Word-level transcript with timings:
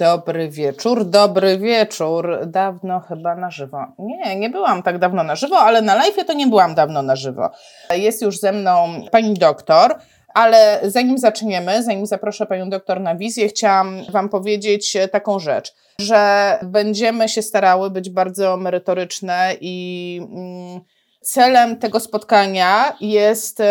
Dobry 0.00 0.48
wieczór, 0.48 1.04
dobry 1.04 1.58
wieczór. 1.58 2.38
Dawno 2.46 3.00
chyba 3.00 3.36
na 3.36 3.50
żywo. 3.50 3.86
Nie, 3.98 4.36
nie 4.36 4.50
byłam 4.50 4.82
tak 4.82 4.98
dawno 4.98 5.24
na 5.24 5.36
żywo, 5.36 5.58
ale 5.58 5.82
na 5.82 5.94
live 5.94 6.26
to 6.26 6.32
nie 6.32 6.46
byłam 6.46 6.74
dawno 6.74 7.02
na 7.02 7.16
żywo. 7.16 7.50
Jest 7.90 8.22
już 8.22 8.38
ze 8.38 8.52
mną 8.52 8.88
pani 9.10 9.34
doktor. 9.34 9.98
Ale 10.34 10.80
zanim 10.84 11.18
zaczniemy, 11.18 11.82
zanim 11.82 12.06
zaproszę 12.06 12.46
panią 12.46 12.70
doktor 12.70 13.00
na 13.00 13.14
wizję, 13.16 13.48
chciałam 13.48 14.04
wam 14.12 14.28
powiedzieć 14.28 14.96
taką 15.12 15.38
rzecz, 15.38 15.74
że 16.00 16.58
będziemy 16.62 17.28
się 17.28 17.42
starały 17.42 17.90
być 17.90 18.10
bardzo 18.10 18.56
merytoryczne 18.56 19.54
i 19.60 20.20
mm, 20.22 20.80
celem 21.20 21.78
tego 21.78 22.00
spotkania 22.00 22.96
jest 23.00 23.62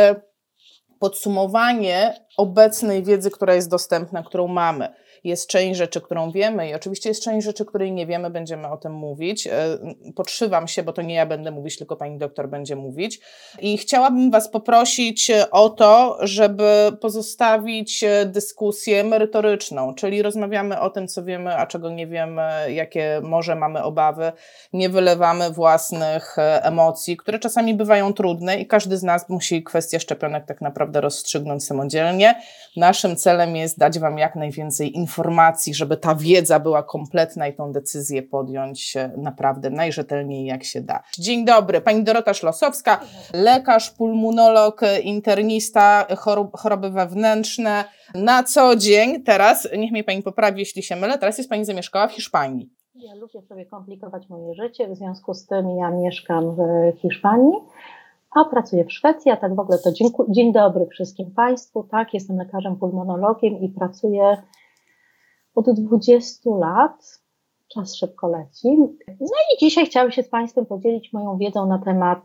podsumowanie 1.00 2.26
obecnej 2.38 3.04
wiedzy, 3.04 3.32
która 3.32 3.56
jest 3.56 3.70
dostępna, 3.70 4.24
którą 4.24 4.48
mamy. 4.48 4.94
Jest 5.24 5.50
część 5.50 5.78
rzeczy, 5.78 6.02
którą 6.02 6.32
wiemy 6.32 6.70
i 6.70 6.74
oczywiście 6.74 7.10
jest 7.10 7.24
część 7.24 7.46
rzeczy, 7.46 7.66
której 7.66 7.92
nie 7.92 8.06
wiemy, 8.06 8.30
będziemy 8.30 8.68
o 8.68 8.78
tym 8.78 8.94
mówić. 8.94 9.48
E, 9.48 9.78
podszywam 10.16 10.68
się, 10.68 10.84
bo 10.84 10.94
to 10.94 11.02
nie 11.02 11.16
ja 11.16 11.26
będę 11.26 11.52
mówić, 11.52 11.78
tylko 11.78 11.96
pani 11.96 12.18
doktor 12.18 12.50
będzie 12.50 12.76
mówić. 12.76 13.20
I 13.60 13.78
chciałabym 13.78 14.32
was 14.32 14.50
poprosić 14.50 15.32
o 15.52 15.70
to, 15.70 16.18
żeby 16.22 16.92
pozostawić 17.02 18.06
dyskusję 18.26 19.04
merytoryczną, 19.04 19.96
czyli 19.96 20.22
rozmawiamy 20.22 20.80
o 20.80 20.90
tym, 20.90 21.08
co 21.08 21.24
wiemy, 21.24 21.58
a 21.58 21.68
czego 21.68 21.90
nie 21.90 22.08
wiemy, 22.08 22.74
jakie 22.74 23.22
może 23.24 23.56
mamy 23.56 23.84
obawy. 23.84 24.32
Nie 24.74 24.90
wylewamy 24.90 25.52
własnych 25.52 26.40
e, 26.40 26.64
emocji, 26.64 27.18
które 27.18 27.40
czasami 27.40 27.74
bywają 27.74 28.14
trudne 28.14 28.60
i 28.60 28.68
każdy 28.68 28.98
z 28.98 29.04
nas 29.04 29.30
musi 29.30 29.64
kwestię 29.64 30.00
szczepionek 30.00 30.46
tak 30.46 30.62
naprawdę 30.62 31.02
rozstrzygnąć 31.02 31.66
samodzielnie. 31.66 32.42
Naszym 32.78 33.16
celem 33.16 33.56
jest 33.56 33.80
dać 33.80 34.00
wam 34.00 34.18
jak 34.18 34.36
najwięcej 34.36 34.96
informacji 34.96 35.09
informacji, 35.10 35.74
żeby 35.74 35.98
ta 35.98 36.16
wiedza 36.16 36.60
była 36.60 36.84
kompletna 36.84 37.48
i 37.48 37.54
tą 37.54 37.72
decyzję 37.72 38.24
podjąć 38.24 38.98
naprawdę 39.18 39.70
najrzetelniej 39.70 40.46
jak 40.46 40.64
się 40.64 40.82
da. 40.82 41.04
Dzień 41.20 41.46
dobry, 41.46 41.82
pani 41.82 42.04
Dorota 42.04 42.34
Szlosowska, 42.34 43.00
lekarz, 43.34 43.92
pulmonolog, 43.92 44.82
internista, 45.04 46.08
choroby 46.54 46.90
wewnętrzne. 46.90 47.86
Na 48.16 48.44
co 48.44 48.76
dzień, 48.76 49.24
teraz, 49.24 49.68
niech 49.78 49.92
mnie 49.92 50.04
pani 50.04 50.24
poprawi, 50.24 50.60
jeśli 50.60 50.84
się 50.84 50.96
mylę, 50.96 51.18
teraz 51.18 51.38
jest 51.38 51.50
pani 51.50 51.66
zamieszkała 51.66 52.08
w 52.08 52.12
Hiszpanii. 52.12 52.70
Ja 52.96 53.16
lubię 53.16 53.42
sobie 53.42 53.66
komplikować 53.66 54.30
moje 54.30 54.54
życie, 54.54 54.88
w 54.88 54.96
związku 54.96 55.34
z 55.34 55.46
tym 55.46 55.70
ja 55.70 55.92
mieszkam 55.92 56.56
w 56.56 56.60
Hiszpanii 57.02 57.54
a 58.36 58.46
pracuję 58.46 58.86
w 58.86 58.92
Szwecji, 58.92 59.32
a 59.32 59.38
tak 59.38 59.56
w 59.56 59.60
ogóle 59.60 59.78
to 59.78 59.92
dzień, 59.92 60.08
dzień 60.30 60.54
dobry 60.54 60.86
wszystkim 60.86 61.32
Państwu, 61.32 61.84
tak, 61.84 62.14
jestem 62.14 62.38
lekarzem 62.38 62.76
pulmonologiem 62.76 63.60
i 63.60 63.70
pracuję 63.70 64.38
od 65.56 65.70
20 65.70 66.50
lat. 66.50 67.20
Czas 67.74 67.96
szybko 67.96 68.28
leci. 68.28 68.78
No 69.20 69.38
i 69.54 69.60
dzisiaj 69.60 69.86
chciałabym 69.86 70.12
się 70.12 70.24
z 70.24 70.30
Państwem 70.30 70.66
podzielić 70.66 71.14
moją 71.14 71.38
wiedzą 71.38 71.66
na 71.66 71.80
temat 71.80 72.20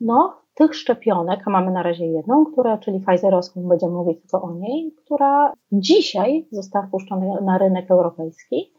no, 0.00 0.36
tych 0.54 0.74
szczepionek, 0.74 1.40
a 1.46 1.50
mamy 1.50 1.70
na 1.70 1.82
razie 1.82 2.06
jedną, 2.06 2.44
która, 2.46 2.78
czyli 2.78 3.00
Pfizerowską, 3.00 3.62
będziemy 3.68 3.92
mówić 3.92 4.20
tylko 4.20 4.42
o 4.42 4.54
niej, 4.54 4.94
która 5.04 5.52
dzisiaj 5.72 6.48
została 6.52 6.86
wpuszczona 6.86 7.40
na 7.40 7.58
rynek 7.58 7.90
europejski. 7.90 8.72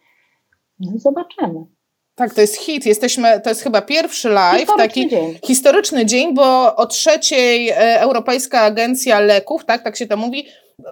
No 0.79 0.91
i 0.95 0.99
zobaczymy. 0.99 1.65
Tak, 2.15 2.33
to 2.33 2.41
jest 2.41 2.55
hit. 2.55 2.85
Jesteśmy, 2.85 3.41
to 3.41 3.49
jest 3.49 3.61
chyba 3.61 3.81
pierwszy 3.81 4.29
live, 4.29 4.59
historyczny 4.59 4.87
taki 4.87 5.09
dzień. 5.09 5.39
historyczny 5.45 6.05
dzień, 6.05 6.33
bo 6.33 6.75
o 6.75 6.85
trzeciej 6.85 7.69
e, 7.69 8.01
Europejska 8.01 8.61
Agencja 8.61 9.19
Leków, 9.19 9.65
tak, 9.65 9.83
tak 9.83 9.97
się 9.97 10.07
to 10.07 10.17
mówi, 10.17 10.45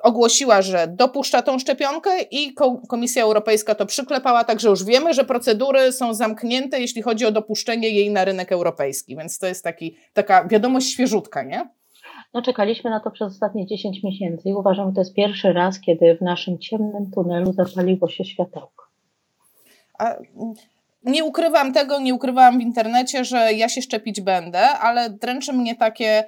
ogłosiła, 0.04 0.62
że 0.62 0.88
dopuszcza 0.88 1.42
tą 1.42 1.60
szczepionkę 1.60 2.10
i 2.32 2.54
Komisja 2.88 3.24
Europejska 3.24 3.76
to 3.76 3.86
przyklepała, 3.86 4.44
także 4.44 4.70
już 4.70 4.84
wiemy, 4.84 5.14
że 5.14 5.24
procedury 5.24 5.92
są 5.92 6.14
zamknięte, 6.14 6.80
jeśli 6.80 7.02
chodzi 7.02 7.26
o 7.26 7.32
dopuszczenie 7.32 7.90
jej 7.90 8.12
na 8.12 8.26
rynek 8.26 8.52
europejski, 8.52 9.16
więc 9.18 9.40
to 9.40 9.48
jest 9.48 9.64
taki, 9.64 9.96
taka 10.14 10.48
wiadomość 10.48 10.92
świeżutka, 10.92 11.44
nie? 11.44 11.70
No, 12.34 12.42
czekaliśmy 12.42 12.90
na 12.90 13.00
to 13.00 13.12
przez 13.12 13.28
ostatnie 13.28 13.68
10 13.68 14.04
miesięcy 14.04 14.50
i 14.50 14.54
uważam, 14.54 14.90
że 14.90 14.96
to 14.96 15.02
jest 15.02 15.14
pierwszy 15.14 15.54
raz, 15.54 15.80
kiedy 15.80 16.18
w 16.18 16.22
naszym 16.22 16.60
ciemnym 16.60 17.12
tunelu 17.12 17.54
zapaliło 17.54 18.10
się 18.10 18.26
światełko. 18.26 18.86
A 20.00 20.16
nie 21.04 21.24
ukrywam 21.24 21.74
tego, 21.74 22.00
nie 22.00 22.14
ukrywałam 22.14 22.58
w 22.58 22.62
internecie, 22.62 23.26
że 23.26 23.54
ja 23.54 23.70
się 23.70 23.82
szczepić 23.82 24.22
będę, 24.22 24.70
ale 24.70 25.10
dręczy 25.10 25.54
mnie 25.54 25.76
takie, 25.76 26.24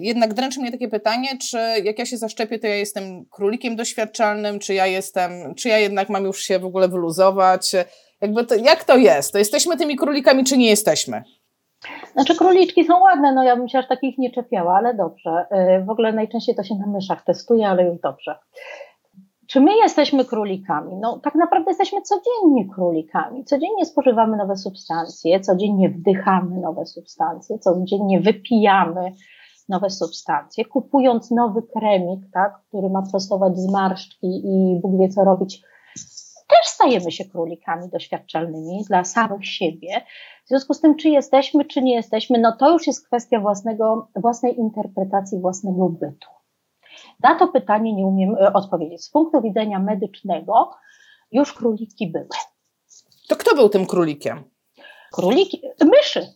jednak 0.00 0.34
dręczy 0.34 0.60
mnie 0.60 0.72
takie 0.72 0.88
pytanie, 0.88 1.28
czy 1.38 1.58
jak 1.84 1.98
ja 1.98 2.06
się 2.06 2.16
zaszczepię, 2.16 2.58
to 2.58 2.66
ja 2.66 2.74
jestem 2.74 3.24
królikiem 3.30 3.76
doświadczalnym, 3.76 4.58
czy 4.58 4.74
ja 4.74 4.86
jestem, 4.86 5.54
czy 5.54 5.68
ja 5.68 5.78
jednak 5.78 6.08
mam 6.08 6.24
już 6.24 6.42
się 6.42 6.58
w 6.58 6.64
ogóle 6.64 6.88
wyluzować. 6.88 7.72
Jakby 8.20 8.44
to, 8.44 8.54
jak 8.54 8.84
to 8.84 8.96
jest? 8.96 9.32
To 9.32 9.38
jesteśmy 9.38 9.76
tymi 9.76 9.96
królikami, 9.96 10.44
czy 10.44 10.58
nie 10.58 10.70
jesteśmy? 10.70 11.22
Znaczy 12.12 12.36
króliczki 12.36 12.84
są 12.84 13.00
ładne, 13.00 13.32
no 13.34 13.44
ja 13.44 13.56
bym 13.56 13.68
się 13.68 13.78
aż 13.78 13.88
takich 13.88 14.18
nie 14.18 14.30
czepiała, 14.30 14.76
ale 14.76 14.94
dobrze. 14.94 15.46
Y, 15.80 15.84
w 15.84 15.90
ogóle 15.90 16.12
najczęściej 16.12 16.54
to 16.54 16.62
się 16.62 16.74
na 16.74 16.86
myszach 16.86 17.24
testuje, 17.24 17.68
ale 17.68 17.84
już 17.84 18.00
dobrze. 18.00 18.38
Czy 19.50 19.60
my 19.60 19.76
jesteśmy 19.76 20.24
królikami? 20.24 20.96
No, 20.96 21.18
tak 21.18 21.34
naprawdę 21.34 21.70
jesteśmy 21.70 22.02
codziennie 22.02 22.68
królikami. 22.74 23.44
Codziennie 23.44 23.86
spożywamy 23.86 24.36
nowe 24.36 24.56
substancje, 24.56 25.40
codziennie 25.40 25.88
wdychamy 25.88 26.60
nowe 26.60 26.86
substancje, 26.86 27.58
codziennie 27.58 28.20
wypijamy 28.20 29.12
nowe 29.68 29.90
substancje, 29.90 30.64
kupując 30.64 31.30
nowy 31.30 31.62
kremik, 31.62 32.20
tak, 32.32 32.60
który 32.68 32.90
ma 32.90 33.02
prostować 33.10 33.58
zmarszczki 33.58 34.26
i 34.26 34.80
Bóg 34.82 34.98
wie 35.00 35.08
co 35.08 35.24
robić, 35.24 35.62
też 36.48 36.66
stajemy 36.66 37.12
się 37.12 37.24
królikami 37.24 37.88
doświadczalnymi 37.88 38.84
dla 38.88 39.04
samych 39.04 39.46
siebie. 39.46 40.00
W 40.44 40.48
związku 40.48 40.74
z 40.74 40.80
tym, 40.80 40.96
czy 40.96 41.08
jesteśmy, 41.08 41.64
czy 41.64 41.82
nie 41.82 41.94
jesteśmy, 41.94 42.38
no 42.38 42.56
to 42.56 42.72
już 42.72 42.86
jest 42.86 43.06
kwestia 43.06 43.40
własnego, 43.40 44.08
własnej 44.16 44.58
interpretacji, 44.58 45.40
własnego 45.40 45.88
bytu. 45.88 46.39
Na 47.22 47.34
to 47.34 47.48
pytanie 47.48 47.94
nie 47.94 48.06
umiem 48.06 48.36
e, 48.36 48.52
odpowiedzieć. 48.52 49.04
Z 49.04 49.10
punktu 49.10 49.42
widzenia 49.42 49.78
medycznego 49.78 50.70
już 51.32 51.52
króliki 51.52 52.10
były. 52.12 52.28
To 53.28 53.36
kto 53.36 53.56
był 53.56 53.68
tym 53.68 53.86
królikiem? 53.86 54.42
Króliki, 55.12 55.62
myszy. 55.84 56.26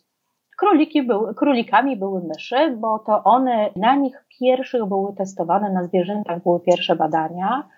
Króliki 0.58 1.02
były, 1.02 1.34
królikami 1.34 1.96
były 1.96 2.22
myszy, 2.22 2.76
bo 2.80 2.98
to 2.98 3.24
one, 3.24 3.70
na 3.76 3.94
nich 3.94 4.24
pierwszych 4.40 4.84
były 4.84 5.14
testowane, 5.14 5.72
na 5.72 5.84
zwierzętach 5.84 6.42
były 6.42 6.60
pierwsze 6.60 6.96
badania. 6.96 7.68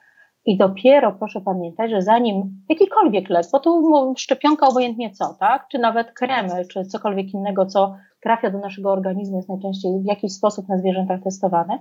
I 0.44 0.56
dopiero 0.56 1.12
proszę 1.12 1.40
pamiętać, 1.40 1.90
że 1.90 2.02
zanim 2.02 2.64
jakikolwiek 2.68 3.30
lek, 3.30 3.46
bo 3.52 3.60
tu 3.60 4.14
szczepionka 4.16 4.68
obojętnie 4.68 5.10
co, 5.10 5.36
tak? 5.40 5.68
Czy 5.68 5.78
nawet 5.78 6.12
kremy, 6.12 6.66
czy 6.66 6.84
cokolwiek 6.84 7.34
innego, 7.34 7.66
co 7.66 7.96
trafia 8.22 8.50
do 8.50 8.58
naszego 8.58 8.92
organizmu, 8.92 9.36
jest 9.36 9.48
najczęściej 9.48 9.92
w 10.02 10.06
jakiś 10.06 10.32
sposób 10.32 10.68
na 10.68 10.78
zwierzętach 10.78 11.22
testowane, 11.24 11.78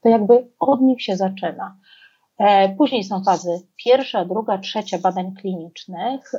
to 0.00 0.08
jakby 0.08 0.48
od 0.58 0.80
nich 0.80 1.02
się 1.02 1.16
zaczyna. 1.16 1.76
E, 2.38 2.74
później 2.76 3.04
są 3.04 3.24
fazy 3.24 3.60
pierwsza, 3.84 4.24
druga, 4.24 4.58
trzecia 4.58 4.98
badań 4.98 5.32
klinicznych. 5.40 6.32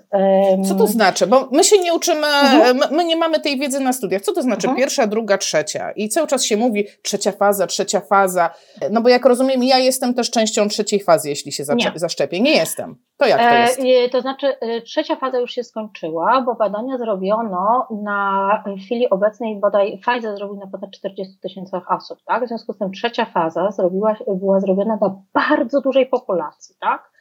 Co 0.67 0.75
to 0.75 0.87
znaczy? 0.87 1.27
Bo 1.27 1.49
my 1.51 1.63
się 1.63 1.79
nie 1.79 1.93
uczymy, 1.93 2.27
mhm. 2.27 2.79
my 2.91 3.05
nie 3.05 3.15
mamy 3.15 3.39
tej 3.39 3.59
wiedzy 3.59 3.79
na 3.79 3.93
studiach. 3.93 4.21
Co 4.21 4.33
to 4.33 4.41
znaczy 4.41 4.67
mhm. 4.67 4.77
pierwsza, 4.77 5.07
druga, 5.07 5.37
trzecia? 5.37 5.91
I 5.91 6.09
cały 6.09 6.27
czas 6.27 6.43
się 6.43 6.57
mówi 6.57 6.85
trzecia 7.01 7.31
faza, 7.31 7.67
trzecia 7.67 7.99
faza. 7.99 8.49
No 8.91 9.01
bo 9.01 9.09
jak 9.09 9.25
rozumiem, 9.25 9.63
ja 9.63 9.77
jestem 9.79 10.13
też 10.13 10.31
częścią 10.31 10.67
trzeciej 10.67 11.03
fazy, 11.03 11.29
jeśli 11.29 11.51
się 11.51 11.63
nie. 11.75 11.91
zaszczepię. 11.95 12.39
Nie 12.39 12.51
jestem. 12.51 12.95
To 13.17 13.25
jak 13.25 13.39
to 13.39 13.49
e, 13.49 13.61
jest? 13.61 13.79
E, 13.79 14.09
to 14.09 14.21
znaczy, 14.21 14.55
trzecia 14.85 15.15
faza 15.15 15.39
już 15.39 15.51
się 15.51 15.63
skończyła, 15.63 16.41
bo 16.41 16.55
badania 16.55 16.97
zrobiono 16.97 17.87
na 18.03 18.63
chwili 18.85 19.09
obecnej, 19.09 19.59
bodaj 19.59 19.99
Pfizer 19.99 20.37
zrobił 20.37 20.55
na 20.55 20.67
ponad 20.67 20.91
40 20.91 21.39
tysięcy 21.39 21.77
osób, 21.89 22.19
tak? 22.25 22.45
W 22.45 22.47
związku 22.47 22.73
z 22.73 22.77
tym 22.77 22.91
trzecia 22.91 23.25
faza 23.25 23.71
zrobiła, 23.71 24.15
była 24.27 24.59
zrobiona 24.59 24.97
na 25.01 25.15
bardzo 25.33 25.81
dużej 25.87 26.05
populacji, 26.05 26.75
tak? 26.79 27.11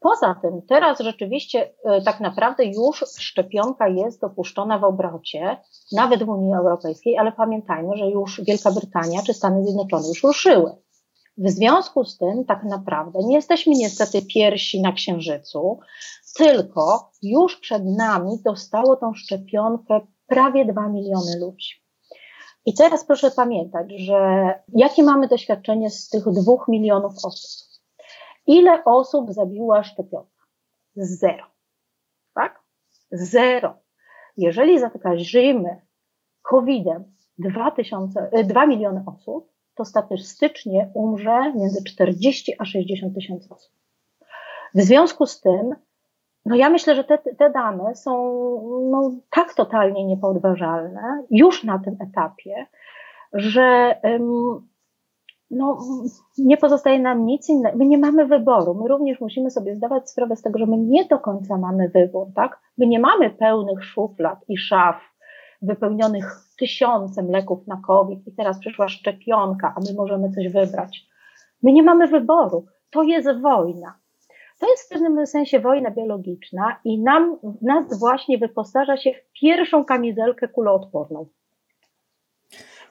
Poza 0.00 0.34
tym, 0.42 0.62
teraz 0.68 1.00
rzeczywiście 1.00 1.74
e, 1.84 2.02
tak 2.02 2.20
naprawdę 2.20 2.64
już 2.64 3.04
szczepionka 3.18 3.88
jest 3.88 4.20
dopuszczona 4.20 4.78
w 4.78 4.84
obrocie, 4.84 5.56
nawet 5.92 6.24
w 6.24 6.28
Unii 6.28 6.54
Europejskiej, 6.54 7.18
ale 7.18 7.32
pamiętajmy, 7.32 7.96
że 7.96 8.06
już 8.06 8.40
Wielka 8.40 8.70
Brytania 8.70 9.22
czy 9.26 9.34
Stany 9.34 9.64
Zjednoczone 9.64 10.08
już 10.08 10.22
ruszyły. 10.22 10.72
W 11.38 11.50
związku 11.50 12.04
z 12.04 12.18
tym, 12.18 12.44
tak 12.44 12.64
naprawdę, 12.64 13.18
nie 13.24 13.36
jesteśmy 13.36 13.72
niestety 13.74 14.22
pierwsi 14.34 14.82
na 14.82 14.92
Księżycu, 14.92 15.78
tylko 16.36 17.10
już 17.22 17.60
przed 17.60 17.82
nami 17.84 18.30
dostało 18.44 18.96
tą 18.96 19.14
szczepionkę 19.14 20.00
prawie 20.26 20.64
2 20.64 20.88
miliony 20.88 21.38
ludzi. 21.40 21.82
I 22.66 22.74
teraz 22.74 23.04
proszę 23.04 23.30
pamiętać, 23.30 23.86
że 23.98 24.50
jakie 24.68 25.02
mamy 25.02 25.28
doświadczenie 25.28 25.90
z 25.90 26.08
tych 26.08 26.24
dwóch 26.24 26.64
milionów 26.68 27.12
osób? 27.24 27.71
Ile 28.46 28.84
osób 28.84 29.32
zabiła 29.32 29.82
szczepionka? 29.82 30.46
Zero. 30.96 31.44
Tak? 32.34 32.60
Zero. 33.10 33.74
Jeżeli 34.36 34.78
zakażemy 34.78 35.80
COVID-em 36.42 37.04
2 38.44 38.66
miliony 38.66 39.04
osób, 39.06 39.52
to 39.74 39.84
statystycznie 39.84 40.90
umrze 40.94 41.52
między 41.54 41.84
40 41.84 42.52
a 42.58 42.64
60 42.64 43.14
tysięcy 43.14 43.48
osób. 43.54 43.72
W 44.74 44.80
związku 44.80 45.26
z 45.26 45.40
tym 45.40 45.74
no 46.46 46.56
ja 46.56 46.70
myślę, 46.70 46.94
że 46.94 47.04
te, 47.04 47.18
te 47.18 47.50
dane 47.50 47.94
są 47.94 48.12
no, 48.90 49.12
tak 49.30 49.54
totalnie 49.54 50.06
niepodważalne 50.06 51.24
już 51.30 51.64
na 51.64 51.78
tym 51.78 51.96
etapie, 52.00 52.66
że 53.32 53.96
no, 55.52 55.78
nie 56.38 56.56
pozostaje 56.56 56.98
nam 56.98 57.26
nic 57.26 57.48
innego. 57.48 57.78
My 57.78 57.86
nie 57.86 57.98
mamy 57.98 58.26
wyboru. 58.26 58.74
My 58.74 58.88
również 58.88 59.20
musimy 59.20 59.50
sobie 59.50 59.74
zdawać 59.74 60.10
sprawę 60.10 60.36
z 60.36 60.42
tego, 60.42 60.58
że 60.58 60.66
my 60.66 60.78
nie 60.78 61.04
do 61.04 61.18
końca 61.18 61.58
mamy 61.58 61.88
wybór, 61.88 62.26
tak? 62.34 62.60
My 62.78 62.86
nie 62.86 63.00
mamy 63.00 63.30
pełnych 63.30 63.84
szuflad 63.84 64.38
i 64.48 64.58
szaf 64.58 64.96
wypełnionych 65.62 66.36
tysiącem 66.58 67.30
leków 67.30 67.66
na 67.66 67.80
COVID 67.86 68.26
i 68.26 68.32
teraz 68.32 68.58
przyszła 68.58 68.88
szczepionka, 68.88 69.74
a 69.76 69.80
my 69.80 69.96
możemy 69.96 70.30
coś 70.30 70.48
wybrać. 70.48 71.06
My 71.62 71.72
nie 71.72 71.82
mamy 71.82 72.06
wyboru. 72.06 72.66
To 72.90 73.02
jest 73.02 73.40
wojna. 73.40 73.94
To 74.58 74.70
jest 74.70 74.86
w 74.86 74.88
pewnym 74.88 75.26
sensie 75.26 75.60
wojna 75.60 75.90
biologiczna 75.90 76.80
i 76.84 77.02
nam, 77.02 77.38
nas 77.62 77.98
właśnie 77.98 78.38
wyposaża 78.38 78.96
się 78.96 79.12
w 79.12 79.40
pierwszą 79.40 79.84
kamizelkę 79.84 80.48
kuloodporną. 80.48 81.26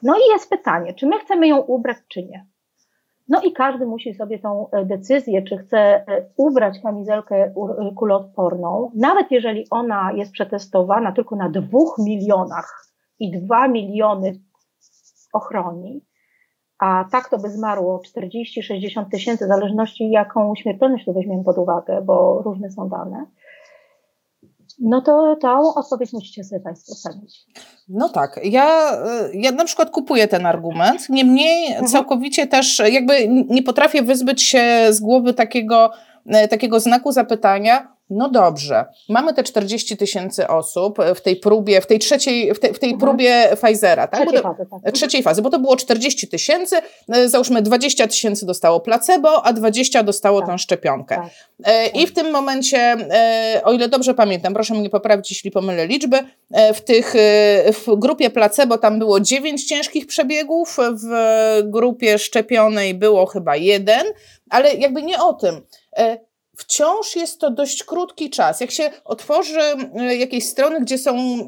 No 0.02 0.16
i 0.16 0.32
jest 0.32 0.50
pytanie, 0.50 0.94
czy 0.94 1.06
my 1.06 1.18
chcemy 1.18 1.48
ją 1.48 1.58
ubrać, 1.58 1.96
czy 2.08 2.22
nie. 2.22 2.46
No 3.32 3.40
i 3.40 3.52
każdy 3.52 3.86
musi 3.86 4.14
sobie 4.14 4.38
tą 4.38 4.70
e, 4.70 4.84
decyzję, 4.84 5.42
czy 5.42 5.56
chce 5.56 5.78
e, 5.78 6.26
ubrać 6.36 6.80
kamizelkę 6.82 7.36
e, 7.36 7.52
kuloodporną, 7.96 8.90
nawet 8.94 9.30
jeżeli 9.30 9.66
ona 9.70 10.12
jest 10.12 10.32
przetestowana 10.32 11.12
tylko 11.12 11.36
na 11.36 11.48
dwóch 11.48 11.98
milionach 11.98 12.86
i 13.18 13.30
dwa 13.30 13.68
miliony 13.68 14.40
ochroni, 15.32 16.04
a 16.78 17.04
tak 17.12 17.28
to 17.28 17.38
by 17.38 17.50
zmarło 17.50 18.02
40-60 18.16 19.04
tysięcy, 19.10 19.44
w 19.44 19.48
zależności 19.48 20.10
jaką 20.10 20.54
śmiertelność 20.54 21.04
tu 21.04 21.12
weźmiemy 21.12 21.44
pod 21.44 21.58
uwagę, 21.58 22.02
bo 22.02 22.42
różne 22.42 22.70
są 22.70 22.88
dane, 22.88 23.26
no 24.78 25.00
to 25.00 25.36
tą 25.36 25.74
odpowiedź 25.74 26.12
musicie 26.12 26.44
sobie 26.44 26.60
Państwo 26.60 26.92
ustalić. 26.92 27.46
No 27.94 28.08
tak, 28.08 28.40
ja, 28.44 28.98
ja 29.34 29.52
na 29.52 29.64
przykład 29.64 29.90
kupuję 29.90 30.28
ten 30.28 30.46
argument, 30.46 31.08
niemniej 31.08 31.66
mhm. 31.66 31.86
całkowicie 31.86 32.46
też 32.46 32.82
jakby 32.90 33.28
nie 33.28 33.62
potrafię 33.62 34.02
wyzbyć 34.02 34.42
się 34.42 34.86
z 34.90 35.00
głowy 35.00 35.34
takiego, 35.34 35.90
takiego 36.50 36.80
znaku 36.80 37.12
zapytania, 37.12 37.91
no 38.12 38.30
dobrze, 38.30 38.84
mamy 39.08 39.34
te 39.34 39.42
40 39.42 39.96
tysięcy 39.96 40.48
osób 40.48 40.98
w 41.14 41.20
tej 41.20 41.36
próbie, 41.36 41.80
w 41.80 41.86
tej 41.86 41.98
trzeciej, 41.98 42.54
w 42.54 42.58
tej, 42.58 42.74
w 42.74 42.78
tej 42.78 42.90
mhm. 42.92 43.00
próbie 43.00 43.48
Pfizera, 43.62 44.06
tak? 44.06 44.20
Trzeciej, 44.20 44.42
fazy, 44.42 44.66
tak? 44.84 44.94
trzeciej 44.94 45.22
fazy, 45.22 45.42
bo 45.42 45.50
to 45.50 45.58
było 45.58 45.76
40 45.76 46.28
tysięcy, 46.28 46.76
e, 47.08 47.28
załóżmy 47.28 47.62
20 47.62 48.06
tysięcy 48.06 48.46
dostało 48.46 48.80
placebo, 48.80 49.46
a 49.46 49.52
20 49.52 50.02
dostało 50.02 50.40
tak. 50.40 50.50
tę 50.50 50.58
szczepionkę. 50.58 51.16
Tak. 51.16 51.30
E, 51.64 51.86
I 51.86 52.06
w 52.06 52.12
tym 52.14 52.30
momencie, 52.30 52.78
e, 52.78 53.60
o 53.64 53.72
ile 53.72 53.88
dobrze 53.88 54.14
pamiętam, 54.14 54.54
proszę 54.54 54.74
mnie 54.74 54.90
poprawić, 54.90 55.30
jeśli 55.30 55.50
pomylę 55.50 55.86
liczby, 55.86 56.18
w 56.74 56.80
tych, 56.80 57.14
w 57.72 57.96
grupie 57.96 58.30
placebo 58.30 58.78
tam 58.78 58.98
było 58.98 59.20
9 59.20 59.64
ciężkich 59.68 60.06
przebiegów, 60.06 60.76
w 60.78 61.08
grupie 61.64 62.18
szczepionej 62.18 62.94
było 62.94 63.26
chyba 63.26 63.56
jeden, 63.56 64.06
ale 64.50 64.74
jakby 64.74 65.02
nie 65.02 65.22
o 65.22 65.32
tym 65.32 65.60
wciąż 66.56 67.16
jest 67.16 67.40
to 67.40 67.50
dość 67.50 67.84
krótki 67.84 68.30
czas. 68.30 68.60
Jak 68.60 68.70
się 68.70 68.90
otworzy 69.04 69.60
e, 69.60 70.16
jakieś 70.16 70.46
strony, 70.48 70.80
gdzie 70.80 70.98
są. 70.98 71.38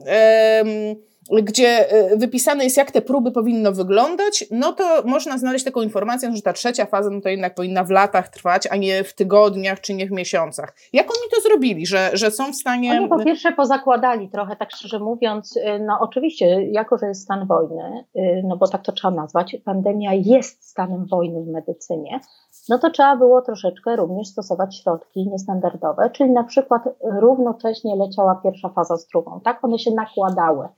Gdzie 1.30 1.90
e, 1.90 2.16
wypisane 2.16 2.64
jest, 2.64 2.76
jak 2.76 2.90
te 2.90 3.02
próby 3.02 3.32
powinno 3.32 3.72
wyglądać, 3.72 4.44
no 4.50 4.72
to 4.72 5.02
można 5.04 5.38
znaleźć 5.38 5.64
taką 5.64 5.82
informację, 5.82 6.36
że 6.36 6.42
ta 6.42 6.52
trzecia 6.52 6.86
faza 6.86 7.10
no 7.10 7.20
to 7.20 7.28
jednak 7.28 7.54
powinna 7.54 7.84
w 7.84 7.90
latach 7.90 8.28
trwać, 8.28 8.68
a 8.70 8.76
nie 8.76 9.04
w 9.04 9.14
tygodniach 9.14 9.80
czy 9.80 9.94
nie 9.94 10.06
w 10.06 10.10
miesiącach. 10.10 10.74
Jak 10.92 11.06
oni 11.06 11.30
to 11.34 11.48
zrobili, 11.48 11.86
że, 11.86 12.10
że 12.12 12.30
są 12.30 12.52
w 12.52 12.56
stanie. 12.56 12.92
Oni 12.92 13.08
po 13.08 13.24
pierwsze 13.24 13.52
pozakładali 13.52 14.28
trochę, 14.28 14.56
tak 14.56 14.70
szczerze 14.70 14.98
mówiąc, 14.98 15.56
y, 15.56 15.60
no 15.80 15.98
oczywiście, 16.00 16.62
jako 16.62 16.98
że 16.98 17.06
jest 17.06 17.22
stan 17.22 17.46
wojny, 17.46 18.04
y, 18.16 18.42
no 18.44 18.56
bo 18.56 18.68
tak 18.68 18.82
to 18.82 18.92
trzeba 18.92 19.14
nazwać, 19.14 19.56
pandemia 19.64 20.10
jest 20.14 20.68
stanem 20.68 21.06
wojny 21.06 21.42
w 21.42 21.48
medycynie, 21.48 22.20
no 22.68 22.78
to 22.78 22.90
trzeba 22.90 23.16
było 23.16 23.42
troszeczkę 23.42 23.96
również 23.96 24.28
stosować 24.28 24.80
środki 24.82 25.28
niestandardowe, 25.28 26.10
czyli 26.10 26.30
na 26.30 26.44
przykład 26.44 26.82
równocześnie 27.20 27.96
leciała 27.96 28.40
pierwsza 28.42 28.68
faza 28.68 28.96
z 28.96 29.06
drugą, 29.06 29.40
tak? 29.44 29.64
One 29.64 29.78
się 29.78 29.90
nakładały. 29.90 30.68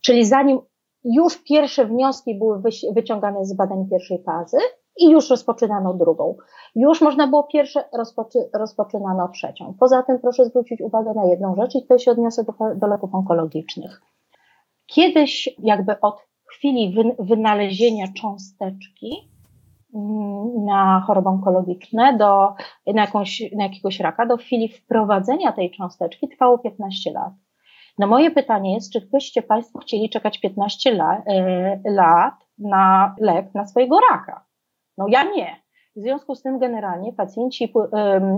Czyli 0.00 0.24
zanim 0.24 0.60
już 1.04 1.42
pierwsze 1.42 1.86
wnioski 1.86 2.34
były 2.34 2.62
wyciągane 2.94 3.44
z 3.44 3.52
badań 3.52 3.86
pierwszej 3.90 4.22
fazy 4.22 4.58
i 4.96 5.10
już 5.10 5.30
rozpoczynano 5.30 5.94
drugą. 5.94 6.36
Już 6.74 7.00
można 7.00 7.26
było 7.26 7.42
pierwsze, 7.42 7.84
rozpoczy, 7.92 8.38
rozpoczynano 8.54 9.28
trzecią. 9.28 9.74
Poza 9.80 10.02
tym 10.02 10.18
proszę 10.18 10.44
zwrócić 10.44 10.80
uwagę 10.80 11.12
na 11.14 11.24
jedną 11.24 11.56
rzecz 11.56 11.74
i 11.74 11.82
tutaj 11.82 11.98
się 11.98 12.10
odniosę 12.10 12.44
do, 12.44 12.54
do 12.74 12.86
leków 12.86 13.14
onkologicznych. 13.14 14.02
Kiedyś 14.86 15.48
jakby 15.58 16.00
od 16.00 16.20
chwili 16.44 16.94
wynalezienia 17.18 18.06
cząsteczki 18.20 19.30
Mm, 19.94 20.64
na 20.64 21.00
choroby 21.06 21.28
onkologiczne, 21.28 22.16
do, 22.16 22.54
na, 22.86 23.02
jakąś, 23.02 23.42
na 23.56 23.64
jakiegoś 23.64 24.00
raka, 24.00 24.26
do 24.26 24.36
chwili 24.36 24.68
wprowadzenia 24.68 25.52
tej 25.52 25.70
cząsteczki 25.70 26.28
trwało 26.28 26.58
15 26.58 27.12
lat. 27.12 27.32
No 28.00 28.06
moje 28.06 28.30
pytanie 28.30 28.74
jest, 28.74 28.92
czy 28.92 29.00
byście 29.12 29.42
Państwo 29.42 29.78
chcieli 29.78 30.10
czekać 30.10 30.40
15 30.40 30.90
la, 30.90 31.18
y, 31.18 31.90
lat 31.90 32.34
na 32.58 33.14
lek 33.20 33.54
na 33.54 33.66
swojego 33.66 34.00
raka? 34.10 34.44
No 34.98 35.06
ja 35.08 35.24
nie. 35.24 35.56
W 35.96 36.00
związku 36.00 36.34
z 36.34 36.42
tym 36.42 36.58
generalnie 36.58 37.12
pacjenci 37.12 37.72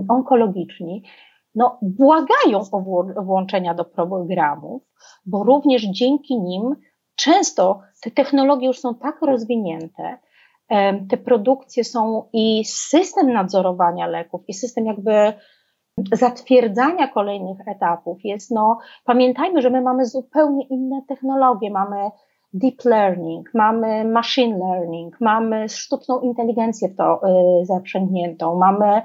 onkologiczni 0.09 1.03
no, 1.55 1.79
błagają 1.81 2.59
o 2.71 3.03
włączenia 3.23 3.73
do 3.73 3.85
programów, 3.85 4.83
bo 5.25 5.43
również 5.43 5.81
dzięki 5.81 6.39
nim 6.39 6.75
często 7.15 7.81
te 8.01 8.11
technologie 8.11 8.67
już 8.67 8.79
są 8.79 8.95
tak 8.95 9.21
rozwinięte, 9.21 10.17
te 11.09 11.17
produkcje 11.17 11.83
są 11.83 12.29
i 12.33 12.65
system 12.65 13.33
nadzorowania 13.33 14.07
leków, 14.07 14.41
i 14.47 14.53
system 14.53 14.85
jakby 14.85 15.33
zatwierdzania 16.13 17.07
kolejnych 17.07 17.67
etapów 17.67 18.17
jest, 18.23 18.51
no, 18.51 18.79
pamiętajmy, 19.05 19.61
że 19.61 19.69
my 19.69 19.81
mamy 19.81 20.05
zupełnie 20.05 20.67
inne 20.67 21.01
technologie, 21.07 21.71
mamy 21.71 22.11
deep 22.53 22.85
learning, 22.85 23.49
mamy 23.53 24.05
machine 24.05 24.57
learning, 24.57 25.21
mamy 25.21 25.69
sztuczną 25.69 26.19
inteligencję 26.19 26.89
w 26.89 26.95
to 26.95 27.21
y, 27.61 27.65
zaprzęgniętą, 27.65 28.55
mamy 28.55 29.01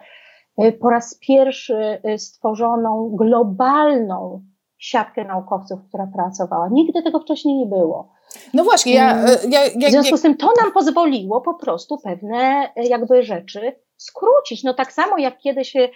y, 0.62 0.72
po 0.72 0.90
raz 0.90 1.18
pierwszy 1.20 2.00
y, 2.08 2.18
stworzoną 2.18 3.10
globalną 3.16 4.42
siatkę 4.78 5.24
naukowców, 5.24 5.80
która 5.88 6.08
pracowała. 6.16 6.68
Nigdy 6.72 7.02
tego 7.02 7.20
wcześniej 7.20 7.56
nie 7.56 7.66
było. 7.66 8.12
No 8.54 8.64
właśnie, 8.64 8.94
ja, 8.94 9.12
mm. 9.12 9.24
e, 9.26 9.48
ja, 9.48 9.60
ja, 9.64 9.88
W 9.88 9.90
związku 9.90 10.16
z 10.16 10.22
tym 10.22 10.36
to 10.36 10.52
nam 10.62 10.72
pozwoliło 10.72 11.40
po 11.40 11.54
prostu 11.54 11.98
pewne 11.98 12.72
e, 12.76 12.86
jakby 12.86 13.22
rzeczy 13.22 13.72
skrócić. 13.96 14.64
No 14.64 14.74
tak 14.74 14.92
samo 14.92 15.18
jak 15.18 15.38
kiedyś 15.38 15.76
e, 15.76 15.88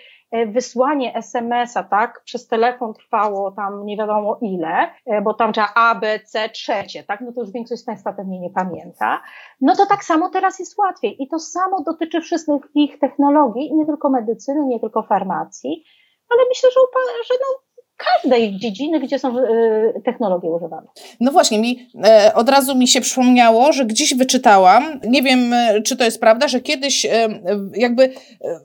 wysłanie 0.47 1.15
SMS-a, 1.15 1.83
tak, 1.83 2.23
przez 2.25 2.49
telefon 2.49 2.95
trwało 2.95 3.51
tam 3.51 3.87
nie 3.87 3.97
wiadomo 3.97 4.39
ile, 4.41 4.91
bo 5.23 5.35
tam 5.35 5.53
trzeba 5.53 5.69
A, 5.75 5.95
B, 5.95 6.21
C, 6.21 6.49
trzecie, 6.49 7.05
tak, 7.05 7.21
no 7.21 7.33
to 7.33 7.41
już 7.41 7.51
większość 7.51 7.83
z 7.83 7.85
Państwa 7.85 8.13
pewnie 8.13 8.41
nie 8.41 8.51
pamięta. 8.51 9.23
No 9.61 9.77
to 9.77 9.87
tak 9.87 10.05
samo 10.05 10.29
teraz 10.29 10.59
jest 10.59 10.79
łatwiej 10.79 11.23
i 11.23 11.29
to 11.29 11.39
samo 11.39 11.83
dotyczy 11.83 12.21
wszystkich 12.21 12.63
ich 12.75 12.99
technologii, 12.99 13.75
nie 13.75 13.87
tylko 13.87 14.11
medycyny, 14.11 14.67
nie 14.67 14.81
tylko 14.81 15.03
farmacji, 15.03 15.85
ale 16.31 16.43
myślę, 16.49 16.71
że, 16.71 16.81
że 17.29 17.35
no, 17.41 17.61
każdej 18.05 18.57
dziedziny, 18.57 19.01
gdzie 19.01 19.19
są 19.19 19.39
y, 19.39 20.03
technologie 20.05 20.51
używane. 20.51 20.87
No 21.21 21.33
właśnie, 21.33 21.59
mi 21.59 21.89
e, 22.05 22.33
od 22.35 22.49
razu 22.49 22.75
mi 22.75 22.89
się 22.89 23.01
przypomniało, 23.01 23.73
że 23.73 23.85
gdzieś 23.85 24.15
wyczytałam, 24.15 25.01
nie 25.05 25.23
wiem 25.23 25.53
e, 25.53 25.83
czy 25.83 25.97
to 25.97 26.05
jest 26.05 26.21
prawda, 26.21 26.49
że 26.49 26.61
kiedyś 26.61 27.05
e, 27.05 27.29
jakby 27.75 28.13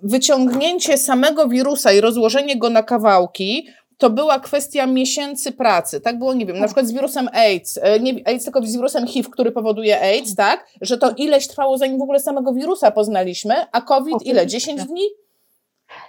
wyciągnięcie 0.03 0.97
samego 0.97 1.47
wirusa 1.47 1.91
i 1.91 2.01
rozłożenie 2.01 2.57
go 2.57 2.69
na 2.69 2.83
kawałki 2.83 3.67
to 3.97 4.09
była 4.09 4.39
kwestia 4.39 4.85
miesięcy 4.85 5.51
pracy. 5.51 6.01
Tak 6.01 6.19
było, 6.19 6.33
nie 6.33 6.45
wiem, 6.45 6.59
na 6.59 6.65
przykład 6.65 6.87
z 6.87 6.91
wirusem 6.91 7.29
AIDS, 7.33 7.79
nie 7.99 8.13
AIDS, 8.25 8.43
tylko 8.43 8.61
z 8.61 8.75
wirusem 8.75 9.07
HIV, 9.07 9.29
który 9.31 9.51
powoduje 9.51 10.01
AIDS, 10.01 10.35
tak? 10.35 10.67
Że 10.81 10.97
to 10.97 11.11
ileś 11.17 11.47
trwało, 11.47 11.77
zanim 11.77 11.99
w 11.99 12.01
ogóle 12.01 12.19
samego 12.19 12.53
wirusa 12.53 12.91
poznaliśmy, 12.91 13.55
a 13.71 13.81
COVID 13.81 14.25
ile? 14.25 14.47
10 14.47 14.85
dni? 14.85 15.01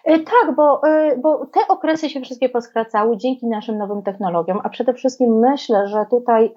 E, 0.08 0.18
tak, 0.18 0.54
bo, 0.56 0.80
e, 0.88 1.16
bo 1.16 1.46
te 1.46 1.60
okresy 1.68 2.10
się 2.10 2.20
wszystkie 2.20 2.48
poskracały 2.48 3.16
dzięki 3.16 3.46
naszym 3.46 3.78
nowym 3.78 4.02
technologiom, 4.02 4.60
a 4.64 4.68
przede 4.68 4.94
wszystkim 4.94 5.38
myślę, 5.38 5.88
że 5.88 6.06
tutaj 6.10 6.52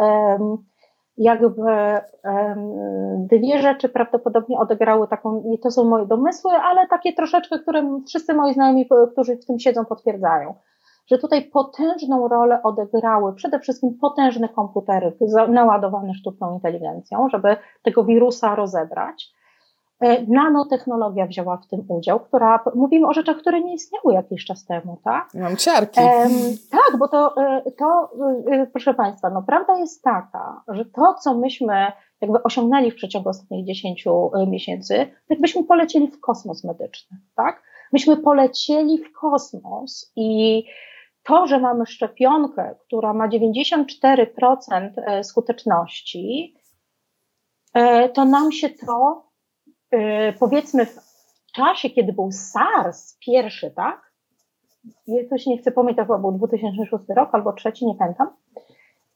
jakby 1.18 1.72
dwie 3.18 3.62
rzeczy 3.62 3.90
prawdopodobnie 3.90 4.60
odegrały 4.60 5.08
taką, 5.08 5.44
i 5.54 5.60
to 5.60 5.72
są 5.72 5.84
moje 5.84 6.06
domysły, 6.06 6.52
ale 6.52 6.88
takie 6.88 7.14
troszeczkę, 7.14 7.60
które 7.60 8.00
wszyscy 8.08 8.34
moi 8.34 8.54
znajomi, 8.54 8.90
którzy 9.12 9.38
w 9.38 9.46
tym 9.46 9.60
siedzą, 9.60 9.86
potwierdzają, 9.86 10.54
że 11.08 11.18
tutaj 11.18 11.44
potężną 11.44 12.28
rolę 12.28 12.64
odegrały 12.64 13.34
przede 13.34 13.60
wszystkim 13.60 13.98
potężne 14.02 14.50
komputery 14.50 15.18
naładowane 15.50 16.14
sztuczną 16.14 16.54
inteligencją, 16.54 17.30
żeby 17.30 17.56
tego 17.84 18.04
wirusa 18.04 18.56
rozebrać. 18.56 19.34
E, 20.02 20.26
nanotechnologia 20.28 21.28
wzięła 21.28 21.58
w 21.58 21.68
tym 21.68 21.86
udział, 21.88 22.20
która, 22.20 22.64
mówimy 22.76 23.08
o 23.08 23.14
rzeczach, 23.14 23.38
które 23.38 23.62
nie 23.62 23.74
istniały 23.74 24.14
jakiś 24.14 24.46
czas 24.46 24.66
temu, 24.66 24.98
tak? 25.04 25.34
Mam 25.34 25.58
ciarki. 25.58 26.02
tak, 26.72 26.98
bo 27.00 27.08
to, 27.08 27.36
e, 27.38 27.72
to, 27.72 28.10
e, 28.52 28.68
proszę 28.68 28.94
Państwa, 28.94 29.30
no 29.30 29.42
prawda 29.42 29.78
jest 29.78 30.04
taka, 30.04 30.64
że 30.68 30.86
to, 30.86 31.14
co 31.14 31.34
myśmy 31.38 31.92
jakby 32.22 32.44
osiągnęli 32.44 32.92
w 32.92 32.96
przeciągu 32.96 33.30
ostatnich 33.30 33.66
10 33.66 34.06
miesięcy, 34.48 35.08
jakbyśmy 35.30 35.64
polecieli 35.64 36.08
w 36.08 36.20
kosmos 36.20 36.64
medyczny, 36.64 37.18
tak? 37.36 37.64
Myśmy 37.94 38.18
polecieli 38.18 38.98
w 38.98 39.14
kosmos 39.14 40.12
i 40.16 40.64
to, 41.24 41.48
że 41.48 41.60
mamy 41.60 41.86
szczepionkę, 41.86 42.76
która 42.88 43.14
ma 43.14 43.28
94% 43.28 45.24
skuteczności, 45.24 46.56
to 48.14 48.26
nam 48.26 48.52
się 48.52 48.70
to 48.70 49.31
powiedzmy 50.40 50.86
w 50.86 51.52
czasie, 51.54 51.90
kiedy 51.90 52.14
był 52.14 52.32
SARS 52.32 53.18
pierwszy, 53.26 53.72
tak? 53.72 54.12
Jakoś 55.08 55.46
nie 55.46 55.58
chcę 55.58 55.72
pamiętać, 55.72 56.08
chyba 56.08 56.20
był 56.20 56.32
2006 56.32 57.04
rok 57.16 57.30
albo 57.32 57.54
trzeci, 57.54 57.86
nie 57.86 57.96
pamiętam. 57.96 58.28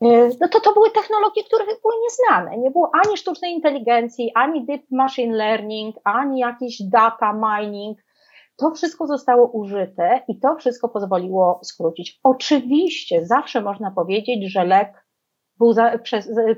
Y, 0.03 0.38
no 0.41 0.48
to 0.48 0.60
to 0.60 0.74
były 0.74 0.91
technologie, 0.91 1.44
które 1.44 1.65
były 1.65 1.94
nieznane. 2.03 2.58
Nie 2.58 2.72
było 2.72 2.91
ani 3.05 3.17
sztucznej 3.17 3.53
inteligencji, 3.53 4.32
ani 4.36 4.65
deep 4.65 4.82
machine 4.91 5.36
learning, 5.36 5.96
ani 6.03 6.39
jakiś 6.39 6.82
data 6.82 7.34
mining. 7.34 7.98
To 8.58 8.72
wszystko 8.72 9.08
zostało 9.08 9.48
użyte 9.48 10.22
i 10.27 10.39
to 10.39 10.55
wszystko 10.55 10.89
pozwoliło 10.89 11.60
skrócić. 11.63 12.20
Oczywiście 12.24 13.25
zawsze 13.25 13.62
można 13.62 13.91
powiedzieć, 13.91 14.51
że 14.51 14.65
lek 14.65 15.05
był 15.60 15.74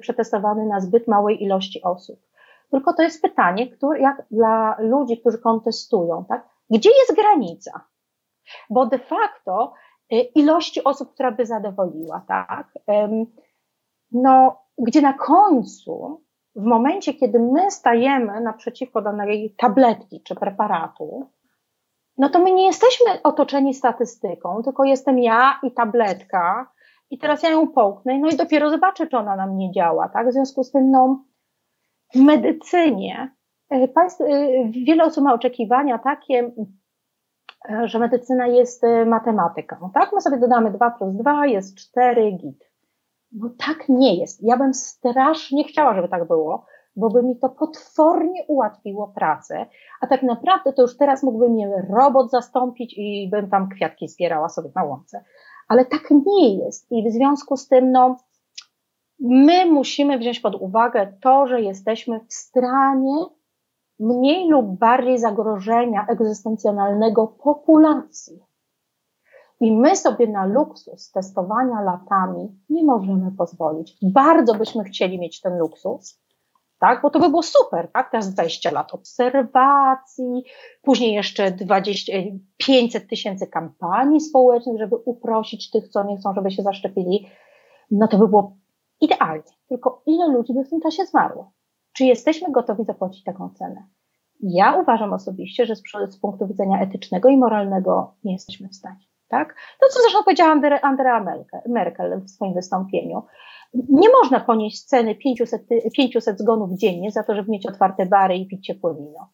przetestowany 0.01 0.65
na 0.65 0.79
zbyt 0.79 1.07
małej 1.07 1.43
ilości 1.43 1.81
osób. 1.83 2.26
Tylko 2.71 2.93
to 2.93 3.03
jest 3.03 3.21
pytanie, 3.21 3.71
które, 3.71 4.00
jak 4.00 4.25
dla 4.31 4.75
ludzi, 4.79 5.19
którzy 5.19 5.38
kontestują, 5.38 6.25
tak? 6.29 6.50
Gdzie 6.69 6.89
jest 6.89 7.15
granica? 7.15 7.86
Bo 8.69 8.86
de 8.86 9.00
facto 9.00 9.74
y, 10.13 10.15
ilości 10.15 10.83
osób, 10.83 11.13
która 11.13 11.31
by 11.31 11.45
zadowoliła, 11.45 12.25
tak? 12.27 12.67
No, 14.12 14.62
gdzie 14.77 15.01
na 15.01 15.13
końcu, 15.13 16.24
w 16.55 16.63
momencie, 16.63 17.13
kiedy 17.13 17.39
my 17.39 17.71
stajemy 17.71 18.41
naprzeciwko 18.41 19.01
danej 19.01 19.55
tabletki 19.57 20.21
czy 20.24 20.36
preparatu, 20.36 21.29
no 22.17 22.29
to 22.29 22.39
my 22.39 22.51
nie 22.51 22.65
jesteśmy 22.65 23.21
otoczeni 23.24 23.74
statystyką, 23.74 24.63
tylko 24.63 24.83
jestem 24.83 25.19
ja 25.19 25.59
i 25.63 25.71
tabletka, 25.71 26.71
i 27.09 27.17
teraz 27.17 27.43
ja 27.43 27.50
ją 27.50 27.67
połknę, 27.67 28.19
no 28.19 28.27
i 28.29 28.36
dopiero 28.36 28.69
zobaczę, 28.69 29.07
czy 29.07 29.17
ona 29.17 29.36
nam 29.36 29.57
nie 29.57 29.71
działa, 29.71 30.09
tak? 30.09 30.29
W 30.29 30.33
związku 30.33 30.63
z 30.63 30.71
tym, 30.71 30.91
no, 30.91 31.24
w 32.16 32.20
medycynie 32.20 33.36
e, 33.70 33.88
państw, 33.88 34.22
e, 34.22 34.26
wiele 34.86 35.04
osób 35.04 35.24
ma 35.24 35.34
oczekiwania 35.34 35.98
takie, 35.98 36.52
e, 37.70 37.88
że 37.88 38.00
medycyna 38.00 38.48
jest 38.48 38.84
matematyką. 39.06 39.90
Tak, 39.94 40.14
my 40.14 40.22
sobie 40.22 40.38
dodamy 40.38 40.72
2 40.72 40.92
plus 40.92 41.16
2 41.16 41.46
jest 41.46 41.78
4 41.78 42.32
git. 42.32 42.72
No 43.32 43.50
tak 43.68 43.90
nie 43.90 44.16
jest. 44.16 44.44
Ja 44.44 44.58
bym 44.58 44.74
strasznie 44.74 45.64
chciała, 45.64 45.96
żeby 45.96 46.08
tak 46.08 46.28
było, 46.28 46.66
bo 46.96 47.10
by 47.10 47.24
mi 47.24 47.40
to 47.40 47.50
potwornie 47.50 48.46
ułatwiło 48.48 49.08
pracę, 49.08 49.66
a 50.02 50.08
tak 50.08 50.24
naprawdę 50.24 50.74
to 50.74 50.82
już 50.82 50.98
teraz 50.98 51.24
mógłby 51.24 51.50
mnie 51.50 51.86
robot 51.90 52.32
zastąpić 52.32 52.94
i 52.98 53.30
bym 53.32 53.50
tam 53.50 53.70
kwiatki 53.70 54.08
zbierała 54.08 54.50
sobie 54.50 54.70
na 54.76 54.84
łące. 54.84 55.24
Ale 55.68 55.86
tak 55.86 56.12
nie 56.26 56.56
jest 56.56 56.92
i 56.92 57.10
w 57.10 57.14
związku 57.14 57.58
z 57.58 57.68
tym, 57.68 57.92
no, 57.92 58.18
my 59.19 59.65
musimy 59.65 60.17
wziąć 60.17 60.39
pod 60.39 60.55
uwagę 60.55 61.13
to, 61.21 61.47
że 61.47 61.62
jesteśmy 61.62 62.19
w 62.19 62.33
stanie 62.33 63.25
mniej 64.00 64.50
lub 64.50 64.65
bardziej 64.79 65.17
zagrożenia 65.17 66.05
egzystencjonalnego 66.09 67.27
populacji. 67.27 68.39
I 69.59 69.71
my 69.71 69.95
sobie 69.95 70.27
na 70.27 70.45
luksus 70.45 71.12
testowania 71.12 71.81
latami 71.81 72.47
nie 72.69 72.83
możemy 72.83 73.31
pozwolić. 73.31 73.97
Bardzo 74.01 74.53
byśmy 74.53 74.83
chcieli 74.83 75.19
mieć 75.19 75.41
ten 75.41 75.57
luksus, 75.57 76.21
tak? 76.79 77.01
Bo 77.01 77.09
to 77.09 77.19
by 77.19 77.29
było 77.29 77.43
super, 77.43 77.91
tak? 77.91 78.12
Teraz 78.12 78.33
20 78.33 78.71
lat 78.71 78.93
obserwacji, 78.93 80.43
później 80.81 81.13
jeszcze 81.13 81.51
20, 81.51 82.13
500 82.57 83.09
tysięcy 83.09 83.47
kampanii 83.47 84.21
społecznych, 84.21 84.77
żeby 84.79 84.95
uprosić 84.95 85.71
tych, 85.71 85.89
co 85.89 86.03
nie 86.03 86.17
chcą, 86.17 86.33
żeby 86.33 86.51
się 86.51 86.63
zaszczepili. 86.63 87.27
No 87.91 88.07
to 88.07 88.17
by 88.17 88.27
było 88.27 88.57
Idealnie. 89.01 89.51
Tylko 89.70 90.01
ile 90.06 90.27
ludzi 90.27 90.54
by 90.54 90.63
w 90.63 90.70
tym 90.70 90.82
czasie 90.82 91.06
zmarło? 91.06 91.51
Czy 91.94 92.06
jesteśmy 92.06 92.51
gotowi 92.51 92.84
zapłacić 92.84 93.24
taką 93.24 93.50
cenę? 93.50 93.88
Ja 94.39 94.75
uważam 94.82 95.13
osobiście, 95.13 95.66
że 95.66 95.75
z, 95.75 95.82
z 96.10 96.20
punktu 96.20 96.48
widzenia 96.48 96.82
etycznego 96.82 97.30
i 97.30 97.38
moralnego 97.38 98.16
nie 98.24 98.34
jesteśmy 98.34 98.70
w 98.70 98.75
stanie. 98.75 99.06
Tak? 99.27 99.56
To, 99.82 99.88
co 99.89 100.00
zresztą 100.01 100.24
powiedziała 100.24 100.80
Andrea 100.82 101.25
Merkel 101.68 102.22
w 102.22 102.30
swoim 102.30 102.54
wystąpieniu. 102.54 103.24
Nie 103.74 104.10
można 104.22 104.39
ponieść 104.39 104.84
ceny 104.84 105.16
500, 105.16 105.68
500 105.94 106.39
zgonów 106.39 106.72
dziennie 106.80 107.12
za 107.12 107.24
to, 107.24 107.36
żeby 107.36 107.51
mieć 107.51 107.66
otwarte 107.66 108.06
bary 108.06 108.36
i 108.36 108.48
pić 108.48 108.66
ciepłe 108.66 108.96
wino. 108.96 109.30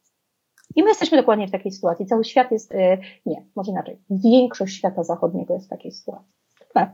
I 0.75 0.83
my 0.83 0.89
jesteśmy 0.89 1.17
dokładnie 1.17 1.47
w 1.47 1.51
takiej 1.51 1.71
sytuacji. 1.71 2.05
Cały 2.05 2.23
świat 2.23 2.51
jest, 2.51 2.71
y, 2.71 2.97
nie, 3.25 3.45
może 3.55 3.71
inaczej, 3.71 4.01
większość 4.09 4.77
świata 4.77 5.03
zachodniego 5.03 5.53
jest 5.53 5.65
w 5.65 5.69
takiej 5.69 5.91
sytuacji. 5.91 6.33
Tak. 6.73 6.91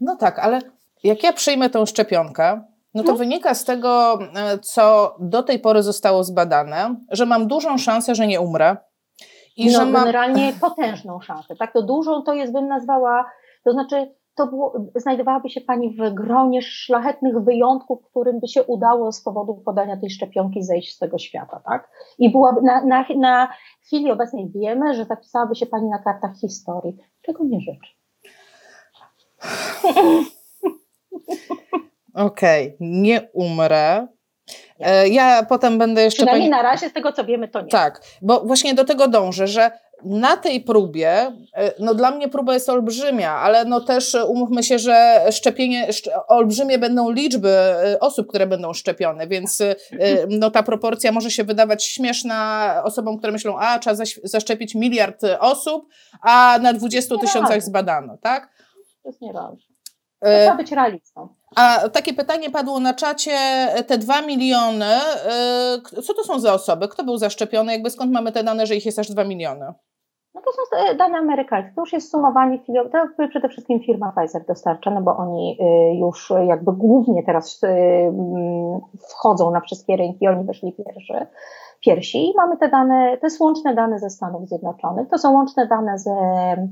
No 0.00 0.16
tak, 0.16 0.38
ale 0.38 0.60
jak 1.04 1.22
ja 1.22 1.32
przyjmę 1.32 1.70
tą 1.70 1.86
szczepionkę, 1.86 2.62
no 2.94 3.02
to 3.02 3.12
no. 3.12 3.18
wynika 3.18 3.54
z 3.54 3.64
tego, 3.64 4.18
e, 4.36 4.58
co 4.58 5.16
do 5.20 5.42
tej 5.42 5.58
pory 5.58 5.82
zostało 5.82 6.24
zbadane, 6.24 6.96
że 7.10 7.26
mam 7.26 7.48
dużą 7.48 7.78
szansę, 7.78 8.14
że 8.14 8.26
nie 8.26 8.40
umrę. 8.40 8.76
I 9.56 9.66
no, 9.66 9.72
że 9.72 9.86
mam... 9.86 9.92
generalnie 9.92 10.52
potężną 10.60 11.20
szansę. 11.20 11.56
Tak, 11.56 11.72
to 11.72 11.82
dużą 11.82 12.22
to 12.22 12.34
jest, 12.34 12.52
bym 12.52 12.68
nazwała, 12.68 13.24
to 13.64 13.72
znaczy, 13.72 14.14
to 14.34 14.46
było, 14.46 14.90
znajdowałaby 14.94 15.50
się 15.50 15.60
Pani 15.60 15.96
w 15.96 16.14
gronie 16.14 16.62
szlachetnych 16.62 17.38
wyjątków, 17.44 17.98
którym 18.10 18.40
by 18.40 18.48
się 18.48 18.62
udało 18.64 19.12
z 19.12 19.22
powodu 19.22 19.54
podania 19.54 19.96
tej 19.96 20.10
szczepionki 20.10 20.62
zejść 20.62 20.94
z 20.94 20.98
tego 20.98 21.18
świata, 21.18 21.62
tak? 21.64 21.90
I 22.18 22.30
byłaby, 22.30 22.62
na, 22.62 22.84
na, 22.84 23.04
na 23.16 23.48
chwili 23.86 24.10
obecnej 24.10 24.50
wiemy, 24.54 24.94
że 24.94 25.04
zapisałaby 25.04 25.54
się 25.54 25.66
Pani 25.66 25.88
na 25.88 25.98
kartach 25.98 26.36
historii, 26.40 26.96
czego 27.22 27.44
nie 27.44 27.60
życzę. 27.60 27.90
Okej, 32.14 32.66
okay. 32.66 32.76
nie 32.80 33.28
umrę. 33.32 34.06
E, 34.80 35.08
ja 35.08 35.42
potem 35.48 35.78
będę 35.78 36.02
jeszcze. 36.02 36.16
Przynajmniej 36.16 36.50
na 36.50 36.62
razie 36.62 36.88
z 36.88 36.92
tego 36.92 37.12
co 37.12 37.24
wiemy, 37.24 37.48
to 37.48 37.60
nie. 37.60 37.68
Tak, 37.68 38.02
bo 38.22 38.40
właśnie 38.40 38.74
do 38.74 38.84
tego 38.84 39.08
dążę, 39.08 39.46
że 39.46 39.70
na 40.04 40.36
tej 40.36 40.60
próbie, 40.60 41.10
e, 41.54 41.72
no 41.78 41.94
dla 41.94 42.10
mnie 42.10 42.28
próba 42.28 42.54
jest 42.54 42.68
olbrzymia, 42.68 43.32
ale 43.32 43.64
no 43.64 43.80
też 43.80 44.16
umówmy 44.28 44.62
się, 44.62 44.78
że 44.78 45.26
szczepienie, 45.30 45.88
olbrzymie 46.28 46.78
będą 46.78 47.10
liczby 47.10 47.48
e, 47.48 48.00
osób, 48.00 48.28
które 48.28 48.46
będą 48.46 48.72
szczepione, 48.72 49.26
więc 49.26 49.62
no 50.28 50.50
ta 50.50 50.62
proporcja 50.62 51.12
może 51.12 51.30
się 51.30 51.44
wydawać 51.44 51.84
śmieszna 51.84 52.74
osobom, 52.84 53.18
które 53.18 53.32
myślą, 53.32 53.58
a 53.58 53.78
trzeba 53.78 53.96
zaszczepić 54.24 54.74
miliard 54.74 55.22
osób, 55.40 55.88
a 56.22 56.58
na 56.62 56.72
20 56.72 57.16
tysiącach 57.18 57.62
zbadano, 57.62 58.18
tak? 58.22 58.48
To 59.02 59.08
jest 59.08 59.20
nieważne. 59.20 59.69
E, 60.20 60.42
trzeba 60.42 60.56
być 60.56 60.72
realistą. 60.72 61.28
A 61.56 61.88
takie 61.88 62.14
pytanie 62.14 62.50
padło 62.50 62.80
na 62.80 62.94
czacie, 62.94 63.38
te 63.86 63.98
dwa 63.98 64.22
miliony, 64.22 64.84
e, 64.84 66.02
co 66.02 66.14
to 66.14 66.24
są 66.24 66.40
za 66.40 66.54
osoby? 66.54 66.88
Kto 66.88 67.04
był 67.04 67.16
zaszczepiony? 67.16 67.72
Jakby 67.72 67.90
skąd 67.90 68.12
mamy 68.12 68.32
te 68.32 68.44
dane, 68.44 68.66
że 68.66 68.76
ich 68.76 68.86
jest 68.86 68.98
aż 68.98 69.10
dwa 69.10 69.24
miliony? 69.24 69.74
No 70.34 70.40
to 70.40 70.52
są 70.52 70.76
e, 70.76 70.94
dane 70.94 71.18
amerykańskie, 71.18 71.74
to 71.74 71.80
już 71.80 71.92
jest 71.92 72.10
sumowanie 72.10 72.58
chwilowe, 72.58 72.90
to 72.90 73.28
przede 73.28 73.48
wszystkim 73.48 73.80
firma 73.80 74.12
Pfizer 74.12 74.44
dostarcza, 74.46 74.90
no 74.90 75.00
bo 75.00 75.16
oni 75.16 75.58
już 76.00 76.32
jakby 76.46 76.72
głównie 76.72 77.22
teraz 77.22 77.60
wchodzą 79.10 79.50
na 79.50 79.60
wszystkie 79.60 79.96
rynki, 79.96 80.28
oni 80.28 80.44
weszli 80.44 80.72
pierwszy, 80.72 81.26
pierwsi 81.80 82.30
i 82.30 82.34
mamy 82.36 82.56
te 82.56 82.68
dane, 82.68 83.16
to 83.20 83.26
jest 83.26 83.40
łączne 83.40 83.74
dane 83.74 83.98
ze 83.98 84.10
Stanów 84.10 84.48
Zjednoczonych, 84.48 85.08
to 85.08 85.18
są 85.18 85.32
łączne 85.32 85.66
dane 85.66 85.98
ze 85.98 86.10
E, 86.50 86.68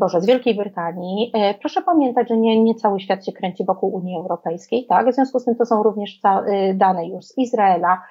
Boże, 0.00 0.20
z 0.20 0.26
Wielkiej 0.26 0.54
Brytanii. 0.54 1.30
E, 1.34 1.54
proszę 1.54 1.82
pamiętać, 1.82 2.28
że 2.28 2.36
nie, 2.36 2.62
nie 2.62 2.74
cały 2.74 3.00
świat 3.00 3.26
się 3.26 3.32
kręci 3.32 3.64
wokół 3.64 3.94
Unii 3.94 4.16
Europejskiej, 4.16 4.86
tak? 4.86 5.10
W 5.10 5.14
związku 5.14 5.38
z 5.38 5.44
tym 5.44 5.56
to 5.56 5.66
są 5.66 5.82
również 5.82 6.20
e, 6.24 6.74
dane 6.74 7.08
już 7.08 7.24
z 7.24 7.38
Izraela, 7.38 8.02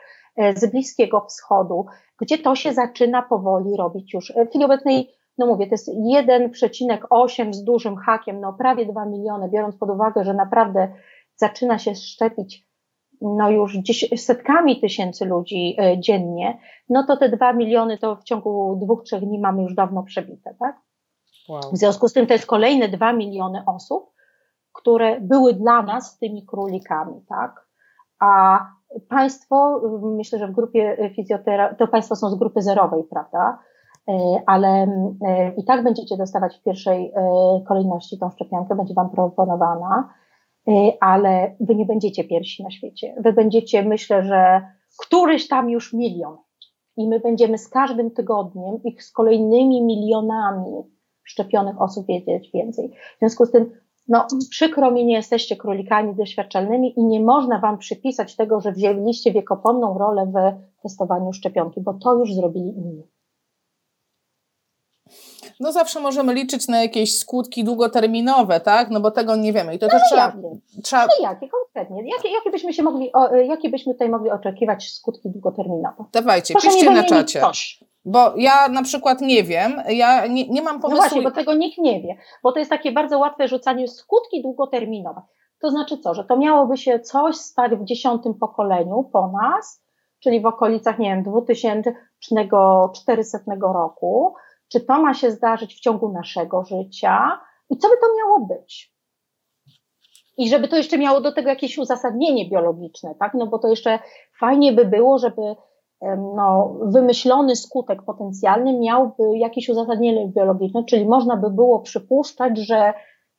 z 0.56 0.72
Bliskiego 0.72 1.26
Wschodu, 1.30 1.86
gdzie 2.22 2.38
to 2.38 2.56
się 2.56 2.74
zaczyna 2.74 3.22
powoli 3.22 3.78
robić 3.78 4.14
już. 4.14 4.34
W 4.46 4.50
chwili 4.50 4.66
obecnej, 4.66 5.10
no 5.38 5.46
mówię, 5.46 5.66
to 5.66 5.72
jest 5.72 5.90
1,8 5.90 7.54
z 7.54 7.64
dużym 7.64 7.96
hakiem, 7.96 8.42
no 8.42 8.54
prawie 8.54 8.86
2 8.86 9.06
miliony, 9.06 9.50
biorąc 9.50 9.78
pod 9.78 9.90
uwagę, 9.90 10.24
że 10.24 10.34
naprawdę 10.34 10.88
zaczyna 11.36 11.80
się 11.80 11.96
szczepić 11.96 12.68
no 13.22 13.52
już 13.52 13.78
setkami 14.16 14.80
tysięcy 14.80 15.26
ludzi 15.26 15.78
dziennie, 16.00 16.58
no 16.90 17.04
to 17.08 17.18
te 17.18 17.30
2 17.30 17.54
miliony 17.54 17.98
to 17.98 18.16
w 18.16 18.24
ciągu 18.24 18.80
dwóch, 18.82 19.04
trzech 19.04 19.22
dni 19.22 19.40
mamy 19.40 19.64
już 19.64 19.76
dawno 19.76 20.04
przebite, 20.04 20.56
tak? 20.60 20.87
Wow. 21.50 21.62
W 21.74 21.78
związku 21.78 22.08
z 22.08 22.14
tym 22.14 22.28
to 22.28 22.34
jest 22.34 22.46
kolejne 22.46 22.90
dwa 22.90 23.14
miliony 23.14 23.64
osób, 23.66 24.12
które 24.74 25.22
były 25.22 25.54
dla 25.54 25.82
nas 25.82 26.18
tymi 26.18 26.46
królikami, 26.46 27.22
tak? 27.30 27.68
A 28.20 28.60
Państwo, 29.10 29.82
myślę, 30.02 30.40
że 30.40 30.48
w 30.48 30.52
grupie 30.52 31.12
fizjoterapii, 31.16 31.78
to 31.78 31.88
Państwo 31.88 32.16
są 32.16 32.30
z 32.30 32.36
grupy 32.36 32.62
zerowej, 32.62 33.04
prawda? 33.04 33.60
Ale 34.46 34.88
i 35.58 35.66
tak 35.66 35.84
będziecie 35.84 36.18
dostawać 36.18 36.58
w 36.58 36.64
pierwszej 36.64 37.14
kolejności 37.68 38.20
tą 38.20 38.30
szczepionkę, 38.30 38.76
będzie 38.76 38.94
Wam 38.94 39.10
proponowana, 39.10 40.10
ale 41.00 41.56
Wy 41.60 41.76
nie 41.76 41.86
będziecie 41.86 42.24
pierwsi 42.24 42.64
na 42.64 42.72
świecie. 42.72 43.16
Wy 43.20 43.34
będziecie, 43.34 43.84
myślę, 43.84 44.24
że 44.24 44.62
któryś 45.00 45.48
tam 45.48 45.70
już 45.70 45.94
milion. 45.94 46.38
I 46.98 47.08
my 47.08 47.20
będziemy 47.20 47.58
z 47.58 47.70
każdym 47.70 48.12
tygodniem 48.12 48.84
ich 48.84 49.04
z 49.04 49.12
kolejnymi 49.12 49.84
milionami 49.84 50.97
szczepionych 51.28 51.82
osób 51.82 52.08
wiedzieć 52.08 52.52
więcej. 52.54 52.90
W 53.16 53.20
związku 53.20 53.46
z 53.46 53.52
tym, 53.52 53.72
no, 54.08 54.28
przykro 54.50 54.92
mi, 54.92 55.06
nie 55.06 55.16
jesteście 55.16 55.56
królikami 55.56 56.16
doświadczalnymi 56.16 57.00
i 57.00 57.04
nie 57.04 57.20
można 57.20 57.60
wam 57.60 57.78
przypisać 57.78 58.36
tego, 58.36 58.62
że 58.62 58.72
wzięliście 58.72 59.32
wiekopomną 59.32 59.98
rolę 59.98 60.26
w 60.26 60.82
testowaniu 60.82 61.34
szczepionki, 61.34 61.82
bo 61.82 61.94
to 61.94 62.16
już 62.16 62.36
zrobili 62.36 62.78
inni. 62.78 63.04
No 65.60 65.72
zawsze 65.72 66.00
możemy 66.00 66.34
liczyć 66.34 66.68
na 66.68 66.82
jakieś 66.82 67.20
skutki 67.20 67.64
długoterminowe, 67.64 68.60
tak? 68.60 68.90
No 68.90 69.00
bo 69.00 69.12
tego 69.12 69.36
nie 69.36 69.54
wiemy. 69.54 69.76
I 69.76 69.80
to 69.80 69.86
no 69.86 69.92
też 69.92 70.02
trzeba, 70.10 70.34
trzeba... 70.84 71.06
No 71.06 71.30
jakie 71.30 71.50
konkretnie? 71.50 72.12
Jakie, 72.16 72.30
jakie, 72.30 72.52
byśmy 72.52 72.74
się 72.74 72.84
mogli, 72.84 73.14
o, 73.14 73.36
jakie 73.36 73.70
byśmy 73.70 73.94
tutaj 73.94 74.10
mogli 74.10 74.32
oczekiwać 74.32 74.90
skutki 74.90 75.30
długoterminowe? 75.30 76.06
Dawajcie, 76.12 76.54
Proszę 76.54 76.68
piszcie 76.68 76.90
na 76.90 77.04
czacie. 77.04 77.42
Coś. 77.42 77.84
Bo 78.06 78.34
ja 78.38 78.70
na 78.70 78.84
przykład 78.84 79.22
nie 79.22 79.44
wiem, 79.44 79.82
ja 79.90 80.28
nie, 80.28 80.50
nie 80.50 80.62
mam 80.62 80.76
no 80.76 80.82
pomysłu. 80.82 81.04
No 81.04 81.10
właśnie, 81.10 81.22
bo 81.22 81.32
tego 81.32 81.54
nikt 81.54 81.78
nie 81.78 82.02
wie, 82.02 82.18
bo 82.44 82.52
to 82.52 82.60
jest 82.60 82.72
takie 82.72 82.92
bardzo 82.92 83.20
łatwe 83.20 83.48
rzucanie 83.48 83.88
skutki 83.88 84.42
długoterminowe. 84.42 85.22
To 85.62 85.70
znaczy 85.70 85.98
co, 85.98 86.14
że 86.14 86.24
to 86.24 86.38
miałoby 86.38 86.78
się 86.78 87.00
coś 87.00 87.36
stać 87.36 87.72
w 87.72 87.84
dziesiątym 87.84 88.34
pokoleniu 88.34 89.10
po 89.14 89.28
nas, 89.28 89.84
czyli 90.20 90.42
w 90.42 90.46
okolicach, 90.46 91.00
nie 91.00 91.10
wiem, 91.10 91.24
2400 91.24 93.40
roku, 93.74 94.36
czy 94.72 94.80
to 94.82 95.02
ma 95.02 95.14
się 95.14 95.32
zdarzyć 95.32 95.76
w 95.76 95.80
ciągu 95.80 96.12
naszego 96.12 96.64
życia 96.64 97.40
i 97.70 97.78
co 97.78 97.90
by 97.90 97.96
to 98.02 98.08
miało 98.18 98.48
być? 98.48 98.98
I 100.38 100.50
żeby 100.50 100.68
to 100.68 100.78
jeszcze 100.78 100.98
miało 100.98 101.22
do 101.22 101.32
tego 101.32 101.50
jakieś 101.50 101.78
uzasadnienie 101.78 102.50
biologiczne, 102.50 103.16
tak? 103.20 103.34
No 103.34 103.48
bo 103.48 103.60
to 103.60 103.68
jeszcze 103.68 104.00
fajnie 104.40 104.74
by 104.74 104.86
było, 104.86 105.18
żeby 105.18 105.56
no, 106.36 106.76
wymyślony 106.82 107.56
skutek 107.56 108.04
potencjalny 108.04 108.80
miałby 108.80 109.38
jakieś 109.38 109.70
uzasadnienie 109.70 110.28
biologiczne, 110.28 110.84
czyli 110.84 111.06
można 111.06 111.38
by 111.38 111.50
było 111.50 111.80
przypuszczać, 111.80 112.58
że 112.58 112.94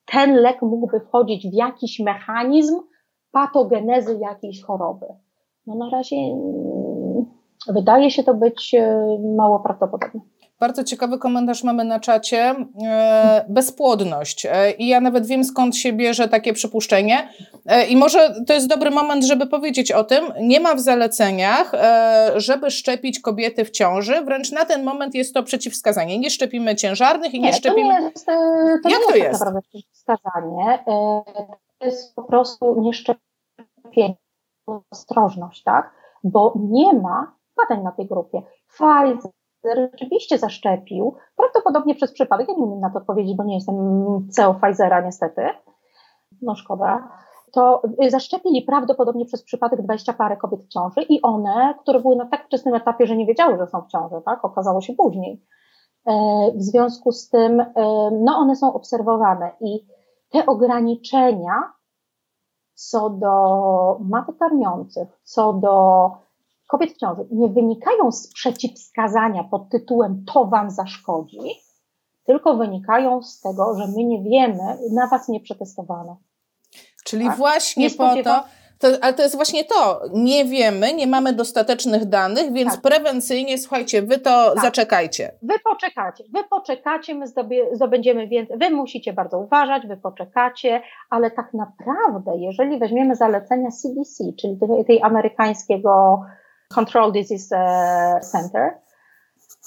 ten 0.05 0.35
lek 0.35 0.63
mógłby 0.63 1.01
wchodzić 1.01 1.49
w 1.51 1.55
jakiś 1.55 2.01
mechanizm 2.01 2.81
patogenezy 3.33 4.19
jakiejś 4.21 4.63
choroby. 4.63 5.07
No 5.67 5.75
na 5.75 5.91
razie 5.91 6.17
mm, 6.17 7.25
wydaje 7.69 8.11
się 8.11 8.23
to 8.23 8.35
być 8.35 8.75
e, 8.75 9.05
mało 9.37 9.61
prawdopodobne. 9.61 10.21
Bardzo 10.61 10.85
ciekawy 10.85 11.19
komentarz 11.19 11.65
mamy 11.65 11.85
na 11.85 12.01
czacie. 12.01 12.55
E, 12.87 13.45
bezpłodność. 13.49 14.47
E, 14.47 14.71
I 14.71 14.89
ja 14.89 15.01
nawet 15.01 15.27
wiem, 15.27 15.45
skąd 15.45 15.77
się 15.77 15.93
bierze 15.93 16.29
takie 16.29 16.53
przypuszczenie. 16.53 17.29
E, 17.67 17.87
I 17.87 17.97
może 17.97 18.35
to 18.47 18.53
jest 18.53 18.67
dobry 18.69 18.91
moment, 18.91 19.25
żeby 19.25 19.47
powiedzieć 19.47 19.93
o 19.93 20.05
tym. 20.05 20.25
Nie 20.41 20.61
ma 20.61 20.75
w 20.75 20.81
zaleceniach, 20.81 21.73
żeby 22.37 22.71
szczepić 22.71 23.21
kobiety 23.21 23.65
w 23.65 23.71
ciąży. 23.71 24.23
Wręcz 24.25 24.53
na 24.53 24.65
ten 24.65 24.85
moment 24.85 25.15
jest 25.15 25.35
to 25.35 25.43
przeciwwskazanie. 25.43 26.19
Nie 26.19 26.31
szczepimy 26.31 26.77
ciężarnych 26.77 27.35
i 27.35 27.41
nie, 27.41 27.47
nie 27.49 27.55
szczepimy. 27.55 27.95
To 27.95 28.01
nie 28.01 28.05
jest, 28.05 28.27
to 28.83 28.89
Jak 28.89 29.01
nie 29.01 29.07
to 29.07 29.17
jest? 29.17 29.29
jest? 29.29 29.41
naprawdę 29.41 29.63
przeciwwskazanie. 29.63 30.79
To 30.87 31.25
jest 31.81 32.15
po 32.15 32.23
prostu 32.23 32.81
nieszczepienie, 32.81 34.17
ostrożność, 34.91 35.63
tak? 35.63 35.91
Bo 36.25 36.53
nie 36.57 36.95
ma 36.95 37.35
badań 37.57 37.85
na 37.85 37.93
tej 37.93 38.07
grupie. 38.07 38.43
Pfizer, 38.69 39.31
rzeczywiście 39.65 40.39
zaszczepił, 40.39 41.15
prawdopodobnie 41.37 41.95
przez 41.95 42.13
przypadek, 42.13 42.49
ja 42.49 42.55
nie 42.55 42.63
umiem 42.63 42.81
na 42.81 42.91
to 42.91 42.99
odpowiedzieć, 42.99 43.37
bo 43.37 43.45
nie 43.45 43.55
jestem 43.55 43.77
CEO 44.31 44.55
Pfizera 44.55 45.01
niestety, 45.01 45.43
no 46.43 46.55
szkoda, 46.55 47.09
to 47.53 47.83
zaszczepili 48.09 48.63
prawdopodobnie 48.63 49.25
przez 49.25 49.43
przypadek 49.43 49.83
20 49.83 50.13
parę 50.13 50.37
kobiet 50.37 50.65
w 50.65 50.69
ciąży 50.69 51.03
i 51.03 51.23
one, 51.23 51.75
które 51.81 52.01
były 52.01 52.17
na 52.17 52.27
tak 52.27 52.47
wczesnym 52.47 52.75
etapie, 52.75 53.07
że 53.07 53.17
nie 53.17 53.27
wiedziały, 53.27 53.59
że 53.59 53.67
są 53.67 53.81
w 53.81 53.89
ciąży, 53.89 54.17
tak, 54.25 54.45
okazało 54.45 54.81
się 54.81 54.93
później. 54.95 55.45
E, 56.07 56.13
w 56.55 56.63
związku 56.63 57.13
z 57.13 57.29
tym, 57.29 57.61
e, 57.61 57.75
no 58.13 58.37
one 58.37 58.57
są 58.57 58.73
obserwowane 58.73 59.51
i 59.61 59.87
te 60.31 60.47
ograniczenia 60.47 61.73
co 62.75 63.11
do 63.11 63.99
matek 64.01 64.39
karmiących, 64.39 65.09
co 65.23 65.53
do 65.53 66.11
kobiet 66.69 66.93
w 66.93 66.97
ciąży 66.97 67.27
nie 67.31 67.49
wynikają 67.49 68.13
z 68.13 68.33
przeciwwskazania 68.33 69.45
pod 69.45 69.69
tytułem 69.69 70.25
to 70.33 70.45
wam 70.45 70.71
zaszkodzi, 70.71 71.39
tylko 72.25 72.57
wynikają 72.57 73.23
z 73.23 73.41
tego, 73.41 73.79
że 73.79 73.87
my 73.97 74.05
nie 74.05 74.23
wiemy, 74.23 74.79
na 74.93 75.07
was 75.07 75.29
nie 75.29 75.41
przetestowano. 75.41 76.21
Czyli 77.05 77.27
tak? 77.27 77.37
właśnie 77.37 77.91
po 77.91 78.23
to, 78.25 78.45
to, 78.79 78.89
ale 79.01 79.15
to 79.15 79.23
jest 79.23 79.37
właśnie 79.37 79.65
to. 79.65 80.01
Nie 80.13 80.45
wiemy, 80.45 80.95
nie 80.95 81.07
mamy 81.07 81.33
dostatecznych 81.33 82.05
danych, 82.05 82.53
więc 82.53 82.73
tak. 82.73 82.81
prewencyjnie, 82.81 83.59
słuchajcie, 83.59 84.03
wy 84.03 84.19
to 84.19 84.55
tak. 84.55 84.65
zaczekajcie. 84.65 85.33
Wy 85.43 85.55
poczekacie, 85.65 86.25
wy 86.35 86.45
poczekacie, 86.51 87.15
my 87.15 87.27
zdobędziemy 87.73 88.29
więcej. 88.29 88.59
Wy 88.59 88.71
musicie 88.71 89.13
bardzo 89.13 89.39
uważać, 89.39 89.87
wy 89.87 89.97
poczekacie, 89.97 90.83
ale 91.11 91.31
tak 91.31 91.55
naprawdę, 91.55 92.33
jeżeli 92.37 92.79
weźmiemy 92.79 93.17
zalecenia 93.17 93.71
CDC, 93.71 94.25
czyli 94.41 94.59
tej, 94.59 94.85
tej 94.85 95.03
amerykańskiego 95.03 96.21
Control 96.69 97.13
Disease 97.13 97.57
e, 97.57 98.21
Center, 98.21 98.81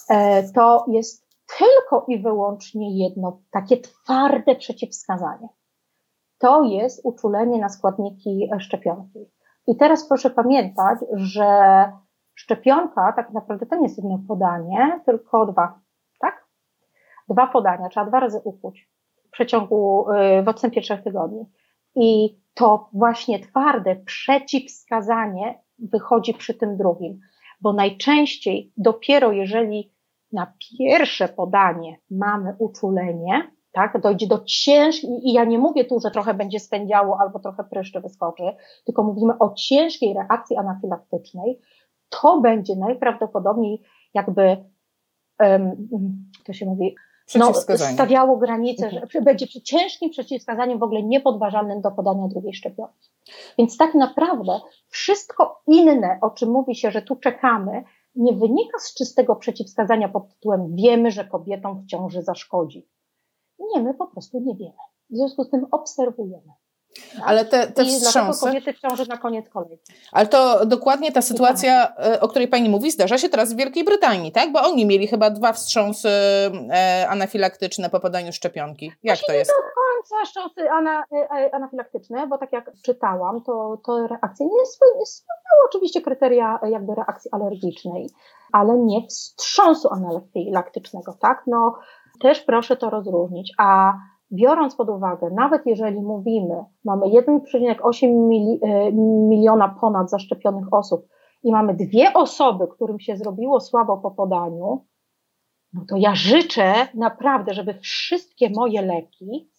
e, 0.10 0.44
to 0.54 0.86
jest 0.88 1.28
tylko 1.58 2.06
i 2.08 2.20
wyłącznie 2.22 3.04
jedno 3.04 3.42
takie 3.52 3.78
twarde 3.78 4.56
przeciwwskazanie. 4.56 5.48
To 6.38 6.64
jest 6.64 7.02
uczulenie 7.06 7.60
na 7.60 7.70
składniki 7.70 8.50
szczepionki. 8.60 9.20
I 9.68 9.76
teraz 9.76 10.08
proszę 10.08 10.30
pamiętać, 10.30 11.00
że 11.14 11.92
szczepionka 12.34 13.14
tak 13.16 13.32
naprawdę 13.34 13.66
to 13.66 13.76
nie 13.76 13.84
jest 13.84 13.98
jedno 13.98 14.20
podanie, 14.28 15.02
tylko 15.06 15.46
dwa, 15.46 15.80
tak? 16.20 16.48
Dwa 17.30 17.48
podania, 17.48 17.90
trzeba 17.90 18.06
dwa 18.06 18.20
razy 18.20 18.42
ukuć 18.44 18.90
w 19.28 19.30
przeciągu, 19.30 20.12
e, 20.12 20.44
w 20.44 20.48
odstępie 20.48 20.82
trzech 20.82 21.04
tygodni. 21.04 21.46
I 21.96 22.40
to 22.54 22.90
właśnie 22.94 23.40
twarde 23.40 23.96
przeciwwskazanie 23.96 25.60
wychodzi 25.82 26.34
przy 26.34 26.54
tym 26.54 26.78
drugim, 26.78 27.20
bo 27.62 27.74
najczęściej 27.74 28.72
dopiero 28.78 29.32
jeżeli 29.32 29.91
na 30.34 30.54
pierwsze 30.78 31.28
podanie 31.28 31.98
mamy 32.12 32.56
uczulenie, 32.60 33.52
tak, 33.72 34.02
dojdzie 34.02 34.28
do 34.28 34.39
ciężkiej, 34.46 35.10
i 35.24 35.34
ja 35.34 35.44
nie 35.46 35.60
mówię 35.60 35.86
tu, 35.86 36.00
że 36.00 36.12
trochę 36.12 36.34
będzie 36.34 36.60
spędziało 36.60 37.17
albo 37.22 37.39
trochę 37.39 37.63
pryszczy 37.63 38.02
wyskoczy, 38.02 38.44
tylko 38.86 39.04
mówimy 39.04 39.34
o 39.39 39.54
ciężkiej 39.54 40.13
reakcji 40.13 40.58
anafilaktycznej, 40.58 41.60
to 42.10 42.41
będzie 42.41 42.76
najprawdopodobniej 42.76 43.82
jakby, 44.13 44.58
um, 45.39 45.88
to 46.46 46.54
się 46.54 46.65
mówi, 46.65 46.96
no, 47.36 47.54
stawiało 47.94 48.38
granicę, 48.38 48.89
że 48.89 49.02
mhm. 49.02 49.24
będzie 49.24 49.48
ciężkim 49.48 50.10
przeciwwskazaniem 50.10 50.80
w 50.80 50.84
ogóle 50.84 51.04
niepodważalnym 51.04 51.82
do 51.82 51.91
podania 51.91 52.28
drugiej 52.28 52.54
szczepionki. 52.54 53.10
Więc 53.58 53.78
tak 53.78 53.96
naprawdę 53.96 54.60
wszystko 54.88 55.62
inne, 55.67 56.20
o 56.22 56.30
czym 56.30 56.52
mówi 56.52 56.76
się, 56.76 56.91
że 56.91 57.02
tu 57.02 57.15
czekamy, 57.15 57.84
nie 58.15 58.34
wynika 58.34 58.80
z 58.80 58.94
czystego 58.94 59.36
przeciwwskazania 59.36 60.10
pod 60.10 60.30
tytułem 60.30 60.76
wiemy, 60.76 61.12
że 61.12 61.26
kobietom 61.26 61.82
w 61.82 61.86
ciąży 61.86 62.22
zaszkodzi. 62.22 62.88
Nie, 63.60 63.82
my 63.82 63.94
po 63.94 64.08
prostu 64.08 64.39
nie 64.39 64.56
wiemy. 64.56 64.78
W 65.10 65.15
związku 65.15 65.44
z 65.44 65.50
tym 65.50 65.65
obserwujemy. 65.72 66.54
Ale 67.25 67.45
te, 67.45 67.67
te 67.67 67.84
I 67.84 67.88
wstrząsy... 67.88 68.45
kobiety 68.45 68.73
w 68.73 68.80
ciąży 68.80 69.06
na 69.10 69.17
koniec 69.17 69.49
kolejki. 69.49 69.93
Ale 70.12 70.27
to 70.27 70.65
dokładnie 70.65 71.12
ta 71.12 71.21
sytuacja, 71.21 71.95
e, 71.95 72.19
o 72.21 72.27
której 72.27 72.47
Pani 72.47 72.69
mówi, 72.69 72.91
zdarza 72.91 73.17
się 73.17 73.30
teraz 73.30 73.54
w 73.54 73.58
Wielkiej 73.58 73.84
Brytanii, 73.84 74.32
tak? 74.32 74.51
Bo 74.51 74.62
oni 74.62 74.86
mieli 74.86 75.08
chyba 75.08 75.30
dwa 75.30 75.54
wstrząsy 75.54 76.10
e, 76.10 77.08
anafilaktyczne 77.10 77.89
po 77.89 77.99
podaniu 77.99 78.34
szczepionki. 78.34 78.91
Jak 79.04 79.19
to 79.27 79.34
jest? 79.34 79.51
Nie 79.51 79.56
do 79.56 79.71
końca 79.75 80.25
wstrząsy 80.25 80.71
ana, 80.71 81.04
e, 81.13 81.56
anafilaktyczne, 81.56 82.27
bo 82.27 82.38
tak 82.38 82.54
jak 82.54 82.71
czytałam, 82.86 83.43
to, 83.43 83.77
to 83.86 84.08
reakcje 84.08 84.45
nie 84.45 84.65
spełniały 84.65 85.67
oczywiście 85.69 86.01
kryteria 86.01 86.60
jakby 86.69 86.95
reakcji 86.95 87.32
alergicznej, 87.32 88.10
ale 88.51 88.77
nie 88.77 89.08
wstrząsu 89.08 89.89
anafilaktycznego, 89.93 91.13
tak? 91.21 91.43
No 91.47 91.80
też 92.21 92.41
proszę 92.41 92.77
to 92.77 92.89
rozróżnić. 92.89 93.54
A 93.58 93.93
biorąc 94.32 94.76
pod 94.76 94.89
uwagę, 94.89 95.30
nawet 95.36 95.65
jeżeli 95.65 96.02
mówimy, 96.02 96.65
mamy 96.86 97.06
1,8 97.06 98.58
e, 98.62 98.91
miliona 99.30 99.76
ponad 99.82 100.10
zaszczepionych 100.10 100.74
osób 100.74 101.08
i 101.44 101.52
mamy 101.52 101.74
dwie 101.74 102.13
osoby, 102.13 102.67
którym 102.67 103.00
się 103.00 103.17
zrobiło 103.17 103.60
słabo 103.60 103.98
po 103.98 104.12
podaniu, 104.12 104.86
no 105.74 105.82
to 105.89 105.96
ja 105.98 106.15
życzę 106.15 106.74
naprawdę, 106.94 107.54
żeby 107.54 107.74
wszystkie 107.74 108.50
moje 108.50 108.82
leki 108.82 109.52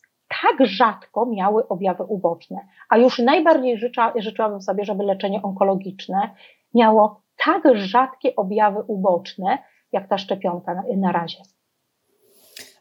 tak 0.43 0.69
rzadko 0.69 1.27
miały 1.27 1.69
objawy 1.69 2.05
uboczne. 2.05 2.57
A 2.89 2.99
już 2.99 3.19
najbardziej 3.19 3.79
życza, 3.79 4.13
życzyłabym 4.17 4.63
sobie, 4.63 4.85
żeby 4.85 5.05
leczenie 5.05 5.43
onkologiczne 5.43 6.35
miało 6.75 7.23
tak 7.45 7.63
rzadkie 7.75 8.37
objawy 8.37 8.83
uboczne, 8.87 9.59
jak 9.93 10.09
ta 10.09 10.19
szczepionka 10.19 10.75
na, 10.75 10.83
na 10.97 11.13
razie. 11.13 11.39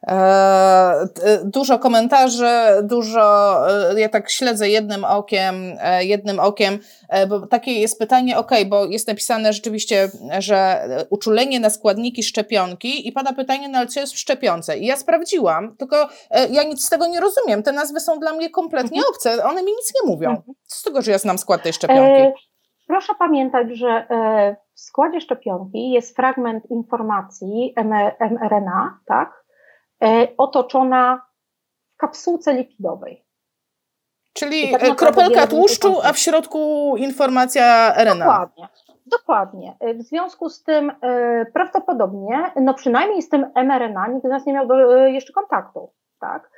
E, 0.07 1.05
dużo 1.43 1.79
komentarzy, 1.79 2.49
dużo, 2.83 3.55
e, 3.91 3.99
ja 3.99 4.09
tak 4.09 4.29
śledzę 4.29 4.69
jednym 4.69 5.05
okiem, 5.05 5.55
e, 5.79 6.05
jednym 6.05 6.39
okiem, 6.39 6.79
bo 7.29 7.47
takie 7.47 7.71
jest 7.73 7.99
pytanie, 7.99 8.37
ok, 8.37 8.51
bo 8.69 8.85
jest 8.85 9.07
napisane 9.07 9.53
rzeczywiście, 9.53 10.09
że 10.39 10.87
uczulenie 11.09 11.59
na 11.59 11.69
składniki 11.69 12.23
szczepionki 12.23 13.07
i 13.07 13.11
pada 13.11 13.33
pytanie, 13.33 13.69
no 13.69 13.77
ale 13.77 13.87
co 13.87 13.99
jest 13.99 14.13
w 14.13 14.19
szczepionce? 14.19 14.77
I 14.77 14.85
ja 14.85 14.97
sprawdziłam, 14.97 15.75
tylko 15.77 16.07
ja 16.49 16.63
nic 16.63 16.85
z 16.85 16.89
tego 16.89 17.07
nie 17.07 17.19
rozumiem, 17.19 17.63
te 17.63 17.71
nazwy 17.71 17.99
są 17.99 18.19
dla 18.19 18.33
mnie 18.33 18.49
kompletnie 18.49 18.97
mhm. 18.97 19.13
obce, 19.13 19.43
one 19.43 19.63
mi 19.63 19.71
nic 19.71 19.93
nie 19.95 20.11
mówią. 20.11 20.29
Mhm. 20.29 20.53
Co 20.65 20.79
z 20.79 20.83
tego, 20.83 21.01
że 21.01 21.11
ja 21.11 21.17
znam 21.17 21.37
skład 21.37 21.63
tej 21.63 21.73
szczepionki? 21.73 22.41
Proszę 22.87 23.13
pamiętać, 23.19 23.67
że 23.77 24.07
w 24.75 24.79
składzie 24.79 25.21
szczepionki 25.21 25.91
jest 25.91 26.15
fragment 26.15 26.65
informacji 26.69 27.73
mRNA, 28.19 28.99
tak? 29.05 29.40
E, 30.03 30.27
otoczona 30.37 31.21
w 31.93 31.97
kapsułce 31.97 32.53
lipidowej. 32.53 33.25
Czyli 34.33 34.71
tak 34.71 34.95
kropelka 34.95 35.47
tłuszczu, 35.47 36.01
a 36.03 36.13
w 36.13 36.17
środku 36.17 36.93
informacja 36.97 37.95
RNA. 37.95 38.25
Dokładnie. 38.25 38.67
Dokładnie. 39.05 39.75
E, 39.79 39.93
w 39.93 40.01
związku 40.01 40.49
z 40.49 40.63
tym 40.63 40.91
e, 41.01 41.45
prawdopodobnie, 41.53 42.51
no 42.55 42.73
przynajmniej 42.73 43.21
z 43.21 43.29
tym 43.29 43.51
mRNA 43.55 44.07
nikt 44.07 44.25
z 44.25 44.29
nas 44.29 44.45
nie 44.45 44.53
miał 44.53 44.67
do, 44.67 44.95
jeszcze 44.95 45.33
kontaktu, 45.33 45.91
tak? 46.19 46.51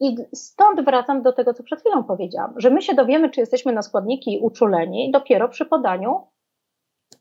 I 0.00 0.16
stąd 0.34 0.84
wracam 0.84 1.22
do 1.22 1.32
tego, 1.32 1.54
co 1.54 1.62
przed 1.62 1.80
chwilą 1.80 2.04
powiedziałam, 2.04 2.54
że 2.56 2.70
my 2.70 2.82
się 2.82 2.94
dowiemy, 2.94 3.30
czy 3.30 3.40
jesteśmy 3.40 3.72
na 3.72 3.82
składniki 3.82 4.38
uczuleni 4.42 5.10
dopiero 5.10 5.48
przy 5.48 5.66
podaniu, 5.66 6.26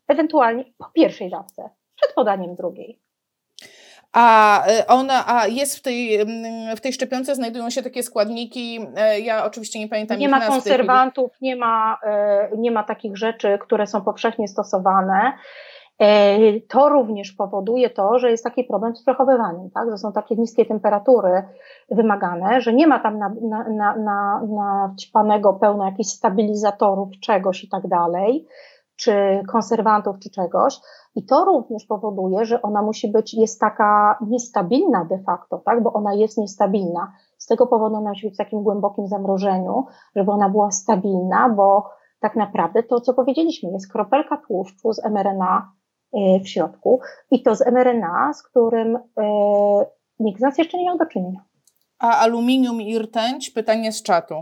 ewentualnie 0.08 0.66
po 0.78 0.86
pierwszej 0.94 1.30
dawce, 1.30 1.70
przed 1.96 2.14
podaniem 2.14 2.56
drugiej. 2.56 3.02
A 4.14 4.64
y, 4.68 4.88
ona, 4.88 5.24
a 5.28 5.48
jest 5.48 5.78
w 5.78 5.82
tej, 5.82 6.16
mm, 6.16 6.78
w 6.78 6.82
tej 6.82 6.94
szczepionce 6.94 7.36
znajdują 7.36 7.70
się 7.70 7.84
takie 7.84 8.04
składniki, 8.04 8.80
e, 8.96 9.20
ja 9.20 9.46
oczywiście 9.46 9.80
nie 9.80 9.88
pamiętam 9.88 10.20
Nie 10.20 10.30
ma 10.30 10.48
konserwantów, 10.48 11.32
nie 11.42 11.56
ma, 11.56 11.98
e, 12.04 12.50
nie 12.58 12.72
ma 12.72 12.84
takich 12.84 13.18
rzeczy, 13.18 13.58
które 13.62 13.88
są 13.88 14.02
powszechnie 14.02 14.48
stosowane. 14.48 15.34
E, 16.00 16.60
to 16.60 16.90
również 16.90 17.32
powoduje 17.32 17.90
to, 17.90 18.20
że 18.20 18.32
jest 18.32 18.44
taki 18.44 18.64
problem 18.64 18.96
z 18.96 19.02
przechowywaniem, 19.02 19.70
tak? 19.74 19.92
że 19.92 19.98
są 19.98 20.12
takie 20.12 20.36
niskie 20.36 20.66
temperatury 20.66 21.44
wymagane, 21.92 22.62
że 22.62 22.74
nie 22.74 22.88
ma 22.88 23.00
tam 23.00 23.18
na, 23.18 23.30
na, 23.50 23.64
na, 23.70 23.96
na, 23.96 24.42
na 24.48 24.96
pełno 25.62 25.86
jakichś 25.86 26.10
stabilizatorów, 26.10 27.10
czegoś 27.22 27.64
i 27.64 27.70
tak 27.70 27.88
dalej, 27.88 28.46
czy 29.00 29.44
konserwantów, 29.52 30.20
czy 30.20 30.30
czegoś. 30.30 30.80
I 31.16 31.26
to 31.26 31.46
również 31.46 31.86
powoduje, 31.86 32.46
że 32.46 32.62
ona 32.62 32.82
musi 32.82 33.12
być, 33.12 33.34
jest 33.34 33.60
taka 33.60 34.20
niestabilna 34.28 35.06
de 35.06 35.20
facto, 35.26 35.62
tak, 35.66 35.84
bo 35.84 35.94
ona 35.94 36.14
jest 36.14 36.38
niestabilna. 36.38 37.14
Z 37.38 37.46
tego 37.46 37.68
powodu 37.68 37.96
ona 37.96 38.10
musi 38.10 38.28
być 38.28 38.36
w 38.36 38.38
takim 38.38 38.64
głębokim 38.64 39.08
zamrożeniu, 39.08 39.86
żeby 40.16 40.32
ona 40.32 40.50
była 40.50 40.72
stabilna, 40.72 41.50
bo 41.50 41.90
tak 42.20 42.36
naprawdę 42.36 42.84
to, 42.84 43.02
co 43.02 43.14
powiedzieliśmy, 43.14 43.72
jest 43.72 43.92
kropelka 43.92 44.38
tłuszczu 44.48 44.94
z 44.94 45.06
mRNA 45.06 45.72
e, 46.14 46.40
w 46.40 46.50
środku 46.50 47.00
i 47.32 47.44
to 47.44 47.56
z 47.56 47.68
mRNA, 47.68 48.34
z 48.34 48.44
którym 48.44 49.00
nikt 50.20 50.40
z 50.40 50.44
nas 50.44 50.58
jeszcze 50.58 50.78
nie 50.78 50.86
miał 50.86 50.98
do 50.98 51.06
czynienia. 51.06 51.40
A 52.00 52.18
aluminium 52.18 52.82
i 52.82 53.00
rtęć? 53.00 53.50
Pytanie 53.50 53.92
z 53.92 54.04
czatu. 54.04 54.36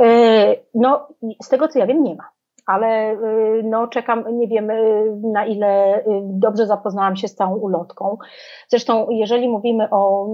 E, 0.00 0.06
no, 0.74 1.08
z 1.42 1.48
tego 1.48 1.68
co 1.68 1.78
ja 1.78 1.86
wiem, 1.86 2.02
nie 2.02 2.14
ma 2.14 2.37
ale 2.68 3.12
y, 3.12 3.62
no, 3.64 3.86
czekam, 3.86 4.24
nie 4.38 4.48
wiem 4.48 4.70
y, 4.70 5.20
na 5.32 5.46
ile 5.46 5.98
y, 5.98 6.04
dobrze 6.22 6.66
zapoznałam 6.66 7.16
się 7.16 7.28
z 7.28 7.34
całą 7.34 7.56
ulotką. 7.56 8.18
Zresztą, 8.68 9.06
jeżeli 9.10 9.48
mówimy 9.48 9.88
o 9.90 10.26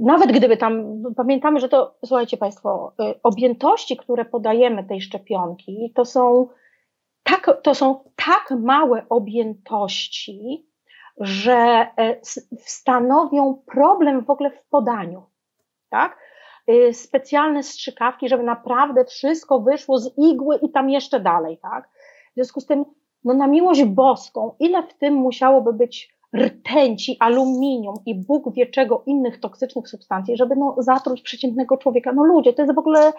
nawet 0.00 0.32
gdyby 0.32 0.56
tam, 0.56 1.02
pamiętamy, 1.16 1.60
że 1.60 1.68
to, 1.68 1.94
słuchajcie 2.04 2.36
Państwo, 2.36 2.92
objętości, 3.22 3.96
które 3.96 4.24
podajemy 4.24 4.84
tej 4.84 5.00
szczepionki, 5.00 5.92
to 5.94 6.04
są 6.04 6.48
tak, 7.22 7.60
to 7.62 7.74
są 7.74 8.04
tak 8.16 8.58
małe 8.60 9.02
objętości, 9.08 10.66
że 11.18 11.86
e, 11.98 12.16
stanowią 12.58 13.62
problem 13.66 14.24
w 14.24 14.30
ogóle 14.30 14.50
w 14.50 14.68
podaniu. 14.68 15.22
Tak? 15.90 16.18
Y, 16.70 16.94
specjalne 16.94 17.62
strzykawki, 17.62 18.28
żeby 18.28 18.42
naprawdę 18.42 19.04
wszystko 19.04 19.60
wyszło 19.60 19.98
z 19.98 20.18
igły 20.18 20.58
i 20.62 20.70
tam 20.70 20.90
jeszcze 20.90 21.20
dalej, 21.20 21.58
tak? 21.62 21.88
W 22.30 22.34
związku 22.34 22.60
z 22.60 22.66
tym, 22.66 22.84
no 23.24 23.34
na 23.34 23.46
miłość 23.46 23.84
boską, 23.84 24.54
ile 24.58 24.82
w 24.82 24.94
tym 24.94 25.14
musiałoby 25.14 25.72
być 25.72 26.14
rtęci, 26.36 27.16
aluminium 27.20 27.94
i 28.06 28.14
Bóg 28.14 28.54
wie 28.54 28.66
czego 28.66 29.02
innych 29.06 29.40
toksycznych 29.40 29.88
substancji, 29.88 30.36
żeby 30.36 30.56
no, 30.56 30.74
zatruć 30.78 31.22
przeciętnego 31.22 31.76
człowieka. 31.76 32.12
No 32.12 32.24
ludzie, 32.24 32.52
to 32.52 32.62
jest 32.62 32.74
w 32.74 32.78
ogóle 32.78 33.12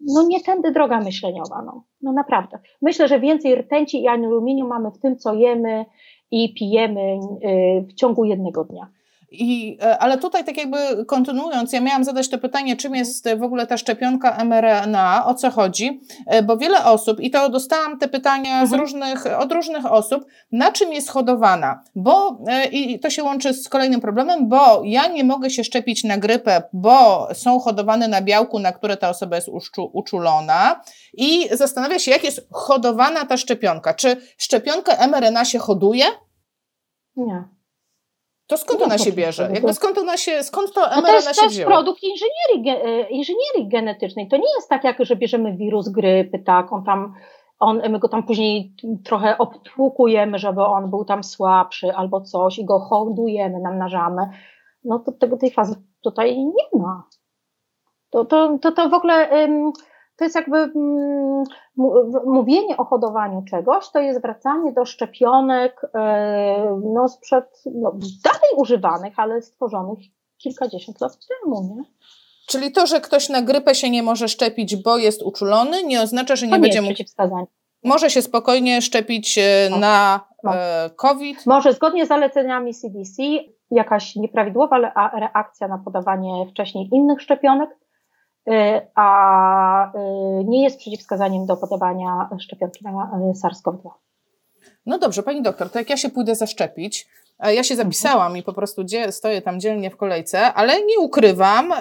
no 0.00 0.26
nie 0.28 0.40
tędy 0.40 0.72
droga 0.72 1.00
myśleniowa, 1.00 1.62
no, 1.66 1.84
no 2.02 2.12
naprawdę. 2.12 2.58
Myślę, 2.82 3.08
że 3.08 3.20
więcej 3.20 3.54
rtęci 3.54 4.02
i 4.02 4.08
aluminium 4.08 4.68
mamy 4.68 4.90
w 4.90 4.98
tym, 4.98 5.16
co 5.16 5.34
jemy 5.34 5.84
i 6.30 6.54
pijemy 6.54 7.00
y, 7.00 7.86
w 7.88 7.94
ciągu 7.94 8.24
jednego 8.24 8.64
dnia. 8.64 8.88
I, 9.30 9.78
e, 9.82 9.98
ale 9.98 10.18
tutaj 10.18 10.44
tak 10.44 10.56
jakby 10.56 11.04
kontynuując, 11.06 11.72
ja 11.72 11.80
miałam 11.80 12.04
zadać 12.04 12.28
to 12.28 12.38
pytanie, 12.38 12.76
czym 12.76 12.94
jest 12.94 13.28
w 13.36 13.42
ogóle 13.42 13.66
ta 13.66 13.76
szczepionka 13.76 14.44
mRNA, 14.44 15.26
o 15.26 15.34
co 15.34 15.50
chodzi, 15.50 16.00
e, 16.26 16.42
bo 16.42 16.56
wiele 16.56 16.84
osób, 16.84 17.20
i 17.20 17.30
to 17.30 17.48
dostałam 17.48 17.98
te 17.98 18.08
pytania 18.08 18.66
z 18.66 18.72
mhm. 18.72 18.80
różnych, 18.80 19.26
od 19.38 19.52
różnych 19.52 19.92
osób, 19.92 20.24
na 20.52 20.72
czym 20.72 20.92
jest 20.92 21.10
hodowana, 21.10 21.82
bo 21.94 22.38
e, 22.48 22.66
i 22.66 23.00
to 23.00 23.10
się 23.10 23.24
łączy 23.24 23.54
z 23.54 23.68
kolejnym 23.68 24.00
problemem, 24.00 24.48
bo 24.48 24.82
ja 24.84 25.06
nie 25.06 25.24
mogę 25.24 25.50
się 25.50 25.64
szczepić 25.64 26.04
na 26.04 26.18
grypę, 26.18 26.62
bo 26.72 27.28
są 27.34 27.60
hodowane 27.60 28.08
na 28.08 28.22
białku, 28.22 28.58
na 28.58 28.72
które 28.72 28.96
ta 28.96 29.08
osoba 29.08 29.36
jest 29.36 29.48
uczulona 29.92 30.80
i 31.14 31.48
zastanawia 31.52 31.98
się, 31.98 32.10
jak 32.10 32.24
jest 32.24 32.48
hodowana 32.52 33.24
ta 33.24 33.36
szczepionka. 33.36 33.94
Czy 33.94 34.16
szczepionkę 34.38 35.08
mRNA 35.08 35.44
się 35.44 35.58
hoduje? 35.58 36.04
Nie. 37.16 37.57
To 38.48 38.56
skąd 38.56 38.82
ona 38.82 38.98
się 38.98 39.12
bierze? 39.12 39.50
Jakby 39.54 39.74
skąd 39.74 39.98
ona 39.98 40.16
się, 40.16 40.42
skąd 40.42 40.72
to 40.72 40.80
mRNA 40.80 40.96
no 40.96 41.02
to 41.02 41.12
jest, 41.12 41.40
to 41.40 41.44
jest 41.44 41.64
produkt 41.64 42.02
inżynierii, 42.02 42.82
e, 42.84 43.08
inżynierii 43.08 43.68
genetycznej. 43.68 44.28
To 44.28 44.36
nie 44.36 44.54
jest 44.56 44.68
tak, 44.68 44.84
jak 44.84 44.96
że 45.00 45.16
bierzemy 45.16 45.56
wirus 45.56 45.88
grypy, 45.88 46.38
tak, 46.38 46.72
on 46.72 46.84
tam, 46.84 47.14
on, 47.58 47.82
my 47.90 47.98
go 47.98 48.08
tam 48.08 48.22
później 48.22 48.72
trochę 49.04 49.38
obtłukujemy, 49.38 50.38
żeby 50.38 50.62
on 50.62 50.90
był 50.90 51.04
tam 51.04 51.24
słabszy 51.24 51.94
albo 51.94 52.20
coś 52.20 52.58
i 52.58 52.64
go 52.64 52.80
hodujemy, 52.80 53.60
namnażamy. 53.60 54.22
No 54.84 54.98
to 54.98 55.12
tego, 55.12 55.36
tej 55.36 55.50
fazy 55.50 55.74
tutaj 56.02 56.38
nie 56.38 56.80
ma. 56.80 57.04
To, 58.10 58.24
to, 58.24 58.58
to, 58.62 58.72
to 58.72 58.88
w 58.88 58.94
ogóle 58.94 59.28
to 60.18 60.24
jest 60.24 60.36
jakby 60.36 60.58
mm, 60.58 61.44
mówienie 62.26 62.76
o 62.76 62.84
hodowaniu 62.84 63.42
czegoś, 63.50 63.90
to 63.90 63.98
jest 63.98 64.22
wracanie 64.22 64.72
do 64.72 64.84
szczepionek 64.84 65.80
e, 65.94 66.80
no, 66.94 67.08
sprzed, 67.08 67.62
no, 67.74 67.92
dalej 68.24 68.50
używanych, 68.56 69.18
ale 69.18 69.42
stworzonych 69.42 69.98
kilkadziesiąt 70.38 71.00
lat 71.00 71.18
temu, 71.28 71.76
nie? 71.76 71.82
Czyli 72.46 72.72
to, 72.72 72.86
że 72.86 73.00
ktoś 73.00 73.28
na 73.28 73.42
grypę 73.42 73.74
się 73.74 73.90
nie 73.90 74.02
może 74.02 74.28
szczepić, 74.28 74.76
bo 74.76 74.98
jest 74.98 75.22
uczulony, 75.22 75.82
nie 75.82 76.02
oznacza, 76.02 76.36
że 76.36 76.46
nie, 76.46 76.52
nie 76.52 76.58
będzie 76.58 76.82
mógł. 76.82 77.02
Może 77.84 78.10
się 78.10 78.22
spokojnie 78.22 78.82
szczepić 78.82 79.38
e, 79.38 79.68
no. 79.70 79.78
na 79.78 80.20
no. 80.44 80.52
COVID? 80.96 81.46
Może 81.46 81.72
zgodnie 81.72 82.06
z 82.06 82.08
zaleceniami 82.08 82.74
CDC 82.74 83.22
jakaś 83.70 84.16
nieprawidłowa 84.16 84.78
reakcja 85.18 85.68
na 85.68 85.78
podawanie 85.78 86.46
wcześniej 86.50 86.88
innych 86.92 87.22
szczepionek 87.22 87.70
a 88.94 89.92
y, 90.40 90.44
nie 90.44 90.62
jest 90.62 90.78
przeciwwskazaniem 90.78 91.46
do 91.46 91.56
podawania 91.56 92.28
szczepionki 92.38 92.84
na 92.84 92.90
y, 92.90 93.32
SARS-CoV-2. 93.32 93.90
No 94.86 94.98
dobrze, 94.98 95.22
pani 95.22 95.42
doktor, 95.42 95.70
to 95.70 95.78
jak 95.78 95.90
ja 95.90 95.96
się 95.96 96.10
pójdę 96.10 96.34
zaszczepić, 96.34 97.08
ja 97.44 97.64
się 97.64 97.76
zapisałam 97.76 98.36
i 98.36 98.42
po 98.42 98.52
prostu 98.52 98.82
stoję 99.10 99.42
tam 99.42 99.60
dzielnie 99.60 99.90
w 99.90 99.96
kolejce, 99.96 100.52
ale 100.52 100.84
nie 100.86 100.98
ukrywam, 100.98 101.72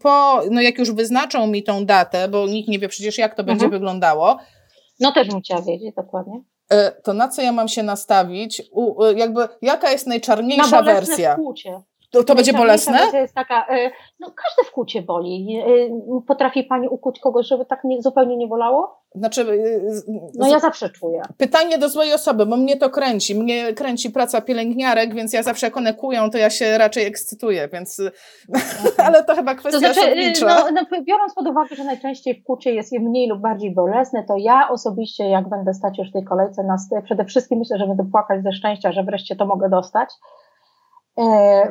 po, 0.00 0.40
no 0.50 0.60
jak 0.60 0.78
już 0.78 0.92
wyznaczą 0.92 1.46
mi 1.46 1.62
tą 1.62 1.86
datę, 1.86 2.28
bo 2.28 2.46
nikt 2.46 2.68
nie 2.68 2.78
wie 2.78 2.88
przecież 2.88 3.18
jak 3.18 3.34
to 3.34 3.44
będzie 3.44 3.64
mhm. 3.64 3.80
wyglądało. 3.80 4.38
No 5.00 5.12
też 5.12 5.28
bym 5.28 5.40
chciała 5.40 5.62
wiedzieć 5.62 5.94
dokładnie. 5.94 6.42
To 7.02 7.12
na 7.12 7.28
co 7.28 7.42
ja 7.42 7.52
mam 7.52 7.68
się 7.68 7.82
nastawić? 7.82 8.62
U, 8.72 9.04
jakby, 9.16 9.48
jaka 9.62 9.90
jest 9.90 10.06
najczarniejsza 10.06 10.76
na 10.76 10.82
wersja? 10.82 11.30
Współcie. 11.30 11.82
To, 12.10 12.24
to 12.24 12.34
będzie 12.34 12.52
bolesne? 12.52 12.98
Jest 13.12 13.34
taka, 13.34 13.66
e, 13.68 13.90
no 14.20 14.26
każde 14.26 14.70
wkłucie 14.70 15.02
boli. 15.02 15.62
E, 15.66 16.20
potrafi 16.26 16.64
Pani 16.64 16.88
ukuć 16.88 17.20
kogoś, 17.20 17.46
żeby 17.46 17.66
tak 17.66 17.84
nie, 17.84 18.02
zupełnie 18.02 18.36
nie 18.36 18.46
bolało? 18.46 19.00
Znaczy, 19.14 19.46
no 20.34 20.48
ja 20.48 20.58
zawsze 20.58 20.90
czuję. 20.90 21.22
Pytanie 21.36 21.78
do 21.78 21.88
złej 21.88 22.12
osoby, 22.12 22.46
bo 22.46 22.56
mnie 22.56 22.76
to 22.76 22.90
kręci. 22.90 23.34
Mnie 23.34 23.72
kręci 23.72 24.10
praca 24.10 24.40
pielęgniarek, 24.40 25.14
więc 25.14 25.32
ja 25.32 25.42
zawsze 25.42 25.66
jak 25.66 25.76
one 25.76 25.94
kują, 25.94 26.30
to 26.30 26.38
ja 26.38 26.50
się 26.50 26.78
raczej 26.78 27.06
ekscytuję, 27.06 27.68
więc 27.72 28.02
ale 29.06 29.24
to 29.24 29.34
chyba 29.34 29.54
kwestia 29.54 29.88
to 29.88 29.94
znaczy, 29.94 30.14
no, 30.46 30.70
no, 30.72 31.02
biorąc 31.02 31.34
pod 31.34 31.46
uwagę, 31.46 31.76
że 31.76 31.84
najczęściej 31.84 32.40
wkłucie 32.40 32.74
jest 32.74 32.92
je 32.92 33.00
mniej 33.00 33.28
lub 33.28 33.40
bardziej 33.40 33.74
bolesne, 33.74 34.24
to 34.28 34.34
ja 34.38 34.68
osobiście, 34.70 35.24
jak 35.24 35.48
będę 35.48 35.74
stać 35.74 35.98
już 35.98 36.08
w 36.08 36.12
tej 36.12 36.24
kolejce, 36.24 36.62
na, 36.62 36.76
przede 37.04 37.24
wszystkim 37.24 37.58
myślę, 37.58 37.78
że 37.78 37.86
będę 37.86 38.04
płakać 38.12 38.42
ze 38.42 38.52
szczęścia, 38.52 38.92
że 38.92 39.04
wreszcie 39.04 39.36
to 39.36 39.46
mogę 39.46 39.68
dostać, 39.68 40.08
e, 40.10 40.16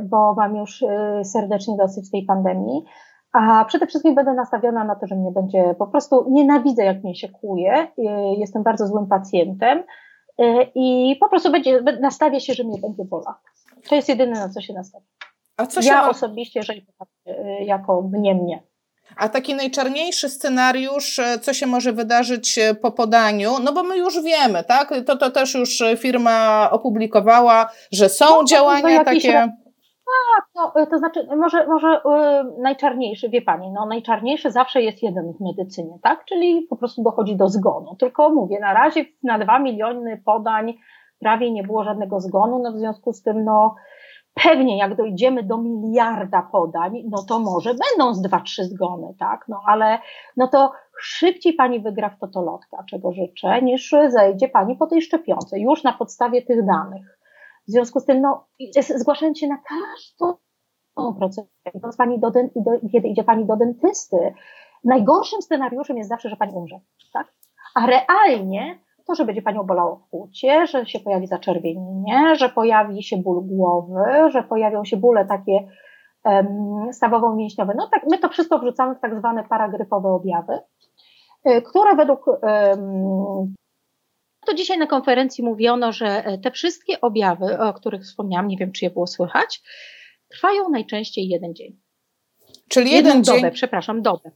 bo 0.01 0.33
mam 0.33 0.55
już 0.55 0.83
e, 0.83 1.21
serdecznie 1.25 1.77
dosyć 1.77 2.11
tej 2.11 2.25
pandemii. 2.25 2.83
A 3.33 3.65
przede 3.65 3.87
wszystkim 3.87 4.15
będę 4.15 4.33
nastawiona 4.33 4.83
na 4.83 4.95
to, 4.95 5.07
że 5.07 5.15
mnie 5.15 5.31
będzie 5.31 5.75
po 5.79 5.87
prostu 5.87 6.25
nienawidzę, 6.29 6.83
jak 6.83 7.03
mnie 7.03 7.15
się 7.15 7.29
kłuje. 7.29 7.73
E, 7.73 8.35
jestem 8.37 8.63
bardzo 8.63 8.87
złym 8.87 9.07
pacjentem 9.07 9.83
i 10.75 11.15
po 11.19 11.29
prostu 11.29 11.51
będzie, 11.51 11.81
nastawię 12.01 12.41
się, 12.41 12.53
że 12.53 12.63
mnie 12.63 12.79
będzie 12.81 13.05
bola. 13.05 13.39
To 13.89 13.95
jest 13.95 14.09
jedyne, 14.09 14.39
na 14.39 14.49
co 14.49 14.61
się 14.61 14.73
nastawię. 14.73 15.05
A 15.57 15.65
co 15.65 15.81
się 15.81 15.87
ja 15.87 16.01
ma... 16.01 16.09
osobiście, 16.09 16.59
jeżeli 16.59 16.85
jako 17.65 18.01
mnie, 18.01 18.35
mnie. 18.35 18.63
A 19.19 19.29
taki 19.29 19.55
najczarniejszy 19.55 20.29
scenariusz, 20.29 21.19
e, 21.19 21.39
co 21.39 21.53
się 21.53 21.67
może 21.67 21.93
wydarzyć 21.93 22.57
e, 22.57 22.75
po 22.75 22.91
podaniu, 22.91 23.51
no 23.63 23.73
bo 23.73 23.83
my 23.83 23.97
już 23.97 24.23
wiemy, 24.23 24.63
tak? 24.63 24.93
To, 25.05 25.17
to 25.17 25.31
też 25.31 25.53
już 25.53 25.83
firma 25.97 26.67
opublikowała, 26.71 27.69
że 27.91 28.09
są 28.09 28.25
no, 28.25 28.43
działania 28.43 29.03
takie. 29.03 29.49
Tak, 30.35 30.45
no, 30.55 30.85
to 30.85 30.97
znaczy, 30.97 31.27
może, 31.37 31.67
może 31.67 32.01
yy, 32.05 32.61
najczarniejszy, 32.61 33.29
wie 33.29 33.41
pani, 33.41 33.71
no 33.71 33.85
najczarniejszy 33.85 34.51
zawsze 34.51 34.81
jest 34.81 35.03
jeden 35.03 35.33
w 35.33 35.41
medycynie, 35.41 35.99
tak? 36.03 36.25
Czyli 36.25 36.67
po 36.69 36.75
prostu 36.75 37.03
dochodzi 37.03 37.35
do 37.35 37.47
zgonu. 37.47 37.95
Tylko 37.95 38.29
mówię, 38.29 38.59
na 38.59 38.73
razie 38.73 39.05
na 39.23 39.39
dwa 39.39 39.59
miliony 39.59 40.21
podań 40.25 40.73
prawie 41.19 41.51
nie 41.51 41.63
było 41.63 41.83
żadnego 41.83 42.19
zgonu, 42.19 42.59
no 42.63 42.71
w 42.71 42.77
związku 42.77 43.13
z 43.13 43.21
tym, 43.21 43.43
no 43.43 43.75
Pewnie 44.33 44.77
jak 44.77 44.95
dojdziemy 44.95 45.43
do 45.43 45.57
miliarda 45.57 46.41
podań, 46.51 47.03
no 47.09 47.23
to 47.23 47.39
może 47.39 47.73
będą 47.73 48.13
z 48.13 48.21
dwa, 48.21 48.39
trzy 48.39 48.63
zgony, 48.63 49.15
tak? 49.19 49.45
No 49.47 49.61
ale 49.65 49.99
no 50.37 50.47
to 50.47 50.71
szybciej 51.01 51.53
pani 51.53 51.79
wygra 51.79 52.09
w 52.09 52.19
totolotka, 52.19 52.83
czego 52.89 53.11
życzę, 53.11 53.61
niż 53.61 53.95
zejdzie 54.07 54.47
pani 54.47 54.75
po 54.75 54.87
tej 54.87 55.01
szczepionce, 55.01 55.59
już 55.59 55.83
na 55.83 55.93
podstawie 55.93 56.41
tych 56.41 56.65
danych. 56.65 57.19
W 57.67 57.71
związku 57.71 57.99
z 57.99 58.05
tym, 58.05 58.21
no, 58.21 58.47
zgłaszając 58.95 59.39
się 59.39 59.47
na 59.47 59.57
każdą 59.57 60.37
procedurę, 61.19 61.97
pani 61.97 62.19
do, 62.19 62.31
do, 62.31 62.71
kiedy 62.91 63.07
idzie 63.07 63.23
pani 63.23 63.45
do 63.45 63.55
dentysty, 63.55 64.33
najgorszym 64.83 65.41
scenariuszem 65.41 65.97
jest 65.97 66.09
zawsze, 66.09 66.29
że 66.29 66.35
pani 66.35 66.53
umrze, 66.53 66.79
tak? 67.13 67.33
A 67.75 67.85
realnie 67.85 68.79
to, 69.09 69.15
że 69.15 69.25
będzie 69.25 69.41
Panią 69.41 69.63
bolało 69.63 69.95
w 69.95 70.09
płucie, 70.09 70.67
że 70.67 70.85
się 70.85 70.99
pojawi 70.99 71.27
zaczerwienienie, 71.27 72.35
że 72.35 72.49
pojawi 72.49 73.03
się 73.03 73.17
ból 73.17 73.47
głowy, 73.47 74.31
że 74.31 74.43
pojawią 74.43 74.85
się 74.85 74.97
bóle 74.97 75.25
takie 75.25 75.67
um, 76.25 76.93
stawowo-mięśniowe. 76.93 77.73
No 77.77 77.89
tak, 77.93 78.03
my 78.11 78.17
to 78.17 78.29
wszystko 78.29 78.59
wrzucamy 78.59 78.95
w 78.95 78.99
tak 78.99 79.19
zwane 79.19 79.43
paragrypowe 79.43 80.09
objawy, 80.09 80.59
y, 81.49 81.61
które 81.61 81.95
według 81.95 82.27
um, 82.27 83.55
to 84.45 84.53
dzisiaj 84.53 84.77
na 84.77 84.87
konferencji 84.87 85.43
mówiono, 85.43 85.91
że 85.91 86.25
e, 86.25 86.37
te 86.37 86.51
wszystkie 86.51 87.01
objawy, 87.01 87.59
o 87.59 87.73
których 87.73 88.01
wspomniałam, 88.01 88.47
nie 88.47 88.57
wiem 88.57 88.71
czy 88.71 88.85
je 88.85 88.91
było 88.91 89.07
słychać, 89.07 89.61
trwają 90.27 90.69
najczęściej 90.69 91.27
jeden 91.27 91.55
dzień. 91.55 91.79
Czyli 92.67 92.91
jeden 92.91 93.05
Jedną 93.05 93.23
dzień. 93.23 93.35
Dobę, 93.35 93.51
przepraszam, 93.51 94.01
dobę. 94.01 94.31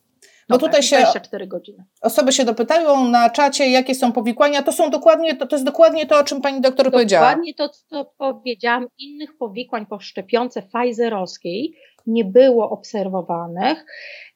Bo 0.49 0.57
tutaj 0.57 0.83
się 0.83 0.95
24 0.95 1.47
godziny. 1.47 1.85
Osoby 2.01 2.31
się 2.31 2.45
dopytają 2.45 3.07
na 3.07 3.29
czacie, 3.29 3.69
jakie 3.69 3.95
są 3.95 4.11
powikłania. 4.11 4.63
To 4.63 4.71
są 4.71 4.89
dokładnie, 4.89 5.35
to, 5.35 5.47
to 5.47 5.55
jest 5.55 5.65
dokładnie 5.65 6.05
to, 6.05 6.19
o 6.19 6.23
czym 6.23 6.41
pani 6.41 6.61
doktor 6.61 6.85
dokładnie 6.85 6.91
powiedziała. 6.91 7.29
Dokładnie 7.29 7.53
to, 7.53 7.69
co 7.69 8.05
powiedziałam. 8.17 8.87
Innych 8.97 9.37
powikłań 9.37 9.85
po 9.85 9.99
szczepionce 9.99 10.61
Pfizerowskiej 10.61 11.75
nie 12.07 12.25
było 12.25 12.69
obserwowanych. 12.69 13.85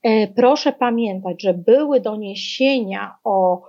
E, 0.03 0.27
proszę 0.27 0.73
pamiętać, 0.73 1.41
że 1.41 1.53
były 1.53 1.99
doniesienia 1.99 3.15
o 3.23 3.61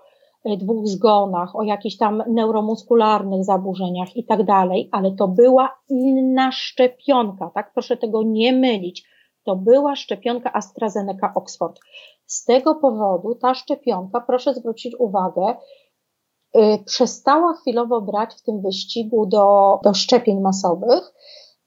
e, 0.45 0.57
dwóch 0.57 0.87
zgonach, 0.87 1.57
o 1.57 1.63
jakichś 1.63 1.97
tam 1.97 2.23
neuromuskularnych 2.29 3.45
zaburzeniach 3.45 4.17
i 4.17 4.25
tak 4.25 4.45
dalej, 4.45 4.89
ale 4.93 5.13
to 5.13 5.29
była 5.29 5.79
inna 5.91 6.53
szczepionka, 6.53 7.51
tak? 7.55 7.73
Proszę 7.73 7.97
tego 7.97 8.23
nie 8.23 8.53
mylić. 8.53 9.05
To 9.45 9.57
była 9.57 9.97
szczepionka 9.97 10.53
AstraZeneca 10.53 11.33
Oxford. 11.35 11.81
Z 12.27 12.45
tego 12.45 12.75
powodu 12.75 13.35
ta 13.35 13.55
szczepionka, 13.55 14.21
proszę 14.21 14.55
zwrócić 14.55 14.95
uwagę, 14.99 15.57
yy, 16.55 16.79
przestała 16.85 17.55
chwilowo 17.55 18.01
brać 18.01 18.35
w 18.35 18.43
tym 18.43 18.63
wyścigu 18.63 19.27
do, 19.27 19.79
do 19.85 19.95
szczepień 19.95 20.41
masowych 20.41 21.15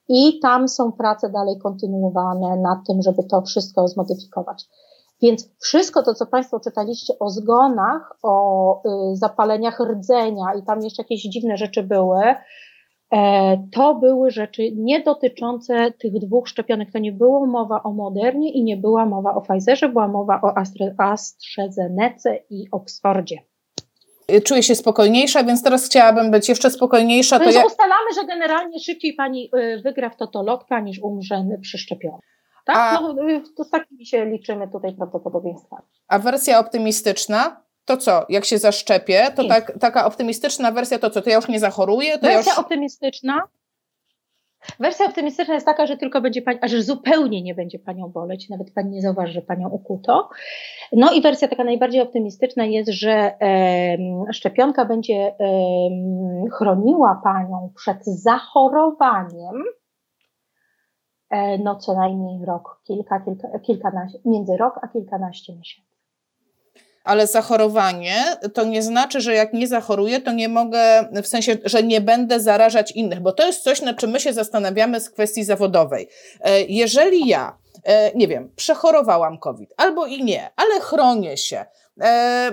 i 0.10 0.40
tam 0.40 0.68
są 0.68 0.92
prace 0.92 1.30
dalej 1.30 1.60
kontynuowane 1.60 2.58
nad 2.58 2.80
tym, 2.88 3.02
żeby 3.02 3.24
to 3.24 3.42
wszystko 3.42 3.88
zmodyfikować. 3.88 4.66
Więc 5.22 5.50
wszystko 5.60 6.04
to, 6.04 6.14
co 6.14 6.26
Państwo 6.26 6.60
czytaliście 6.60 7.20
o 7.20 7.30
zgonach, 7.30 8.18
o 8.24 8.82
y, 9.12 9.16
zapaleniach 9.16 9.80
rdzenia 9.80 10.46
i 10.60 10.64
tam 10.64 10.82
jeszcze 10.82 11.04
jakieś 11.04 11.22
dziwne 11.22 11.58
rzeczy 11.58 11.84
były, 11.84 12.22
to 13.72 13.96
były 13.96 14.32
rzeczy 14.32 14.72
nie 14.76 15.04
dotyczące 15.04 15.92
tych 15.92 16.14
dwóch 16.14 16.48
szczepionek. 16.48 16.92
To 16.92 17.00
nie 17.00 17.12
było 17.12 17.46
mowa 17.46 17.84
o 17.84 17.92
Modernie 17.92 18.52
i 18.52 18.64
nie 18.64 18.78
była 18.78 19.06
mowa 19.06 19.34
o 19.34 19.42
Pfizerze, 19.42 19.90
była 19.90 20.08
mowa 20.08 20.42
o 20.42 20.58
AstraZeneca 20.98 22.30
i 22.50 22.68
Oxfordzie. 22.72 23.38
Czuję 24.44 24.64
się 24.64 24.76
spokojniejsza, 24.76 25.44
więc 25.44 25.64
teraz 25.64 25.86
chciałabym 25.86 26.32
być 26.32 26.50
jeszcze 26.50 26.70
spokojniejsza. 26.70 27.40
To 27.40 27.52
ja... 27.52 27.66
ustalamy, 27.66 28.14
że 28.16 28.28
generalnie 28.28 28.80
szybciej 28.80 29.14
pani 29.14 29.50
y, 29.56 29.82
wygra 29.84 30.10
w 30.10 30.18
totolotka 30.18 30.80
niż 30.80 31.00
umrze 31.00 31.46
przy 31.62 31.78
szczepieniu. 31.78 32.20
Tak? 32.66 32.78
A... 32.78 33.02
No, 33.02 33.30
y, 33.30 33.42
to 33.58 33.64
z 33.64 33.70
takimi 33.70 34.06
się 34.06 34.26
liczymy 34.26 34.68
tutaj 34.68 34.96
prawdopodobieństwami. 34.96 35.84
A 36.08 36.20
wersja 36.20 36.60
optymistyczna? 36.60 37.62
To 37.92 37.98
co, 37.98 38.26
jak 38.30 38.46
się 38.46 38.58
zaszczepię, 38.58 39.32
to 39.36 39.48
tak, 39.48 39.80
taka 39.80 40.06
optymistyczna 40.06 40.72
wersja 40.72 41.00
to 41.00 41.10
co, 41.10 41.22
to 41.22 41.30
ja 41.30 41.36
już 41.36 41.48
nie 41.48 41.60
zachoruję? 41.60 42.14
To 42.14 42.22
wersja 42.22 42.32
ja 42.32 42.40
już... 42.40 42.60
optymistyczna? 42.60 43.42
Wersja 44.80 45.06
optymistyczna 45.06 45.54
jest 45.54 45.66
taka, 45.66 45.86
że 45.86 45.98
tylko 45.98 46.22
będzie 46.22 46.42
pani, 46.42 46.60
a 46.62 46.68
że 46.68 46.84
zupełnie 46.84 47.42
nie 47.42 47.56
będzie 47.56 47.80
panią 47.80 48.10
boleć, 48.10 48.50
nawet 48.50 48.74
pani 48.74 48.90
nie 48.90 49.02
zauważy, 49.02 49.34
że 49.34 49.42
panią 49.42 49.70
ukuto. 49.70 50.30
No 50.92 51.12
i 51.12 51.22
wersja 51.22 51.48
taka 51.48 51.64
najbardziej 51.64 52.02
optymistyczna 52.02 52.66
jest, 52.66 52.92
że 52.92 53.12
e, 53.42 53.98
szczepionka 54.34 54.86
będzie 54.86 55.16
e, 55.16 55.36
chroniła 56.58 57.22
panią 57.24 57.72
przed 57.76 58.06
zachorowaniem 58.06 59.64
e, 61.30 61.58
no 61.58 61.76
co 61.76 61.96
najmniej 61.96 62.46
rok, 62.46 62.82
kilka, 62.88 63.20
kilka, 63.20 63.60
kilkanaście, 63.60 64.20
między 64.26 64.58
rok 64.58 64.80
a 64.82 64.88
kilkanaście 64.88 65.56
miesięcy 65.56 65.91
ale 67.04 67.28
zachorowanie 67.28 68.16
to 68.54 68.64
nie 68.64 68.84
znaczy, 68.84 69.22
że 69.22 69.34
jak 69.34 69.54
nie 69.54 69.68
zachoruję, 69.68 70.22
to 70.22 70.32
nie 70.32 70.50
mogę, 70.50 71.10
w 71.24 71.28
sensie, 71.28 71.58
że 71.64 71.84
nie 71.84 72.02
będę 72.02 72.40
zarażać 72.40 72.92
innych, 72.92 73.20
bo 73.20 73.32
to 73.32 73.48
jest 73.48 73.64
coś, 73.64 73.82
nad 73.82 73.98
czym 73.98 74.12
my 74.12 74.20
się 74.20 74.34
zastanawiamy 74.34 75.00
z 75.00 75.10
kwestii 75.10 75.44
zawodowej. 75.44 76.08
E, 76.42 76.62
jeżeli 76.62 77.28
ja, 77.28 77.58
e, 77.84 78.12
nie 78.16 78.28
wiem, 78.28 78.52
przechorowałam 78.56 79.38
COVID, 79.38 79.74
albo 79.78 80.06
i 80.06 80.24
nie, 80.24 80.50
ale 80.56 80.80
chronię 80.80 81.38
się, 81.38 81.66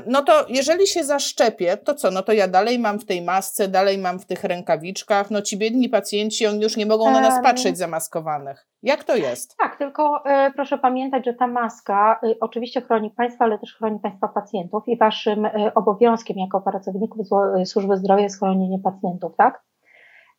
no 0.07 0.23
to 0.23 0.33
jeżeli 0.49 0.87
się 0.87 1.05
zaszczepię, 1.05 1.77
to 1.77 1.95
co? 1.95 2.11
No 2.11 2.23
to 2.23 2.33
ja 2.33 2.49
dalej 2.49 2.79
mam 2.79 2.99
w 2.99 3.05
tej 3.05 3.23
masce, 3.23 3.69
dalej 3.69 3.99
mam 3.99 4.19
w 4.19 4.27
tych 4.27 4.45
rękawiczkach. 4.45 5.31
No 5.31 5.43
ci 5.43 5.59
biedni 5.59 5.89
pacjenci, 5.89 6.47
oni 6.47 6.63
już 6.63 6.77
nie 6.77 6.87
mogą 6.87 7.11
na 7.11 7.21
nas 7.21 7.43
patrzeć 7.43 7.79
zamaskowanych. 7.79 8.67
Jak 8.83 9.05
to 9.05 9.17
jest? 9.17 9.57
Tak, 9.57 9.77
tylko 9.77 10.25
e, 10.25 10.51
proszę 10.51 10.79
pamiętać, 10.79 11.25
że 11.25 11.35
ta 11.35 11.47
maska 11.47 12.21
e, 12.23 12.35
oczywiście 12.41 12.81
chroni 12.81 13.11
Państwa, 13.11 13.45
ale 13.45 13.59
też 13.59 13.75
chroni 13.75 14.01
Państwa 14.01 14.29
pacjentów 14.29 14.83
i 14.87 14.99
Waszym 14.99 15.45
e, 15.45 15.75
obowiązkiem 15.75 16.39
jako 16.39 16.61
pracowników 16.61 17.27
e, 17.61 17.67
służby 17.67 17.97
zdrowia 17.97 18.23
jest 18.23 18.39
chronienie 18.39 18.79
pacjentów, 18.79 19.37
tak? 19.37 19.63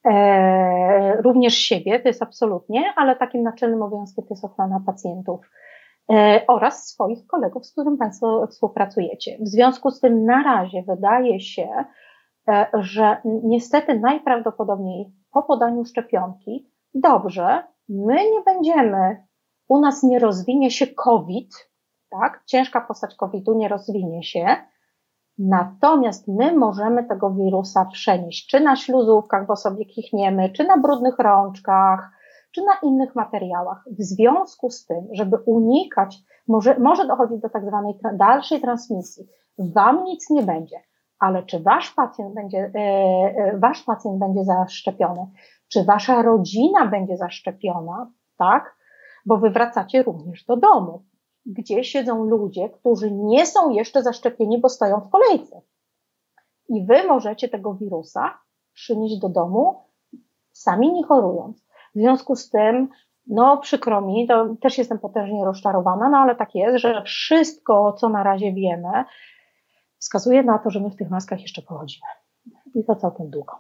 E, 0.06 1.22
również 1.22 1.54
siebie, 1.54 2.00
to 2.00 2.08
jest 2.08 2.24
absolutnie, 2.24 2.94
ale 2.96 3.16
takim 3.16 3.44
naczelnym 3.44 3.82
obowiązkiem 3.82 4.26
to 4.26 4.34
jest 4.34 4.46
ochrona 4.46 4.82
pacjentów. 4.86 5.50
E, 6.12 6.42
oraz 6.48 6.88
swoich 6.88 7.28
kolegów, 7.28 7.66
z 7.66 7.72
którym 7.72 7.98
Państwo 7.98 8.48
współpracujecie. 8.48 9.38
W 9.42 9.48
związku 9.48 9.92
z 9.92 10.00
tym 10.00 10.26
na 10.26 10.44
razie 10.44 10.84
wydaje 10.88 11.40
się, 11.40 11.68
e, 12.48 12.68
że 12.74 13.18
niestety 13.26 14.00
najprawdopodobniej 14.00 15.14
po 15.32 15.44
podaniu 15.44 15.86
szczepionki, 15.86 16.72
dobrze, 16.94 17.64
my 17.90 18.16
nie 18.16 18.42
będziemy, 18.46 19.24
u 19.68 19.80
nas 19.80 20.04
nie 20.04 20.20
rozwinie 20.20 20.72
się 20.72 20.88
COVID, 20.88 21.70
tak? 22.10 22.44
Ciężka 22.46 22.82
postać 22.82 23.16
COVID-u 23.16 23.54
nie 23.54 23.68
rozwinie 23.68 24.24
się, 24.24 24.56
natomiast 25.38 26.28
my 26.28 26.58
możemy 26.58 27.04
tego 27.04 27.32
wirusa 27.32 27.86
przenieść, 27.86 28.48
czy 28.48 28.60
na 28.60 28.76
śluzówkach, 28.76 29.48
bo 29.48 29.56
sobie 29.56 29.86
kichniemy, 29.86 30.50
czy 30.50 30.64
na 30.64 30.78
brudnych 30.78 31.20
rączkach, 31.20 32.19
czy 32.52 32.64
na 32.64 32.74
innych 32.84 33.16
materiałach. 33.16 33.86
W 33.92 34.04
związku 34.04 34.70
z 34.70 34.86
tym, 34.86 35.08
żeby 35.12 35.38
unikać, 35.46 36.18
może, 36.48 36.80
może 36.80 37.08
dochodzić 37.08 37.42
do 37.42 37.50
tak 37.50 37.66
zwanej 37.66 37.94
dalszej 38.14 38.62
transmisji. 38.62 39.28
Wam 39.58 40.04
nic 40.04 40.30
nie 40.30 40.44
będzie, 40.44 40.80
ale 41.20 41.44
czy 41.44 41.60
wasz 41.60 41.92
pacjent 41.94 42.34
będzie, 42.34 42.72
e, 42.76 42.80
e, 42.80 43.58
wasz 43.58 43.84
pacjent 43.84 44.20
będzie 44.20 44.44
zaszczepiony, 44.46 45.28
czy 45.68 45.84
wasza 45.84 46.22
rodzina 46.22 46.88
będzie 46.88 47.18
zaszczepiona, 47.18 48.12
tak? 48.38 48.78
Bo 49.26 49.38
wy 49.38 49.50
wracacie 49.50 50.04
również 50.04 50.46
do 50.46 50.58
domu, 50.58 51.04
gdzie 51.46 51.84
siedzą 51.84 52.24
ludzie, 52.24 52.70
którzy 52.70 53.12
nie 53.12 53.46
są 53.46 53.70
jeszcze 53.70 54.04
zaszczepieni, 54.04 54.60
bo 54.62 54.70
stoją 54.70 55.00
w 55.00 55.10
kolejce. 55.10 55.62
I 56.70 56.86
wy 56.86 57.08
możecie 57.08 57.50
tego 57.50 57.74
wirusa 57.74 58.38
przynieść 58.74 59.20
do 59.20 59.30
domu, 59.30 59.84
sami 60.52 60.94
nie 60.94 61.04
chorując. 61.04 61.69
W 61.96 62.00
związku 62.00 62.36
z 62.36 62.50
tym, 62.50 62.90
no 63.28 63.58
przykro 63.58 64.02
mi, 64.02 64.28
to 64.28 64.56
też 64.62 64.78
jestem 64.78 65.00
potężnie 65.00 65.46
rozczarowana, 65.46 66.10
no 66.10 66.18
ale 66.18 66.36
tak 66.36 66.56
jest, 66.56 66.78
że 66.78 67.04
wszystko, 67.04 67.94
co 67.94 68.10
na 68.10 68.24
razie 68.24 68.54
wiemy, 68.54 69.04
wskazuje 69.98 70.44
na 70.44 70.60
to, 70.60 70.70
że 70.70 70.80
my 70.80 70.90
w 70.90 70.96
tych 70.96 71.10
maskach 71.10 71.42
jeszcze 71.42 71.62
pochodzimy. 71.62 72.08
I 72.76 72.84
to 72.84 72.96
całkiem 72.96 73.30
długo. 73.30 73.56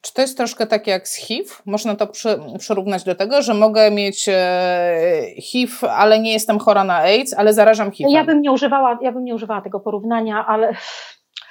Czy 0.00 0.14
to 0.14 0.22
jest 0.22 0.36
troszkę 0.36 0.66
takie 0.66 0.90
jak 0.90 1.08
z 1.08 1.16
HIV? 1.16 1.50
Można 1.66 1.96
to 1.96 2.06
przy, 2.06 2.40
przyrównać 2.58 3.04
do 3.04 3.14
tego, 3.14 3.42
że 3.42 3.54
mogę 3.54 3.90
mieć 3.90 4.28
e, 4.28 5.24
HIV, 5.42 5.90
ale 5.90 6.18
nie 6.18 6.32
jestem 6.32 6.58
chora 6.58 6.84
na 6.84 6.96
AIDS, 6.96 7.34
ale 7.34 7.54
zarażam 7.54 7.90
HIV. 7.90 8.10
Ja 8.12 8.24
bym 8.24 8.42
nie 8.42 8.52
używała, 8.52 8.98
ja 9.02 9.12
bym 9.12 9.24
nie 9.24 9.34
używała 9.34 9.60
tego 9.60 9.80
porównania, 9.80 10.46
ale 10.46 10.74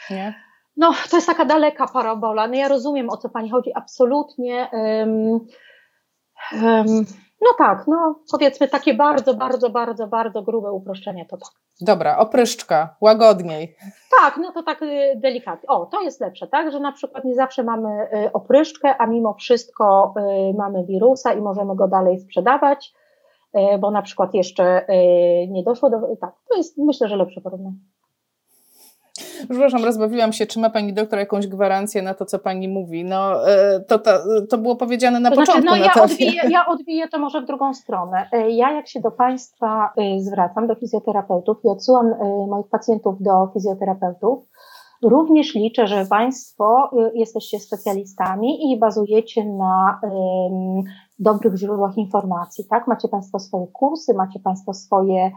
nie? 0.09 0.33
No, 0.77 0.93
to 1.09 1.17
jest 1.17 1.27
taka 1.27 1.45
daleka 1.45 1.87
parabola. 1.87 2.47
No 2.47 2.53
ja 2.53 2.67
rozumiem, 2.67 3.09
o 3.09 3.17
co 3.17 3.29
Pani 3.29 3.49
chodzi, 3.49 3.71
absolutnie. 3.75 4.69
Um, 4.73 5.39
um, 6.63 7.05
no 7.41 7.47
tak, 7.57 7.87
no 7.87 8.15
powiedzmy 8.31 8.67
takie 8.67 8.93
bardzo, 8.93 9.33
bardzo, 9.33 9.69
bardzo, 9.69 10.07
bardzo 10.07 10.41
grube 10.41 10.71
uproszczenie 10.71 11.25
to 11.25 11.37
tak. 11.37 11.49
Dobra, 11.81 12.17
opryszczka, 12.17 12.95
łagodniej. 13.01 13.75
Tak, 14.19 14.37
no 14.37 14.51
to 14.51 14.63
tak 14.63 14.81
y, 14.81 15.13
delikatnie. 15.15 15.69
O, 15.69 15.85
to 15.85 16.01
jest 16.01 16.21
lepsze, 16.21 16.47
tak, 16.47 16.71
że 16.71 16.79
na 16.79 16.91
przykład 16.91 17.25
nie 17.25 17.35
zawsze 17.35 17.63
mamy 17.63 17.89
y, 18.25 18.31
opryszczkę, 18.33 18.97
a 18.97 19.07
mimo 19.07 19.33
wszystko 19.33 20.13
y, 20.17 20.57
mamy 20.57 20.85
wirusa 20.85 21.33
i 21.33 21.41
możemy 21.41 21.75
go 21.75 21.87
dalej 21.87 22.19
sprzedawać, 22.19 22.93
bo 23.79 23.91
na 23.91 24.01
przykład 24.01 24.33
jeszcze 24.33 24.85
nie 25.49 25.63
doszło 25.63 25.89
do. 25.89 25.97
Tak, 26.21 26.35
to 26.49 26.57
jest 26.57 26.77
myślę, 26.77 27.07
że 27.07 27.15
lepsze 27.15 27.41
porównanie. 27.41 27.77
Przepraszam, 29.49 29.85
rozbawiłam 29.85 30.33
się, 30.33 30.45
czy 30.45 30.59
ma 30.59 30.69
pani 30.69 30.93
doktor 30.93 31.19
jakąś 31.19 31.47
gwarancję 31.47 32.01
na 32.01 32.13
to, 32.13 32.25
co 32.25 32.39
pani 32.39 32.67
mówi? 32.67 33.05
No, 33.05 33.49
e, 33.49 33.79
to, 33.79 33.99
to, 33.99 34.11
to 34.49 34.57
było 34.57 34.75
powiedziane 34.75 35.19
na 35.19 35.29
to 35.29 35.35
początku. 35.35 35.61
Znaczy, 35.61 35.79
no, 35.79 35.85
ja, 35.85 36.03
odbiję, 36.03 36.41
ja 36.49 36.65
odbiję 36.65 37.07
to 37.07 37.19
może 37.19 37.41
w 37.41 37.45
drugą 37.45 37.73
stronę. 37.73 38.29
E, 38.31 38.51
ja 38.51 38.71
jak 38.71 38.87
się 38.87 38.99
do 38.99 39.11
państwa 39.11 39.93
e, 39.97 40.19
zwracam, 40.19 40.67
do 40.67 40.75
fizjoterapeutów 40.75 41.57
i 41.65 41.67
odsyłam 41.67 42.05
moich 42.49 42.67
pacjentów 42.67 43.15
do 43.19 43.49
fizjoterapeutów, 43.53 44.39
Również 45.03 45.55
liczę, 45.55 45.87
że 45.87 46.05
Państwo 46.05 46.89
jesteście 47.13 47.59
specjalistami 47.59 48.71
i 48.71 48.79
bazujecie 48.79 49.45
na 49.45 49.99
um, 50.03 50.83
dobrych 51.19 51.55
źródłach 51.55 51.97
informacji, 51.97 52.65
tak? 52.69 52.87
Macie 52.87 53.07
Państwo 53.07 53.39
swoje 53.39 53.67
kursy, 53.67 54.13
macie 54.13 54.39
Państwo 54.39 54.73
swoje 54.73 55.31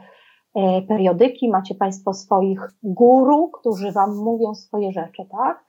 periodyki, 0.88 1.48
macie 1.48 1.74
Państwo 1.74 2.12
swoich 2.12 2.60
guru, 2.82 3.48
którzy 3.48 3.92
Wam 3.92 4.16
mówią 4.16 4.54
swoje 4.54 4.92
rzeczy, 4.92 5.22
tak? 5.30 5.64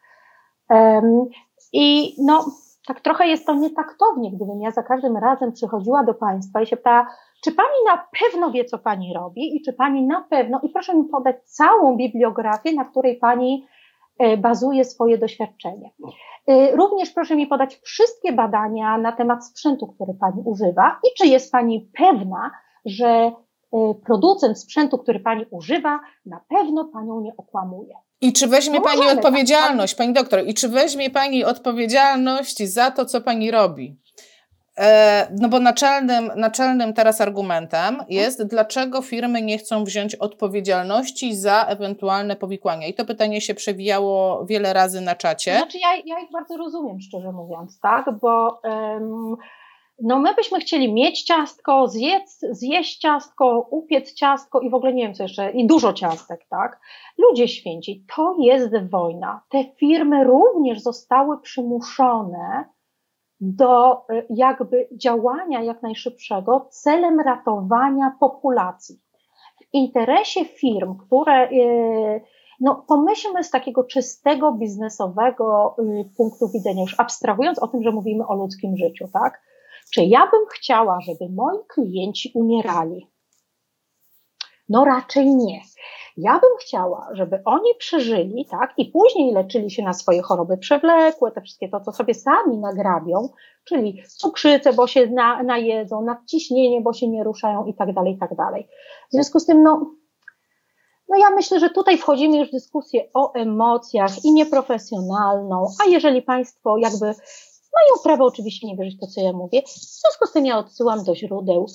I 1.74 2.16
no, 2.24 2.46
tak 2.88 3.02
trochę 3.02 3.28
jest 3.28 3.46
to 3.46 3.56
nietaktownie, 3.56 4.32
gdybym 4.32 4.62
ja 4.62 4.72
za 4.72 4.84
każdym 4.84 5.18
razem 5.18 5.52
przychodziła 5.52 6.04
do 6.04 6.14
Państwa 6.14 6.62
i 6.62 6.68
się 6.68 6.78
pytała, 6.78 7.08
czy 7.44 7.52
Pani 7.52 7.86
na 7.86 8.08
pewno 8.20 8.52
wie, 8.52 8.66
co 8.66 8.78
Pani 8.78 9.14
robi 9.14 9.56
i 9.56 9.62
czy 9.62 9.74
Pani 9.74 10.08
na 10.08 10.22
pewno, 10.22 10.60
i 10.64 10.70
proszę 10.70 10.96
mi 10.96 11.04
podać 11.04 11.36
całą 11.44 11.98
bibliografię, 11.98 12.74
na 12.74 12.86
której 12.86 13.18
Pani 13.18 13.68
e, 14.20 14.38
bazuje 14.38 14.86
swoje 14.86 15.18
doświadczenie. 15.18 15.92
E, 16.48 16.76
również 16.76 17.12
proszę 17.12 17.36
mi 17.36 17.48
podać 17.48 17.76
wszystkie 17.76 18.34
badania 18.34 18.98
na 18.98 19.12
temat 19.12 19.46
sprzętu, 19.46 19.88
który 19.88 20.14
Pani 20.20 20.42
używa 20.46 21.00
i 21.04 21.08
czy 21.18 21.28
jest 21.28 21.52
Pani 21.52 21.90
pewna, 21.98 22.52
że 22.86 23.32
producent 24.06 24.60
sprzętu, 24.60 24.98
który 24.98 25.20
pani 25.20 25.46
używa, 25.52 26.00
na 26.26 26.42
pewno 26.50 26.86
panią 26.86 27.22
nie 27.22 27.32
okłamuje. 27.38 27.94
I 28.22 28.34
czy 28.34 28.48
weźmie 28.48 28.76
no 28.76 28.82
Pani 28.82 28.98
możemy, 28.98 29.16
tak, 29.16 29.26
odpowiedzialność, 29.26 29.94
tak, 29.94 29.98
Pani 29.98 30.14
doktor, 30.14 30.48
i 30.48 30.54
czy 30.54 30.70
weźmie 30.70 31.10
Pani 31.10 31.44
odpowiedzialność 31.44 32.64
za 32.64 32.92
to, 32.92 33.06
co 33.06 33.22
Pani 33.22 33.52
robi? 33.52 33.98
E, 34.78 35.28
no 35.42 35.50
bo 35.50 35.60
naczelnym, 35.60 36.32
naczelnym 36.36 36.94
teraz 36.94 37.22
argumentem 37.22 37.98
jest, 38.10 38.44
dlaczego 38.44 39.02
firmy 39.02 39.42
nie 39.42 39.58
chcą 39.58 39.84
wziąć 39.84 40.16
odpowiedzialności 40.16 41.36
za 41.36 41.66
ewentualne 41.66 42.36
powikłania. 42.36 42.88
I 42.88 42.94
to 42.94 43.06
pytanie 43.06 43.42
się 43.42 43.54
przewijało 43.54 44.46
wiele 44.46 44.74
razy 44.74 45.02
na 45.02 45.16
czacie. 45.16 45.58
Znaczy 45.58 45.78
ja, 45.78 45.96
ja 46.06 46.20
ich 46.20 46.32
bardzo 46.32 46.58
rozumiem, 46.58 47.00
szczerze 47.00 47.32
mówiąc, 47.32 47.80
tak, 47.80 48.06
bo... 48.22 48.62
Um, 48.64 49.36
no 50.02 50.20
my 50.20 50.34
byśmy 50.34 50.60
chcieli 50.60 50.94
mieć 50.94 51.24
ciastko, 51.24 51.88
zjedz, 51.88 52.40
zjeść 52.52 52.98
ciastko, 52.98 53.68
upiec 53.72 54.14
ciastko 54.14 54.60
i 54.60 54.70
w 54.70 54.74
ogóle 54.74 54.94
nie 54.94 55.04
wiem 55.04 55.14
co 55.14 55.24
jeszcze, 55.24 55.52
i 55.52 55.68
dużo 55.68 55.94
ciastek, 55.94 56.46
tak? 56.50 56.80
Ludzie 57.18 57.48
święci, 57.48 58.06
to 58.16 58.36
jest 58.40 58.90
wojna. 58.92 59.42
Te 59.50 59.64
firmy 59.64 60.24
również 60.24 60.82
zostały 60.82 61.42
przymuszone 61.42 62.66
do 63.40 63.94
e, 64.10 64.24
jakby 64.30 64.88
działania 64.92 65.64
jak 65.64 65.82
najszybszego 65.82 66.68
celem 66.70 67.20
ratowania 67.20 68.16
populacji. 68.20 69.00
W 69.62 69.74
interesie 69.74 70.46
firm, 70.46 70.96
które, 70.98 71.50
e, 71.50 71.50
no 72.60 72.84
pomyślmy 72.88 73.44
z 73.44 73.50
takiego 73.50 73.84
czystego 73.84 74.52
biznesowego 74.52 75.76
e, 75.80 75.84
punktu 76.18 76.50
widzenia, 76.50 76.82
już 76.82 77.00
abstrahując 77.00 77.60
o 77.60 77.68
tym, 77.68 77.84
że 77.84 77.92
mówimy 77.92 78.28
o 78.28 78.36
ludzkim 78.36 78.78
życiu, 78.78 79.08
tak? 79.14 79.42
Czy 79.94 80.04
ja 80.04 80.28
bym 80.32 80.46
chciała, 80.50 81.00
żeby 81.02 81.34
moi 81.34 81.58
klienci 81.68 82.32
umierali? 82.34 83.08
No 84.70 84.86
raczej 84.86 85.36
nie. 85.36 85.62
Ja 86.18 86.40
bym 86.40 86.50
chciała, 86.60 87.10
żeby 87.12 87.42
oni 87.46 87.70
przeżyli, 87.78 88.46
tak, 88.52 88.74
i 88.78 88.86
później 88.86 89.34
leczyli 89.34 89.72
się 89.72 89.84
na 89.84 89.94
swoje 89.94 90.22
choroby 90.22 90.58
przewlekłe, 90.58 91.32
te 91.32 91.42
wszystkie 91.42 91.70
to, 91.70 91.80
co 91.80 91.92
sobie 91.92 92.14
sami 92.14 92.58
nagrabią, 92.58 93.30
czyli 93.64 94.04
cukrzycę, 94.08 94.74
bo 94.74 94.88
się 94.88 95.08
na, 95.08 95.44
najedzą, 95.44 96.02
nadciśnienie, 96.02 96.82
bo 96.82 96.94
się 96.94 97.08
nie 97.08 97.24
ruszają 97.24 97.66
i 97.66 97.74
tak 97.74 97.94
dalej, 97.94 98.14
i 98.14 98.18
tak 98.18 98.36
dalej. 98.36 98.68
W 99.10 99.14
związku 99.14 99.40
z 99.40 99.46
tym, 99.46 99.64
no, 99.64 99.92
no 101.10 101.18
ja 101.18 101.30
myślę, 101.30 101.60
że 101.60 101.70
tutaj 101.70 101.98
wchodzimy 101.98 102.38
już 102.38 102.48
w 102.48 102.52
dyskusję 102.52 103.10
o 103.14 103.34
emocjach 103.34 104.26
i 104.26 104.34
nieprofesjonalną, 104.34 105.68
a 105.84 105.90
jeżeli 105.90 106.22
Państwo 106.22 106.78
jakby 106.78 107.14
mają 107.76 108.04
prawo 108.04 108.26
oczywiście 108.26 108.68
nie 108.68 108.76
wierzyć 108.76 109.00
to, 109.00 109.08
co 109.08 109.22
ja 109.22 109.34
mówię. 109.34 109.62
W 109.62 109.70
związku 109.70 110.26
z 110.26 110.32
tym 110.32 110.46
ja 110.46 110.58
odsyłam 110.58 111.04
do 111.04 111.16
źródeł, 111.16 111.66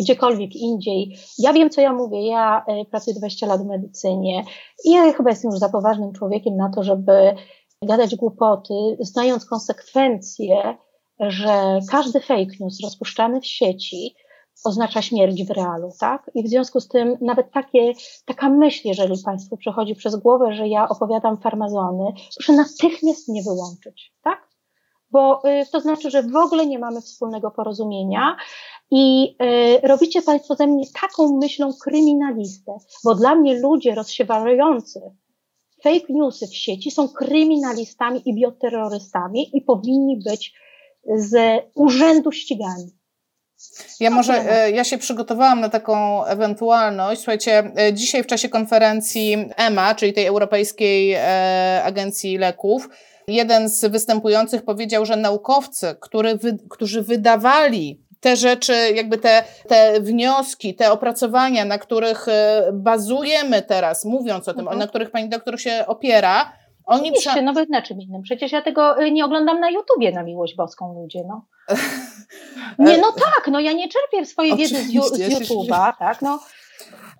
gdziekolwiek 0.00 0.56
indziej. 0.56 1.16
Ja 1.38 1.52
wiem, 1.52 1.70
co 1.70 1.80
ja 1.80 1.92
mówię. 1.92 2.26
Ja 2.26 2.64
e, 2.66 2.84
pracuję 2.84 3.16
20 3.16 3.46
lat 3.46 3.62
w 3.62 3.66
medycynie 3.66 4.44
i 4.84 4.90
ja 4.90 5.12
chyba 5.12 5.30
jestem 5.30 5.50
już 5.50 5.60
za 5.60 5.68
poważnym 5.68 6.12
człowiekiem 6.12 6.56
na 6.56 6.70
to, 6.74 6.82
żeby 6.82 7.34
gadać 7.82 8.16
głupoty, 8.16 8.74
znając 9.00 9.44
konsekwencje, 9.44 10.76
że 11.20 11.78
każdy 11.90 12.20
fake 12.20 12.56
news 12.60 12.80
rozpuszczany 12.82 13.40
w 13.40 13.46
sieci 13.46 14.14
oznacza 14.64 15.02
śmierć 15.02 15.44
w 15.44 15.50
realu, 15.50 15.92
tak? 16.00 16.30
I 16.34 16.42
w 16.42 16.48
związku 16.48 16.80
z 16.80 16.88
tym 16.88 17.16
nawet 17.20 17.52
takie, 17.52 17.92
taka 18.24 18.48
myśl, 18.48 18.88
jeżeli 18.88 19.22
Państwu 19.24 19.56
przechodzi 19.56 19.94
przez 19.94 20.16
głowę, 20.16 20.54
że 20.54 20.68
ja 20.68 20.88
opowiadam 20.88 21.36
farmazony, 21.36 22.12
proszę 22.36 22.52
natychmiast 22.52 23.28
nie 23.28 23.42
wyłączyć, 23.42 24.14
tak? 24.22 24.47
Bo 25.10 25.42
y, 25.48 25.66
to 25.72 25.80
znaczy, 25.80 26.10
że 26.10 26.22
w 26.22 26.36
ogóle 26.36 26.66
nie 26.66 26.78
mamy 26.78 27.00
wspólnego 27.00 27.50
porozumienia 27.50 28.36
i 28.90 29.36
y, 29.82 29.88
robicie 29.88 30.22
Państwo 30.22 30.54
ze 30.54 30.66
mnie 30.66 30.84
taką 31.00 31.36
myślą 31.36 31.72
kryminalistę, 31.82 32.72
bo 33.04 33.14
dla 33.14 33.34
mnie 33.34 33.60
ludzie 33.60 33.94
rozsiewający 33.94 35.00
fake 35.82 36.06
newsy 36.08 36.46
w 36.46 36.56
sieci 36.56 36.90
są 36.90 37.08
kryminalistami 37.08 38.22
i 38.24 38.34
bioterrorystami 38.34 39.56
i 39.56 39.62
powinni 39.62 40.18
być 40.24 40.54
z 41.16 41.62
urzędu 41.74 42.32
ścigani. 42.32 42.98
Ja 44.00 44.10
może, 44.10 44.32
e, 44.32 44.70
ja 44.70 44.84
się 44.84 44.98
przygotowałam 44.98 45.60
na 45.60 45.68
taką 45.68 46.24
ewentualność. 46.24 47.20
Słuchajcie, 47.20 47.72
e, 47.76 47.92
dzisiaj 47.92 48.22
w 48.22 48.26
czasie 48.26 48.48
konferencji 48.48 49.36
EMA, 49.56 49.94
czyli 49.94 50.12
tej 50.12 50.26
Europejskiej 50.26 51.12
e, 51.12 51.82
Agencji 51.84 52.38
Leków, 52.38 52.88
Jeden 53.28 53.68
z 53.68 53.84
występujących 53.84 54.64
powiedział, 54.64 55.06
że 55.06 55.16
naukowcy, 55.16 55.96
który 56.00 56.38
którzy 56.70 57.02
wydawali 57.02 58.00
te 58.20 58.36
rzeczy, 58.36 58.74
jakby 58.94 59.18
te, 59.18 59.44
te 59.68 60.00
wnioski, 60.00 60.74
te 60.74 60.92
opracowania, 60.92 61.64
na 61.64 61.78
których 61.78 62.28
e, 62.28 62.70
bazujemy 62.72 63.62
teraz, 63.62 64.04
mówiąc 64.04 64.48
o 64.48 64.52
tym, 64.52 64.60
mhm. 64.60 64.78
na 64.78 64.86
których 64.86 65.10
pani 65.10 65.28
doktor 65.28 65.60
się 65.60 65.84
opiera, 65.86 66.52
Oni 66.88 67.12
prze... 67.12 67.30
się, 67.30 67.42
nawet 67.42 67.70
na 67.70 67.82
czym 67.82 68.00
innym. 68.00 68.22
Przecież 68.22 68.52
ja 68.52 68.62
tego 68.62 69.02
y, 69.02 69.10
nie 69.10 69.24
oglądam 69.24 69.60
na 69.60 69.70
YouTubie 69.70 70.12
na 70.12 70.22
miłość 70.22 70.56
boską 70.56 70.94
ludzie, 70.94 71.22
no. 71.28 71.44
Nie, 72.78 72.98
no 72.98 73.12
tak, 73.12 73.48
no 73.50 73.60
ja 73.60 73.72
nie 73.72 73.88
czerpię 73.88 74.26
swojej 74.26 74.56
wiedzy 74.56 74.84
z, 74.84 74.86
z 74.86 75.20
YouTube'a, 75.20 75.92
tak, 75.98 76.22
no. 76.22 76.40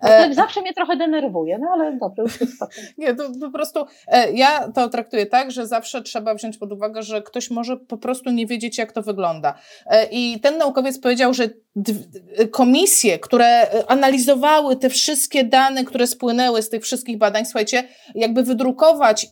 To 0.01 0.33
zawsze 0.33 0.61
mnie 0.61 0.73
trochę 0.73 0.97
denerwuje, 0.97 1.57
no 1.59 1.67
ale 1.73 1.97
dobrze, 1.97 2.21
już 2.21 2.41
jest 2.41 2.59
Nie, 2.97 3.15
to 3.15 3.23
po 3.41 3.51
prostu 3.51 3.85
e, 4.07 4.31
ja 4.31 4.71
to 4.71 4.89
traktuję 4.89 5.25
tak, 5.25 5.51
że 5.51 5.67
zawsze 5.67 6.01
trzeba 6.01 6.35
wziąć 6.35 6.57
pod 6.57 6.71
uwagę, 6.71 7.03
że 7.03 7.21
ktoś 7.21 7.49
może 7.51 7.77
po 7.77 7.97
prostu 7.97 8.29
nie 8.29 8.47
wiedzieć, 8.47 8.77
jak 8.77 8.91
to 8.91 9.01
wygląda. 9.01 9.53
E, 9.85 10.05
I 10.11 10.39
ten 10.39 10.57
naukowiec 10.57 10.99
powiedział, 10.99 11.33
że 11.33 11.49
komisje, 12.51 13.19
które 13.19 13.67
analizowały 13.87 14.75
te 14.75 14.89
wszystkie 14.89 15.43
dane, 15.43 15.83
które 15.83 16.07
spłynęły 16.07 16.61
z 16.61 16.69
tych 16.69 16.83
wszystkich 16.83 17.17
badań, 17.17 17.45
słuchajcie, 17.45 17.83
jakby 18.15 18.43
wydrukować 18.43 19.23
e, 19.25 19.29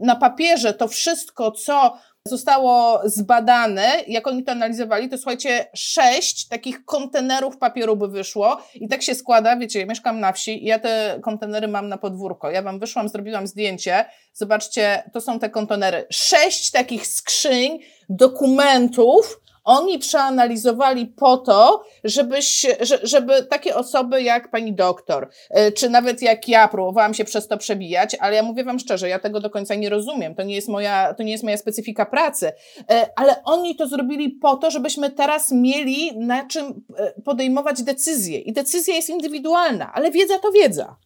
na 0.00 0.16
papierze 0.16 0.74
to 0.74 0.88
wszystko, 0.88 1.50
co 1.50 1.98
zostało 2.28 3.00
zbadane, 3.04 3.88
jak 4.06 4.26
oni 4.26 4.44
to 4.44 4.52
analizowali, 4.52 5.08
to 5.08 5.18
słuchajcie, 5.18 5.66
sześć 5.74 6.48
takich 6.48 6.84
kontenerów 6.84 7.58
papieru 7.58 7.96
by 7.96 8.08
wyszło 8.08 8.62
i 8.74 8.88
tak 8.88 9.02
się 9.02 9.14
składa, 9.14 9.56
wiecie, 9.56 9.80
ja 9.80 9.86
mieszkam 9.86 10.20
na 10.20 10.32
wsi 10.32 10.64
i 10.64 10.66
ja 10.66 10.78
te 10.78 11.18
kontenery 11.22 11.68
mam 11.68 11.88
na 11.88 11.98
podwórko. 11.98 12.50
Ja 12.50 12.62
wam 12.62 12.78
wyszłam, 12.78 13.08
zrobiłam 13.08 13.46
zdjęcie, 13.46 14.04
zobaczcie, 14.32 15.10
to 15.12 15.20
są 15.20 15.38
te 15.38 15.50
kontenery. 15.50 16.06
Sześć 16.10 16.70
takich 16.70 17.06
skrzyń, 17.06 17.78
dokumentów, 18.08 19.40
oni 19.70 19.98
przeanalizowali 19.98 21.06
po 21.06 21.36
to, 21.36 21.84
żebyś, 22.04 22.66
żeby 23.02 23.44
takie 23.44 23.76
osoby 23.76 24.22
jak 24.22 24.50
pani 24.50 24.72
doktor, 24.72 25.28
e, 25.50 25.72
czy 25.72 25.90
nawet 25.90 26.22
jak 26.22 26.48
ja 26.48 26.68
próbowałam 26.68 27.14
się 27.14 27.24
przez 27.24 27.48
to 27.48 27.58
przebijać, 27.58 28.16
ale 28.20 28.36
ja 28.36 28.42
mówię 28.42 28.64
wam 28.64 28.78
szczerze, 28.78 29.08
ja 29.08 29.18
tego 29.18 29.40
do 29.40 29.50
końca 29.50 29.74
nie 29.74 29.88
rozumiem. 29.88 30.34
To 30.34 30.42
nie 30.42 30.54
jest 30.54 30.68
moja, 30.68 31.14
to 31.14 31.22
nie 31.22 31.32
jest 31.32 31.44
moja 31.44 31.56
specyfika 31.56 32.06
pracy, 32.06 32.52
e, 32.90 33.10
ale 33.16 33.42
oni 33.44 33.76
to 33.76 33.86
zrobili 33.86 34.30
po 34.30 34.56
to, 34.56 34.70
żebyśmy 34.70 35.10
teraz 35.10 35.50
mieli 35.52 36.18
na 36.18 36.46
czym 36.46 36.84
e, 36.98 37.22
podejmować 37.22 37.82
decyzje. 37.82 38.38
I 38.38 38.52
decyzja 38.52 38.94
jest 38.94 39.08
indywidualna, 39.08 39.92
ale 39.94 40.10
wiedza 40.10 40.38
to 40.38 40.52
wiedza. 40.52 40.96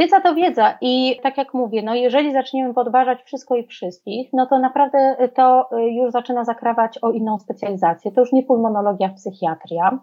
Wiedza 0.00 0.20
to 0.20 0.34
wiedza 0.34 0.78
i 0.80 1.20
tak 1.22 1.38
jak 1.38 1.54
mówię, 1.54 1.82
no 1.82 1.94
jeżeli 1.94 2.32
zaczniemy 2.32 2.74
podważać 2.74 3.22
wszystko 3.22 3.56
i 3.56 3.66
wszystkich, 3.66 4.32
no 4.32 4.46
to 4.46 4.58
naprawdę 4.58 5.16
to 5.34 5.68
już 5.90 6.12
zaczyna 6.12 6.44
zakrawać 6.44 6.98
o 7.02 7.10
inną 7.10 7.38
specjalizację. 7.38 8.12
To 8.12 8.20
już 8.20 8.32
nie 8.32 8.42
pulmonologia, 8.42 9.08
psychiatria. 9.08 9.98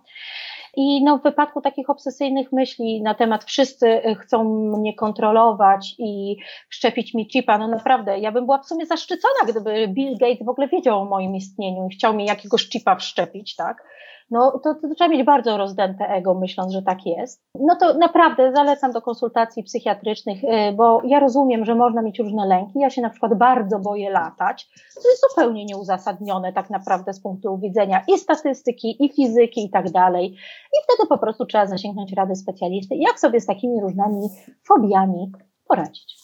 I 0.76 1.04
no, 1.04 1.18
w 1.18 1.24
wypadku 1.24 1.62
takich 1.62 1.90
obsesyjnych 1.90 2.52
myśli 2.52 3.02
na 3.02 3.14
temat 3.14 3.44
wszyscy 3.44 4.02
chcą 4.20 4.44
mnie 4.78 4.96
kontrolować 4.96 5.96
i 5.98 6.38
wszczepić 6.70 7.14
mi 7.14 7.30
chipa, 7.30 7.58
no 7.58 7.68
naprawdę, 7.68 8.20
ja 8.20 8.32
bym 8.32 8.46
była 8.46 8.58
w 8.58 8.66
sumie 8.66 8.86
zaszczycona, 8.86 9.40
gdyby 9.48 9.88
Bill 9.88 10.18
Gates 10.18 10.46
w 10.46 10.50
ogóle 10.50 10.68
wiedział 10.68 11.00
o 11.02 11.06
moim 11.06 11.36
istnieniu 11.36 11.88
i 11.88 11.96
chciał 11.96 12.14
mi 12.14 12.26
jakiegoś 12.26 12.70
chipa 12.70 12.96
wszczepić, 12.96 13.56
tak? 13.56 13.84
No 14.32 14.60
to, 14.64 14.76
to, 14.76 14.96
trzeba 14.96 15.08
mieć 15.10 15.26
bardzo 15.26 15.58
rozdęte 15.58 16.06
ego, 16.06 16.34
myśląc, 16.34 16.74
że 16.74 16.82
tak 16.82 17.06
jest. 17.06 17.44
No 17.56 17.76
to 17.76 17.94
naprawdę 17.94 18.52
zalecam 18.56 18.92
do 18.92 19.02
konsultacji 19.02 19.64
psychiatrycznych, 19.64 20.44
y, 20.44 20.48
bo 20.76 21.02
ja 21.06 21.20
rozumiem, 21.20 21.66
że 21.66 21.76
można 21.76 22.02
mieć 22.02 22.20
różne 22.20 22.48
lęki. 22.48 22.80
Ja 22.80 22.90
się 22.90 23.02
na 23.02 23.10
przykład 23.10 23.38
bardzo 23.38 23.80
boję 23.80 24.10
latać, 24.10 24.70
co 24.94 25.10
jest 25.10 25.24
zupełnie 25.30 25.66
nieuzasadnione 25.66 26.54
tak 26.54 26.70
naprawdę 26.70 27.14
z 27.14 27.22
punktu 27.22 27.58
widzenia 27.58 28.04
i 28.08 28.18
statystyki, 28.18 29.06
i 29.06 29.14
fizyki 29.14 29.66
i 29.66 29.70
tak 29.70 29.92
dalej. 29.92 30.26
I 30.74 30.78
wtedy 30.84 31.10
po 31.10 31.18
prostu 31.18 31.46
trzeba 31.46 31.66
zasięgnąć 31.66 32.14
rady 32.14 32.36
specjalisty, 32.36 32.96
jak 32.96 33.20
sobie 33.20 33.42
z 33.42 33.46
takimi 33.46 33.82
różnymi 33.82 34.30
fobiami 34.68 35.32
poradzić. 35.68 36.18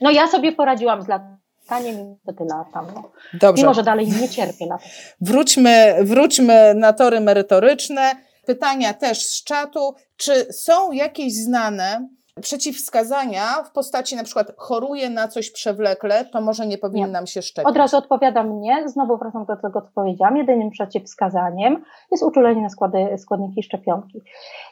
No 0.00 0.10
ja 0.10 0.26
sobie 0.26 0.52
poradziłam 0.52 1.02
z 1.02 1.08
lat 1.08 1.22
Tanie 1.68 1.92
mi 1.92 2.16
to 2.38 2.44
latam. 2.44 2.86
No. 2.94 3.10
Dobrze. 3.34 3.62
Mimo, 3.62 3.74
że 3.74 3.82
dalej 3.82 4.08
nie 4.08 4.28
cierpię 4.28 4.66
na 4.66 4.78
to. 4.78 4.84
Wróćmy, 5.20 5.96
wróćmy 6.02 6.74
na 6.74 6.92
tory 6.92 7.20
merytoryczne. 7.20 8.12
Pytania 8.46 8.94
też 8.94 9.26
z 9.26 9.44
czatu. 9.44 9.94
Czy 10.16 10.52
są 10.52 10.92
jakieś 10.92 11.34
znane 11.34 12.08
przeciwwskazania 12.40 13.42
w 13.64 13.72
postaci 13.72 14.16
na 14.16 14.24
przykład 14.24 14.52
choruje 14.56 15.10
na 15.10 15.28
coś 15.28 15.50
przewlekle, 15.50 16.24
to 16.24 16.40
może 16.40 16.66
nie 16.66 16.78
powinnam 16.78 17.22
nie. 17.22 17.26
się 17.26 17.42
szczepić. 17.42 17.68
Od 17.68 17.76
razu 17.76 17.96
odpowiadam 17.96 18.60
nie, 18.60 18.88
znowu 18.88 19.16
wracam 19.16 19.44
do 19.44 19.56
tego, 19.56 19.82
co 19.82 19.88
powiedziałam. 19.94 20.36
Jedynym 20.36 20.70
przeciwwskazaniem 20.70 21.82
jest 22.10 22.24
uczulenie 22.24 22.62
na 22.62 22.68
składy, 22.68 23.18
składniki 23.18 23.62
szczepionki. 23.62 24.20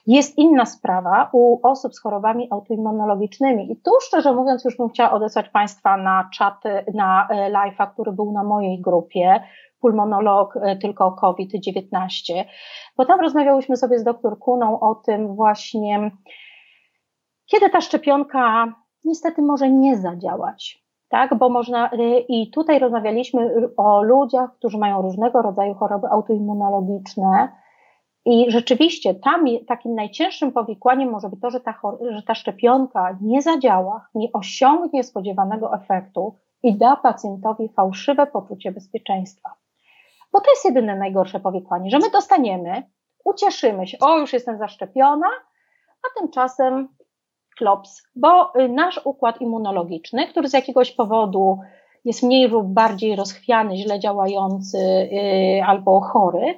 Jest 0.06 0.38
inna 0.38 0.66
sprawa 0.66 1.30
u 1.32 1.66
osób 1.66 1.94
z 1.94 2.00
chorobami 2.00 2.48
autoimmunologicznymi 2.50 3.72
i 3.72 3.76
tu 3.76 3.90
szczerze 4.06 4.32
mówiąc 4.32 4.64
już 4.64 4.76
bym 4.76 4.88
chciała 4.88 5.12
odesłać 5.12 5.48
Państwa 5.48 5.96
na 5.96 6.28
czat, 6.34 6.62
na 6.94 7.28
e, 7.30 7.50
live'a, 7.50 7.92
który 7.92 8.12
był 8.12 8.32
na 8.32 8.44
mojej 8.44 8.80
grupie, 8.80 9.40
pulmonolog 9.80 10.56
e, 10.56 10.76
tylko 10.76 11.12
COVID-19, 11.12 12.44
bo 12.96 13.04
tam 13.04 13.20
rozmawiałyśmy 13.20 13.76
sobie 13.76 13.98
z 13.98 14.04
doktor 14.04 14.38
Kuną 14.38 14.80
o 14.80 14.94
tym 14.94 15.34
właśnie, 15.34 16.10
kiedy 17.46 17.70
ta 17.70 17.80
szczepionka 17.80 18.72
niestety 19.04 19.42
może 19.42 19.70
nie 19.70 19.96
zadziałać. 19.96 20.86
Tak, 21.08 21.34
bo 21.34 21.48
można, 21.48 21.92
y, 21.92 22.18
i 22.28 22.50
tutaj 22.50 22.78
rozmawialiśmy 22.78 23.68
o 23.76 24.02
ludziach, 24.02 24.54
którzy 24.54 24.78
mają 24.78 25.02
różnego 25.02 25.42
rodzaju 25.42 25.74
choroby 25.74 26.06
autoimmunologiczne, 26.08 27.48
i 28.26 28.50
rzeczywiście 28.50 29.14
tam 29.14 29.44
takim 29.66 29.94
najcięższym 29.94 30.52
powikłaniem 30.52 31.10
może 31.10 31.28
być 31.28 31.40
to, 31.40 31.50
że 31.50 31.60
ta, 31.60 31.74
że 32.10 32.22
ta 32.22 32.34
szczepionka 32.34 33.18
nie 33.20 33.42
zadziała, 33.42 34.08
nie 34.14 34.32
osiągnie 34.32 35.04
spodziewanego 35.04 35.74
efektu 35.74 36.34
i 36.62 36.76
da 36.76 36.96
pacjentowi 36.96 37.68
fałszywe 37.68 38.26
poczucie 38.26 38.72
bezpieczeństwa. 38.72 39.54
Bo 40.32 40.40
to 40.40 40.50
jest 40.50 40.64
jedyne 40.64 40.96
najgorsze 40.96 41.40
powikłanie, 41.40 41.90
że 41.90 41.98
my 41.98 42.10
dostaniemy, 42.10 42.82
ucieszymy 43.24 43.86
się, 43.86 43.98
o 44.00 44.18
już 44.18 44.32
jestem 44.32 44.58
zaszczepiona, 44.58 45.28
a 46.02 46.20
tymczasem 46.20 46.88
klops, 47.58 48.02
bo 48.16 48.52
y, 48.60 48.68
nasz 48.68 49.00
układ 49.04 49.40
immunologiczny, 49.40 50.26
który 50.26 50.48
z 50.48 50.52
jakiegoś 50.52 50.92
powodu 50.92 51.58
jest 52.04 52.22
mniej 52.22 52.48
lub 52.48 52.66
bardziej 52.66 53.16
rozchwiany, 53.16 53.76
źle 53.76 54.00
działający 54.00 54.78
yy, 54.78 55.64
albo 55.64 56.00
chory, 56.00 56.56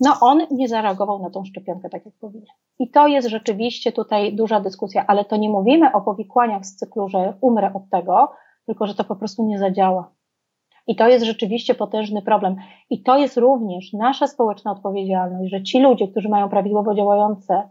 no 0.00 0.16
on 0.20 0.46
nie 0.50 0.68
zareagował 0.68 1.22
na 1.22 1.30
tą 1.30 1.44
szczepionkę 1.44 1.88
tak 1.88 2.06
jak 2.06 2.14
powinien. 2.14 2.46
I 2.78 2.90
to 2.90 3.06
jest 3.06 3.28
rzeczywiście 3.28 3.92
tutaj 3.92 4.36
duża 4.36 4.60
dyskusja, 4.60 5.04
ale 5.06 5.24
to 5.24 5.36
nie 5.36 5.48
mówimy 5.48 5.92
o 5.92 6.00
powikłaniach 6.00 6.66
z 6.66 6.76
cyklu, 6.76 7.08
że 7.08 7.34
umrę 7.40 7.72
od 7.74 7.90
tego, 7.90 8.32
tylko 8.66 8.86
że 8.86 8.94
to 8.94 9.04
po 9.04 9.16
prostu 9.16 9.46
nie 9.46 9.58
zadziała. 9.58 10.12
I 10.86 10.96
to 10.96 11.08
jest 11.08 11.24
rzeczywiście 11.24 11.74
potężny 11.74 12.22
problem. 12.22 12.56
I 12.90 13.02
to 13.02 13.18
jest 13.18 13.36
również 13.36 13.92
nasza 13.92 14.26
społeczna 14.26 14.72
odpowiedzialność, 14.72 15.50
że 15.50 15.62
ci 15.62 15.80
ludzie, 15.80 16.08
którzy 16.08 16.28
mają 16.28 16.48
prawidłowo 16.48 16.94
działające 16.94 17.68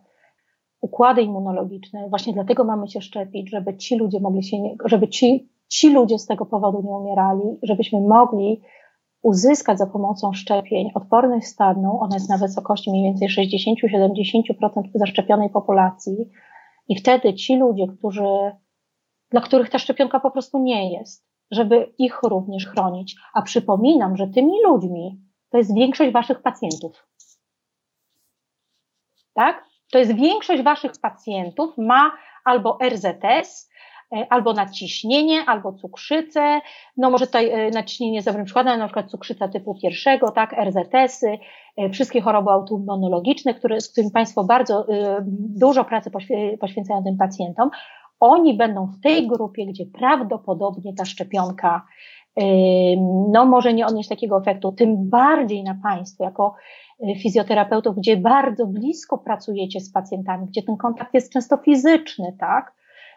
układy 0.81 1.21
immunologiczne. 1.21 2.09
Właśnie 2.09 2.33
dlatego 2.33 2.63
mamy 2.63 2.87
się 2.87 3.01
szczepić, 3.01 3.49
żeby 3.49 3.77
ci 3.77 3.97
ludzie 3.97 4.19
mogli 4.19 4.43
się, 4.43 4.59
nie, 4.59 4.75
żeby 4.85 5.07
ci, 5.07 5.49
ci 5.67 5.89
ludzie 5.89 6.19
z 6.19 6.25
tego 6.25 6.45
powodu 6.45 6.81
nie 6.81 6.91
umierali, 6.91 7.57
żebyśmy 7.63 8.01
mogli 8.01 8.61
uzyskać 9.21 9.77
za 9.77 9.87
pomocą 9.87 10.33
szczepień 10.33 10.91
odporność 10.93 11.47
stadną, 11.47 11.99
ona 11.99 12.15
jest 12.15 12.29
na 12.29 12.37
wysokości 12.37 12.91
mniej 12.91 13.03
więcej 13.03 13.27
60-70% 13.29 14.83
zaszczepionej 14.95 15.49
populacji 15.49 16.29
i 16.87 16.95
wtedy 16.95 17.33
ci 17.33 17.57
ludzie, 17.57 17.87
którzy, 17.97 18.51
dla 19.31 19.41
których 19.41 19.69
ta 19.69 19.79
szczepionka 19.79 20.19
po 20.19 20.31
prostu 20.31 20.59
nie 20.59 20.93
jest, 20.93 21.25
żeby 21.51 21.93
ich 21.97 22.19
również 22.23 22.67
chronić. 22.67 23.15
A 23.33 23.41
przypominam, 23.41 24.17
że 24.17 24.27
tymi 24.27 24.63
ludźmi 24.63 25.21
to 25.49 25.57
jest 25.57 25.75
większość 25.75 26.11
waszych 26.11 26.41
pacjentów. 26.41 27.07
Tak? 29.33 29.68
To 29.91 29.99
jest 29.99 30.15
większość 30.15 30.63
Waszych 30.63 30.91
pacjentów 31.01 31.77
ma 31.77 32.11
albo 32.45 32.77
RZS, 32.89 33.69
e, 34.15 34.27
albo 34.29 34.53
nadciśnienie, 34.53 35.45
albo 35.47 35.73
cukrzycę, 35.73 36.61
no 36.97 37.09
może 37.09 37.25
tutaj 37.25 37.49
e, 37.49 37.69
nadciśnienie 37.69 38.15
jest 38.15 38.27
dobrym 38.27 38.45
przykładem, 38.45 38.79
na 38.79 38.85
przykład 38.85 39.09
cukrzyca 39.09 39.47
typu 39.47 39.75
pierwszego, 39.81 40.31
tak, 40.31 40.55
RZS-y, 40.65 41.37
e, 41.77 41.89
wszystkie 41.89 42.21
choroby 42.21 42.51
autoimmunologiczne, 42.51 43.53
które, 43.53 43.81
z 43.81 43.91
którymi 43.91 44.11
Państwo 44.11 44.43
bardzo 44.43 44.85
dużo 45.29 45.85
pracy 45.85 46.11
poświęcają 46.59 47.03
tym 47.03 47.17
pacjentom, 47.17 47.69
oni 48.19 48.53
będą 48.53 48.87
w 48.87 49.01
tej 49.01 49.27
grupie, 49.27 49.65
gdzie 49.65 49.85
prawdopodobnie 49.85 50.93
ta 50.93 51.05
szczepionka 51.05 51.85
no 53.31 53.45
może 53.45 53.73
nie 53.73 53.85
odnieść 53.85 54.09
takiego 54.09 54.37
efektu, 54.37 54.71
tym 54.71 55.09
bardziej 55.09 55.63
na 55.63 55.75
Państwo, 55.83 56.23
jako 56.23 56.55
fizjoterapeutów, 57.21 57.95
gdzie 57.95 58.17
bardzo 58.17 58.65
blisko 58.65 59.17
pracujecie 59.17 59.79
z 59.79 59.91
pacjentami, 59.91 60.47
gdzie 60.47 60.63
ten 60.63 60.77
kontakt 60.77 61.13
jest 61.13 61.33
często 61.33 61.57
fizyczny, 61.57 62.35
tak? 62.39 62.73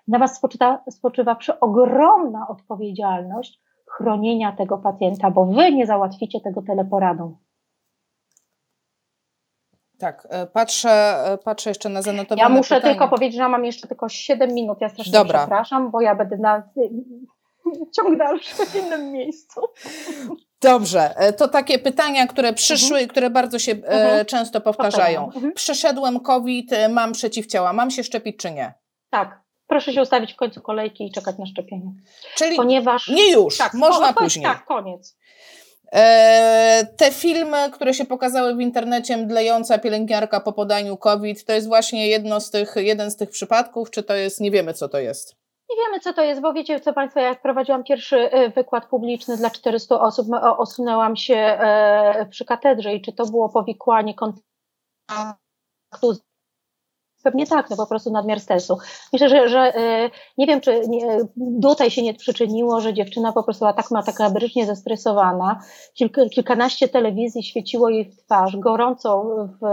Na 0.08 0.18
Was 0.18 0.36
spoczywa, 0.36 0.84
spoczywa 0.90 1.36
ogromna 1.60 2.46
odpowiedzialność 2.48 3.60
chronienia 3.96 4.52
tego 4.52 4.78
pacjenta, 4.78 5.30
bo 5.30 5.46
Wy 5.46 5.72
nie 5.72 5.86
załatwicie 5.86 6.40
tego 6.40 6.62
teleporadą. 6.62 7.36
Tak, 9.98 10.26
e, 10.30 10.46
patrzę, 10.46 10.90
e, 11.24 11.38
patrzę 11.38 11.70
jeszcze 11.70 11.88
na 11.88 12.02
zanotowane 12.02 12.42
Ja 12.42 12.48
muszę 12.48 12.74
pytanie. 12.74 12.94
tylko 12.94 13.08
powiedzieć, 13.08 13.36
że 13.36 13.48
mam 13.48 13.64
jeszcze 13.64 13.88
tylko 13.88 14.08
7 14.08 14.54
minut. 14.54 14.78
Ja 14.80 14.88
strasznie 14.88 15.12
Dobra. 15.12 15.38
przepraszam, 15.38 15.90
bo 15.90 16.00
ja 16.00 16.14
będę 16.14 16.36
na 16.36 16.62
ciąg 17.96 18.18
dalszy 18.18 18.66
w 18.66 18.76
innym 18.76 19.12
miejscu. 19.12 19.60
Dobrze, 20.62 21.16
e, 21.16 21.32
to 21.32 21.48
takie 21.48 21.78
pytania, 21.78 22.26
które 22.26 22.52
przyszły 22.52 22.86
mhm. 22.86 23.04
i 23.04 23.08
które 23.08 23.30
bardzo 23.30 23.58
się 23.58 23.72
e, 23.72 23.74
mhm. 23.74 24.26
często 24.26 24.60
powtarzają. 24.60 25.24
Mhm. 25.24 25.52
Przeszedłem 25.52 26.20
COVID, 26.20 26.72
e, 26.72 26.88
mam 26.88 27.12
przeciwciała, 27.12 27.72
mam 27.72 27.90
się 27.90 28.04
szczepić 28.04 28.36
czy 28.36 28.50
nie? 28.50 28.74
Tak. 29.10 29.42
Proszę 29.66 29.92
się 29.92 30.02
ustawić 30.02 30.32
w 30.32 30.36
końcu 30.36 30.60
kolejki 30.60 31.06
i 31.06 31.12
czekać 31.12 31.38
na 31.38 31.46
szczepienie. 31.46 31.92
Czyli 32.34 32.56
Ponieważ, 32.56 33.08
nie 33.08 33.32
już, 33.32 33.58
tak, 33.58 33.74
można 33.74 34.10
o, 34.10 34.14
później. 34.14 34.44
Tak, 34.44 34.64
koniec. 34.64 35.16
te 36.96 37.10
filmy, 37.12 37.70
które 37.72 37.94
się 37.94 38.04
pokazały 38.04 38.54
w 38.56 38.60
internecie, 38.60 39.16
mdlejąca 39.16 39.78
pielęgniarka 39.78 40.40
po 40.40 40.52
podaniu 40.52 40.96
COVID, 40.96 41.44
to 41.44 41.52
jest 41.52 41.66
właśnie 41.66 42.08
jedno 42.08 42.40
z 42.40 42.50
tych, 42.50 42.74
jeden 42.76 43.10
z 43.10 43.16
tych 43.16 43.30
przypadków, 43.30 43.90
czy 43.90 44.02
to 44.02 44.14
jest, 44.14 44.40
nie 44.40 44.50
wiemy 44.50 44.74
co 44.74 44.88
to 44.88 44.98
jest? 44.98 45.41
Nie 45.72 45.84
wiemy, 45.84 46.00
co 46.00 46.12
to 46.12 46.22
jest, 46.22 46.40
bo 46.40 46.52
wiecie, 46.52 46.80
co 46.80 46.92
Państwo, 46.92 47.20
jak 47.20 47.42
prowadziłam 47.42 47.84
pierwszy 47.84 48.30
e, 48.30 48.48
wykład 48.50 48.86
publiczny 48.86 49.36
dla 49.36 49.50
400 49.50 50.00
osób, 50.00 50.26
osunęłam 50.58 51.16
się 51.16 51.34
e, 51.36 52.26
przy 52.30 52.44
katedrze 52.44 52.94
i 52.94 53.02
czy 53.02 53.12
to 53.12 53.26
było 53.26 53.48
powikłanie 53.48 54.14
kontaktu 54.14 54.42
Pewnie 57.22 57.46
tak, 57.46 57.70
no 57.70 57.76
po 57.76 57.86
prostu 57.86 58.10
nadmiar 58.10 58.40
stresu. 58.40 58.78
Myślę, 59.12 59.28
że, 59.28 59.48
że 59.48 59.58
e, 59.76 60.10
nie 60.38 60.46
wiem, 60.46 60.60
czy 60.60 60.82
nie, 60.88 61.18
tutaj 61.62 61.90
się 61.90 62.02
nie 62.02 62.14
przyczyniło, 62.14 62.80
że 62.80 62.94
dziewczyna 62.94 63.32
po 63.32 63.42
prostu 63.42 63.60
była 63.60 63.72
tak 63.72 63.90
makabrycznie 63.90 64.66
zestresowana. 64.66 65.60
Kilka, 65.94 66.28
kilkanaście 66.28 66.88
telewizji 66.88 67.42
świeciło 67.42 67.88
jej 67.88 68.04
w 68.04 68.16
twarz, 68.16 68.56
gorąco 68.56 69.24
w, 69.60 69.66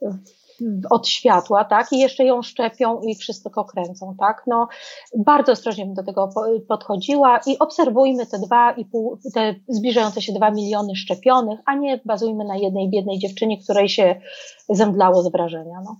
w 0.00 0.41
od 0.90 1.08
światła, 1.08 1.64
tak, 1.64 1.92
i 1.92 1.98
jeszcze 1.98 2.24
ją 2.24 2.42
szczepią 2.42 3.00
i 3.00 3.14
wszystko 3.14 3.64
kręcą, 3.64 4.14
tak, 4.18 4.42
no 4.46 4.68
bardzo 5.16 5.52
ostrożnie 5.52 5.86
bym 5.86 5.94
do 5.94 6.02
tego 6.02 6.30
podchodziła 6.68 7.40
i 7.46 7.58
obserwujmy 7.58 8.26
te 8.26 8.38
dwa 8.38 8.72
i 8.72 8.84
pół, 8.84 9.18
te 9.34 9.54
zbliżające 9.68 10.22
się 10.22 10.32
dwa 10.32 10.50
miliony 10.50 10.96
szczepionych, 10.96 11.60
a 11.66 11.74
nie 11.74 12.00
bazujmy 12.04 12.44
na 12.44 12.56
jednej 12.56 12.90
biednej 12.90 13.18
dziewczynie, 13.18 13.62
której 13.62 13.88
się 13.88 14.20
zemdlało 14.68 15.22
z 15.22 15.32
wrażenia, 15.32 15.80
no. 15.84 15.96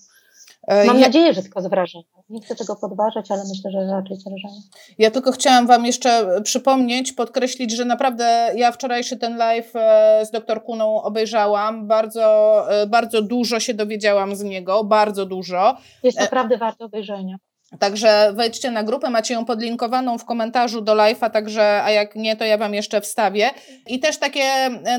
E, 0.69 0.85
Mam 0.85 0.97
ja... 0.99 1.07
nadzieję, 1.07 1.35
że 1.35 1.43
tylko 1.43 1.63
z 1.63 1.67
wrażenia. 1.67 2.22
Nie 2.33 2.41
chcę 2.41 2.57
tego 2.57 2.77
podważać, 2.77 3.31
ale 3.31 3.43
myślę, 3.49 3.71
że 3.71 3.87
raczej 3.87 4.17
wrażenia. 4.17 4.63
Ja 4.99 5.11
tylko 5.11 5.33
chciałam 5.33 5.67
Wam 5.67 5.87
jeszcze 5.87 6.41
przypomnieć, 6.43 7.13
podkreślić, 7.13 7.73
że 7.73 7.85
naprawdę 7.85 8.53
ja 8.57 8.73
wczorajszy 8.73 9.17
ten 9.17 9.37
live 9.37 9.77
e, 9.77 10.27
z 10.27 10.31
doktor 10.31 10.65
Kuną 10.65 11.03
obejrzałam. 11.03 11.87
Bardzo, 11.87 12.65
e, 12.71 12.87
bardzo 12.87 13.23
dużo 13.23 13.61
się 13.61 13.75
dowiedziałam 13.75 14.37
z 14.37 14.43
niego, 14.43 14.85
bardzo 14.85 15.27
dużo. 15.27 15.77
Jest 16.03 16.21
naprawdę 16.21 16.59
warte 16.59 16.85
obejrzenia. 16.85 17.37
Także 17.79 18.33
wejdźcie 18.35 18.71
na 18.71 18.83
grupę, 18.83 19.11
macie 19.11 19.35
ją 19.35 19.45
podlinkowaną 19.45 20.19
w 20.19 20.25
komentarzu 20.25 20.81
do 20.81 20.93
live'a, 20.93 21.31
także, 21.31 21.83
a 21.83 21.91
jak 21.91 22.17
nie, 22.17 22.37
to 22.37 22.45
ja 22.45 22.59
Wam 22.59 22.75
jeszcze 22.75 23.01
wstawię. 23.01 23.51
I 23.87 24.01
też 24.01 24.19
takie, 24.19 24.45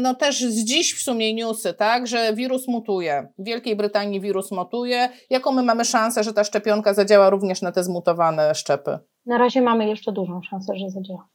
no 0.02 0.16
też 0.16 0.42
z 0.42 0.66
dziś 0.66 0.96
w 0.96 1.04
sumie 1.04 1.34
newsy, 1.34 1.74
tak, 1.74 2.08
że 2.08 2.34
wirus 2.34 2.68
mutuje. 2.68 3.28
W 3.38 3.46
Wielkiej 3.46 3.76
Brytanii 3.76 4.22
wirus 4.22 4.52
mutuje. 4.52 5.10
Jaką 5.30 5.52
my 5.52 5.64
mamy 5.64 5.86
szansę, 5.86 6.24
że 6.24 6.34
ta 6.34 6.44
szczepionka 6.44 6.94
zadziała 6.94 7.30
również 7.30 7.62
na 7.62 7.72
te 7.72 7.84
zmutowane 7.84 8.56
szczepy? 8.56 9.00
Na 9.26 9.38
razie 9.38 9.62
mamy 9.62 9.88
jeszcze 9.88 10.12
dużą 10.12 10.42
szansę, 10.42 10.74
że 10.76 10.90
zadziała. 10.90 11.28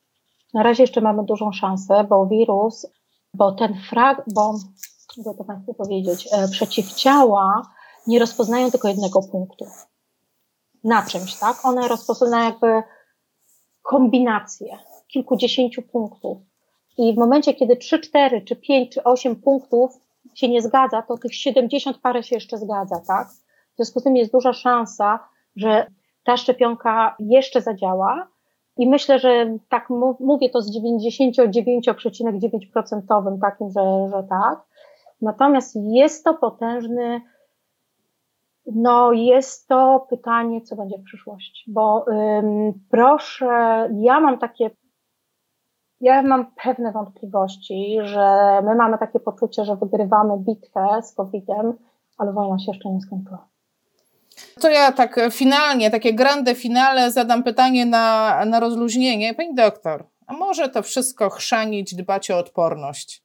Na 0.55 0.63
razie 0.63 0.83
jeszcze 0.83 1.01
mamy 1.01 1.25
dużą 1.25 1.53
szansę, 1.53 2.05
bo 2.09 2.27
wirus, 2.27 2.87
bo 3.35 3.53
ten 3.53 3.75
frag, 3.91 4.25
bo, 4.35 4.55
mogę 5.17 5.39
to 5.39 5.45
Państwu 5.45 5.75
powiedzieć, 5.75 6.29
e, 6.33 6.49
przeciwciała 6.49 7.63
nie 8.07 8.19
rozpoznają 8.19 8.71
tylko 8.71 8.89
jednego 8.89 9.21
punktu 9.33 9.65
na 10.89 11.03
czymś, 11.03 11.39
tak? 11.39 11.65
One 11.65 11.89
rozpoczynają 11.89 12.45
jakby 12.45 12.83
kombinację 13.83 14.79
kilkudziesięciu 15.09 15.83
punktów. 15.83 16.39
I 16.99 17.15
w 17.15 17.17
momencie, 17.17 17.55
kiedy 17.55 17.77
3, 17.77 18.01
4, 18.01 18.43
czy 18.43 18.57
5, 18.57 18.95
czy 18.95 19.05
8 19.05 19.37
punktów 19.37 20.01
się 20.35 20.49
nie 20.49 20.63
zgadza, 20.63 21.03
to 21.03 21.19
tych 21.19 21.35
70 21.35 21.99
parę 21.99 22.23
się 22.23 22.37
jeszcze 22.37 22.59
zgadza, 22.59 23.01
tak? 23.07 23.29
W 23.73 23.77
związku 23.77 24.01
z 24.01 24.05
tym 24.05 24.17
jest 24.17 24.33
duża 24.33 24.53
szansa, 24.53 25.29
że 25.57 25.87
ta 26.25 26.37
szczepionka 26.37 27.17
jeszcze 27.19 27.61
zadziała. 27.61 28.29
I 28.77 28.89
myślę, 28.89 29.19
że 29.19 29.59
tak 29.69 29.91
mówię 30.21 30.51
to 30.51 30.63
z 30.63 30.79
99,9% 30.79 33.41
takim, 33.41 33.71
że, 33.71 34.09
że 34.11 34.23
tak. 34.29 34.63
Natomiast 35.21 35.77
jest 35.83 36.25
to 36.25 36.35
potężny 36.35 37.21
no, 38.75 39.13
jest 39.13 39.69
to 39.69 40.07
pytanie, 40.11 40.61
co 40.61 40.77
będzie 40.77 40.99
w 40.99 41.03
przyszłości, 41.05 41.73
bo 41.73 42.05
ym, 42.09 42.73
proszę, 42.91 43.47
ja 44.01 44.21
mam 44.21 44.39
takie, 44.39 44.71
ja 46.01 46.23
mam 46.23 46.53
pewne 46.65 46.93
wątpliwości, 46.93 47.99
że 48.03 48.61
my 48.65 48.75
mamy 48.75 48.99
takie 48.99 49.21
poczucie, 49.21 49.65
że 49.65 49.77
wygrywamy 49.77 50.39
bitwę 50.39 51.03
z 51.03 51.15
COVID-em, 51.15 51.79
ale 52.19 52.33
wojna 52.33 52.59
się 52.59 52.73
jeszcze 52.73 52.89
nie 52.89 53.01
skończyła. 53.01 53.49
To 54.61 54.71
ja 54.71 54.93
tak 54.93 55.21
finalnie, 55.31 55.91
takie 55.91 56.15
grande 56.15 56.55
finale 56.55 57.11
zadam 57.11 57.43
pytanie 57.43 57.87
na, 57.87 58.45
na 58.45 58.61
rozluźnienie. 58.61 59.35
Pani 59.35 59.55
doktor, 59.55 60.07
a 60.27 60.33
może 60.33 60.69
to 60.69 60.83
wszystko 60.83 61.31
chrzanić, 61.31 61.95
dbać 61.95 62.31
o 62.31 62.39
odporność? 62.39 63.23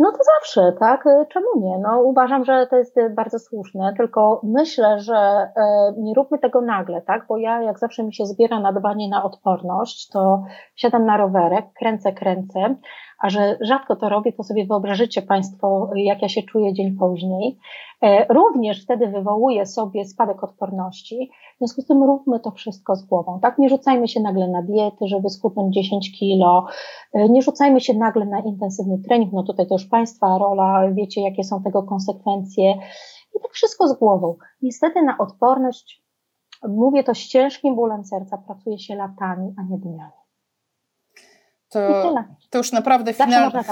No 0.00 0.12
to 0.12 0.18
zawsze, 0.24 0.72
tak? 0.78 1.06
Y, 1.06 1.26
czemu 1.32 1.46
nie? 1.56 1.78
No 1.78 2.02
uważam, 2.02 2.44
że 2.44 2.66
to 2.66 2.76
jest 2.76 2.96
y, 2.96 3.10
bardzo 3.10 3.38
słuszne, 3.38 3.94
tylko 3.96 4.40
myślę, 4.44 4.98
że 4.98 5.16
e, 5.16 5.92
nie 5.98 6.14
róbmy 6.14 6.38
tego 6.38 6.60
nagle, 6.60 7.02
tak? 7.02 7.26
Bo 7.28 7.36
ja 7.36 7.62
jak 7.62 7.78
zawsze 7.78 8.04
mi 8.04 8.14
się 8.14 8.26
zbiera 8.26 8.60
na 8.60 8.72
dbanie 8.72 9.08
na 9.08 9.24
odporność, 9.24 10.08
to 10.08 10.42
siadam 10.76 11.06
na 11.06 11.16
rowerek, 11.16 11.66
kręcę, 11.78 12.12
kręcę, 12.12 12.76
a 13.20 13.30
że 13.30 13.58
rzadko 13.60 13.96
to 13.96 14.08
robię, 14.08 14.32
to 14.32 14.42
sobie 14.42 14.66
wyobrażycie 14.66 15.22
Państwo, 15.22 15.90
jak 15.94 16.22
ja 16.22 16.28
się 16.28 16.42
czuję 16.42 16.72
dzień 16.74 16.96
później. 16.96 17.58
E, 18.02 18.34
również 18.34 18.84
wtedy 18.84 19.06
wywołuję 19.06 19.66
sobie 19.66 20.04
spadek 20.04 20.44
odporności. 20.44 21.30
W 21.54 21.58
związku 21.58 21.82
z 21.82 21.86
tym 21.86 22.02
róbmy 22.02 22.40
to 22.40 22.50
wszystko 22.50 22.96
z 22.96 23.06
głową. 23.06 23.40
Tak? 23.42 23.58
Nie 23.58 23.68
rzucajmy 23.68 24.08
się 24.08 24.20
nagle 24.20 24.48
na 24.48 24.62
diety, 24.62 25.06
żeby 25.06 25.30
schudnąć 25.30 25.74
10 25.74 26.18
kilo. 26.18 26.66
E, 27.14 27.28
nie 27.28 27.42
rzucajmy 27.42 27.80
się 27.80 27.94
nagle 27.94 28.26
na 28.26 28.40
intensywny 28.40 28.98
trening. 29.08 29.32
No 29.32 29.42
tutaj 29.42 29.66
to 29.66 29.74
już 29.74 29.86
Państwa 29.86 30.38
rola, 30.38 30.92
wiecie, 30.92 31.20
jakie 31.20 31.44
są 31.44 31.62
tego 31.62 31.82
konsekwencje. 31.82 32.72
I 33.36 33.40
tak 33.42 33.52
wszystko 33.52 33.88
z 33.88 33.98
głową. 33.98 34.36
Niestety 34.62 35.02
na 35.02 35.18
odporność, 35.18 36.02
mówię 36.68 37.04
to 37.04 37.14
z 37.14 37.18
ciężkim 37.18 37.76
bólem 37.76 38.04
serca, 38.04 38.38
pracuje 38.38 38.78
się 38.78 38.94
latami, 38.94 39.54
a 39.58 39.62
nie 39.62 39.78
dniami. 39.78 40.19
To, 41.70 42.14
to 42.50 42.58
już 42.58 42.72
naprawdę 42.72 43.12
finalne. 43.12 43.64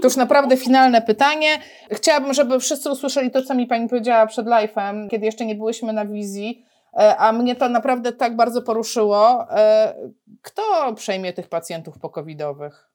To 0.00 0.04
już 0.04 0.16
naprawdę 0.16 0.56
finalne 0.56 1.02
pytanie. 1.02 1.48
Chciałabym, 1.90 2.34
żeby 2.34 2.60
wszyscy 2.60 2.90
usłyszeli 2.90 3.30
to, 3.30 3.42
co 3.42 3.54
mi 3.54 3.66
Pani 3.66 3.88
powiedziała 3.88 4.26
przed 4.26 4.46
live'em, 4.46 5.08
kiedy 5.08 5.26
jeszcze 5.26 5.46
nie 5.46 5.54
byłyśmy 5.54 5.92
na 5.92 6.06
wizji, 6.06 6.64
e, 6.94 7.16
a 7.16 7.32
mnie 7.32 7.56
to 7.56 7.68
naprawdę 7.68 8.12
tak 8.12 8.36
bardzo 8.36 8.62
poruszyło. 8.62 9.50
E, 9.50 9.94
kto 10.42 10.62
przejmie 10.94 11.32
tych 11.32 11.48
pacjentów 11.48 11.98
pokowidowych? 11.98 12.90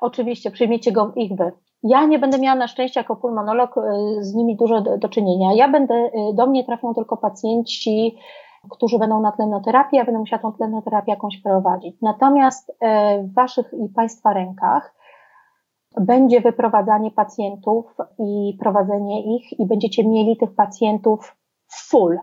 Oczywiście, 0.00 0.50
przyjmiecie 0.50 0.92
go 0.92 1.12
ich 1.16 1.32
wy. 1.36 1.52
Ja 1.82 2.06
nie 2.06 2.18
będę 2.18 2.38
miała 2.38 2.56
na 2.56 2.68
szczęście 2.68 3.00
jako 3.00 3.16
pulmonolog 3.16 3.78
e, 3.78 3.80
z 4.20 4.34
nimi 4.34 4.56
dużo 4.56 4.80
do, 4.80 4.98
do 4.98 5.08
czynienia. 5.08 5.48
Ja 5.54 5.68
będę, 5.68 6.10
do 6.34 6.46
mnie 6.46 6.64
trafią 6.64 6.94
tylko 6.94 7.16
pacjenci 7.16 8.16
którzy 8.70 8.98
będą 8.98 9.20
na 9.20 9.32
tlenoterapii, 9.32 9.98
ja 9.98 10.04
będę 10.04 10.20
musiała 10.20 10.42
tą 10.42 10.52
tlenoterapię 10.52 11.12
jakąś 11.12 11.42
prowadzić. 11.42 11.96
Natomiast 12.02 12.72
e, 12.80 13.22
w 13.22 13.34
Waszych 13.34 13.72
i 13.72 13.88
Państwa 13.88 14.32
rękach 14.32 14.94
będzie 16.00 16.40
wyprowadzanie 16.40 17.10
pacjentów 17.10 17.96
i 18.18 18.56
prowadzenie 18.60 19.36
ich 19.36 19.60
i 19.60 19.66
będziecie 19.66 20.08
mieli 20.08 20.36
tych 20.36 20.54
pacjentów 20.54 21.36
full. 21.72 22.18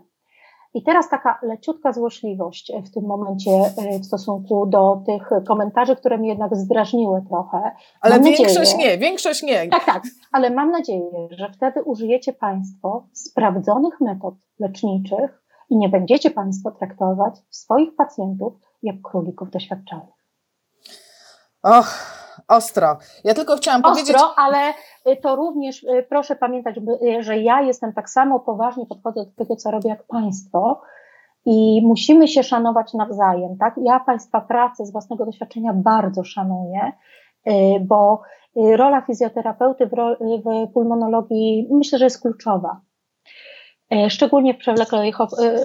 I 0.73 0.83
teraz 0.83 1.09
taka 1.09 1.39
leciutka 1.43 1.93
złośliwość 1.93 2.71
w 2.85 2.93
tym 2.93 3.05
momencie 3.05 3.51
e, 3.51 3.99
w 3.99 4.05
stosunku 4.05 4.65
do 4.65 5.01
tych 5.05 5.29
komentarzy, 5.47 5.95
które 5.95 6.17
mnie 6.17 6.29
jednak 6.29 6.55
zdrażniły 6.55 7.21
trochę. 7.29 7.71
Ale 8.01 8.15
mam 8.15 8.23
większość 8.23 8.73
nadzieję, 8.73 8.91
nie, 8.91 8.97
większość 8.97 9.43
nie. 9.43 9.67
Tak, 9.67 9.85
tak, 9.85 10.03
ale 10.31 10.49
mam 10.49 10.71
nadzieję, 10.71 11.27
że 11.31 11.49
wtedy 11.49 11.83
użyjecie 11.83 12.33
Państwo 12.33 13.07
sprawdzonych 13.13 14.01
metod 14.01 14.33
leczniczych, 14.59 15.43
i 15.70 15.78
nie 15.78 15.89
będziecie 15.89 16.32
Państwo 16.32 16.72
traktować 16.72 17.34
swoich 17.49 17.95
pacjentów 17.95 18.53
jak 18.84 18.95
królików 19.01 19.49
doświadczalnych. 19.49 20.20
Och, 21.63 21.88
ostro. 22.47 22.97
Ja 23.24 23.34
tylko 23.34 23.55
chciałam 23.55 23.82
ostro, 23.82 23.91
powiedzieć. 23.91 24.15
Ostro, 24.15 24.34
ale 24.38 24.74
y, 25.07 25.17
to 25.22 25.36
również 25.36 25.84
y, 25.84 26.05
proszę 26.09 26.36
pamiętać, 26.36 26.78
y, 26.78 27.24
że 27.24 27.38
ja 27.38 27.61
jestem 27.61 27.93
tak 27.93 28.09
samo 28.09 28.39
poważnie 28.39 28.86
podchodzę 28.86 29.26
do 29.26 29.32
tego, 29.32 29.55
co 29.55 29.72
robię 29.72 29.89
jak 29.89 30.03
Państwo. 30.03 30.82
I 31.45 31.82
musimy 31.86 32.28
się 32.28 32.43
szanować 32.43 32.93
nawzajem, 32.93 33.57
tak? 33.57 33.76
Ja 33.84 33.99
Państwa 33.99 34.41
pracę 34.41 34.86
z 34.86 34.91
własnego 34.91 35.26
doświadczenia 35.26 35.74
bardzo 35.74 36.24
szanuję, 36.24 36.91
bo 37.82 38.22
rola 38.55 39.01
fizjoterapeuty 39.01 39.88
w, 39.88 39.91
w 40.45 40.74
pulmonologii 40.74 41.67
myślę, 41.72 41.99
że 41.99 42.05
jest 42.05 42.22
kluczowa. 42.22 42.82
Szczególnie 44.09 44.53
w 44.53 44.57
przewlekłej 44.57 45.13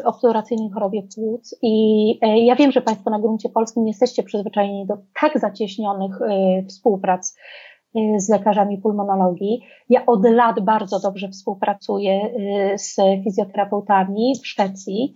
obturacyjnej 0.04 0.70
chorobie 0.70 1.02
płuc. 1.14 1.58
I 1.62 2.18
ja 2.46 2.56
wiem, 2.56 2.72
że 2.72 2.82
Państwo 2.82 3.10
na 3.10 3.20
gruncie 3.20 3.48
polskim 3.48 3.86
jesteście 3.86 4.22
przyzwyczajeni 4.22 4.86
do 4.86 4.94
tak 5.20 5.38
zacieśnionych 5.38 6.18
współprac 6.68 7.36
z 8.16 8.28
lekarzami 8.28 8.78
pulmonologii. 8.78 9.62
Ja 9.88 10.06
od 10.06 10.24
lat 10.24 10.60
bardzo 10.60 11.00
dobrze 11.00 11.28
współpracuję 11.28 12.30
z 12.76 12.96
fizjoterapeutami 13.24 14.32
w 14.42 14.46
Szwecji. 14.46 15.14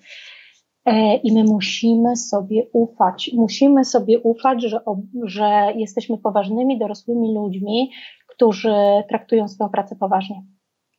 E, 0.85 1.17
I 1.17 1.33
my 1.33 1.45
musimy 1.45 2.17
sobie 2.17 2.63
ufać. 2.73 3.31
Musimy 3.35 3.85
sobie 3.85 4.19
ufać, 4.19 4.63
że, 4.63 4.81
że 5.25 5.73
jesteśmy 5.77 6.19
poważnymi, 6.19 6.79
dorosłymi 6.79 7.35
ludźmi, 7.35 7.91
którzy 8.29 8.75
traktują 9.09 9.49
swoją 9.49 9.71
pracę 9.71 9.97
poważnie. 9.97 10.43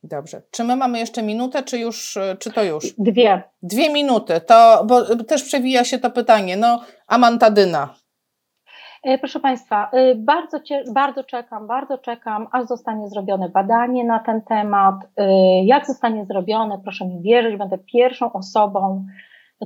Dobrze. 0.02 0.42
Czy 0.50 0.64
my 0.64 0.76
mamy 0.76 0.98
jeszcze 0.98 1.22
minutę, 1.22 1.62
czy 1.62 1.78
już, 1.78 2.18
czy 2.38 2.52
to 2.52 2.62
już? 2.62 2.84
Dwie. 2.98 3.42
Dwie 3.62 3.92
minuty. 3.92 4.40
To, 4.40 4.84
bo 4.86 5.16
też 5.24 5.42
przewija 5.42 5.84
się 5.84 5.98
to 5.98 6.10
pytanie. 6.10 6.56
No, 6.56 6.80
amantadyna. 7.06 7.94
E, 9.02 9.18
proszę 9.18 9.40
Państwa, 9.40 9.90
e, 9.92 10.14
bardzo, 10.14 10.60
bardzo 10.92 11.24
czekam, 11.24 11.66
bardzo 11.66 11.98
czekam, 11.98 12.48
aż 12.52 12.66
zostanie 12.66 13.08
zrobione 13.08 13.48
badanie 13.48 14.04
na 14.04 14.18
ten 14.18 14.42
temat. 14.42 14.94
Jak 15.64 15.86
zostanie 15.86 16.24
zrobione, 16.26 16.80
proszę 16.82 17.06
mi 17.06 17.22
wierzyć, 17.22 17.56
będę 17.56 17.78
pierwszą 17.78 18.32
osobą, 18.32 19.06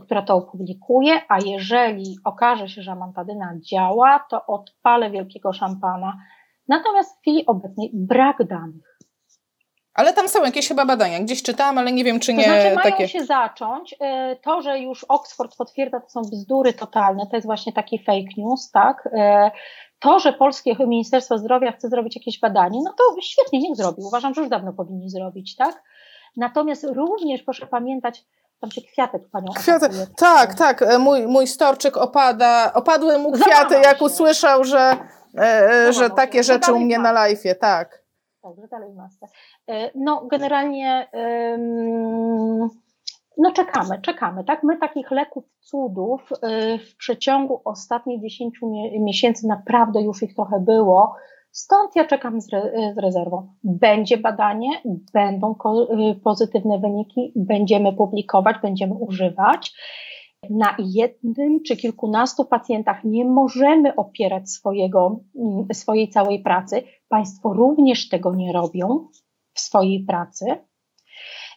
która 0.03 0.22
to 0.22 0.35
opublikuje, 0.35 1.20
a 1.28 1.39
jeżeli 1.39 2.16
okaże 2.24 2.68
się, 2.68 2.82
że 2.82 2.93
amantadyna 2.93 3.55
działa, 3.70 4.26
to 4.30 4.47
odpalę 4.47 5.11
wielkiego 5.11 5.53
szampana. 5.53 6.16
Natomiast 6.68 7.16
w 7.16 7.20
chwili 7.20 7.47
obecnej 7.47 7.91
brak 7.95 8.45
danych. 8.47 8.93
Ale 9.95 10.12
tam 10.12 10.28
są 10.28 10.45
jakieś 10.45 10.68
chyba 10.68 10.84
badania, 10.84 11.20
gdzieś 11.20 11.42
czytałam, 11.42 11.78
ale 11.78 11.92
nie 11.92 12.05
wiem, 12.05 12.20
czy 12.20 12.34
nie. 12.34 12.45
To 12.45 12.51
znaczy 12.51 12.74
mają 12.74 12.90
takie... 12.90 13.09
się 13.09 13.24
zacząć. 13.24 13.92
Y, 13.92 13.97
to, 14.42 14.62
że 14.62 14.78
już 14.78 15.05
Oxford 15.05 15.57
potwierdza, 15.57 16.01
to 16.01 16.09
są 16.09 16.22
bzdury 16.22 16.72
totalne, 16.72 17.26
to 17.30 17.36
jest 17.36 17.47
właśnie 17.47 17.72
taki 17.72 17.99
fake 17.99 18.34
news, 18.36 18.70
tak? 18.70 19.07
Y, 19.07 19.11
to, 19.99 20.18
że 20.18 20.32
polskie 20.32 20.76
Ministerstwo 20.86 21.38
Zdrowia 21.38 21.72
chce 21.72 21.88
zrobić 21.88 22.16
jakieś 22.16 22.40
badanie, 22.40 22.80
no 22.84 22.92
to 22.99 23.20
świetnie, 23.22 23.59
niech 23.59 23.76
zrobi. 23.76 24.03
Uważam, 24.03 24.34
że 24.34 24.40
już 24.40 24.51
dawno 24.51 24.72
powinni 24.72 25.11
zrobić, 25.11 25.57
tak? 25.57 25.82
Natomiast 26.36 26.84
również 26.84 27.42
proszę 27.42 27.66
pamiętać, 27.66 28.24
tam 28.61 28.70
się 28.70 28.80
kwiatek 28.82 29.22
panią 29.32 29.47
Kwiatek, 29.57 29.92
tak, 30.16 30.55
tak. 30.55 30.82
E, 30.82 30.99
mój, 30.99 31.26
mój 31.26 31.47
storczyk 31.47 31.97
opada, 31.97 32.72
opadły 32.74 33.18
mu 33.18 33.32
kwiaty, 33.32 33.74
jak 33.74 33.99
się. 33.99 34.05
usłyszał, 34.05 34.64
że, 34.64 34.97
e, 35.38 35.70
e 35.88 35.92
że 35.92 36.11
takie 36.11 36.42
rzeczy 36.42 36.72
u 36.72 36.80
mnie 36.80 36.99
na 36.99 37.14
live'ie, 37.14 37.55
tak. 37.55 38.03
Dobrze, 38.45 38.68
dalej 38.68 38.92
masę. 38.92 39.26
E, 39.68 39.90
no, 39.95 40.26
generalnie 40.30 41.09
no 43.38 43.53
czekamy, 43.53 44.01
czekamy, 44.03 44.45
tak? 44.45 44.62
My 44.62 44.78
takich 44.78 45.11
leków 45.11 45.45
cudów 45.61 46.30
w 46.90 46.97
przeciągu 46.97 47.61
ostatnich 47.64 48.22
10 48.22 48.55
miesięcy 49.01 49.47
naprawdę 49.47 50.03
już 50.03 50.22
ich 50.22 50.34
trochę 50.34 50.61
było. 50.61 51.14
Stąd 51.51 51.97
ja 51.97 52.05
czekam 52.05 52.40
z, 52.40 52.55
re, 52.55 52.92
z 52.95 52.99
rezerwą. 52.99 53.49
Będzie 53.64 54.18
badanie, 54.18 54.68
będą 55.12 55.55
y, 56.11 56.20
pozytywne 56.20 56.78
wyniki, 56.78 57.32
będziemy 57.36 57.92
publikować, 57.92 58.57
będziemy 58.62 58.95
używać. 58.95 59.74
Na 60.51 60.76
jednym 60.78 61.62
czy 61.62 61.76
kilkunastu 61.76 62.45
pacjentach 62.45 63.05
nie 63.05 63.24
możemy 63.24 63.97
opierać 63.97 64.51
swojego, 64.51 65.20
mm, 65.36 65.66
swojej 65.72 66.09
całej 66.09 66.42
pracy. 66.42 66.82
Państwo 67.09 67.53
również 67.53 68.09
tego 68.09 68.34
nie 68.34 68.53
robią 68.53 69.09
w 69.53 69.61
swojej 69.61 70.05
pracy 70.05 70.45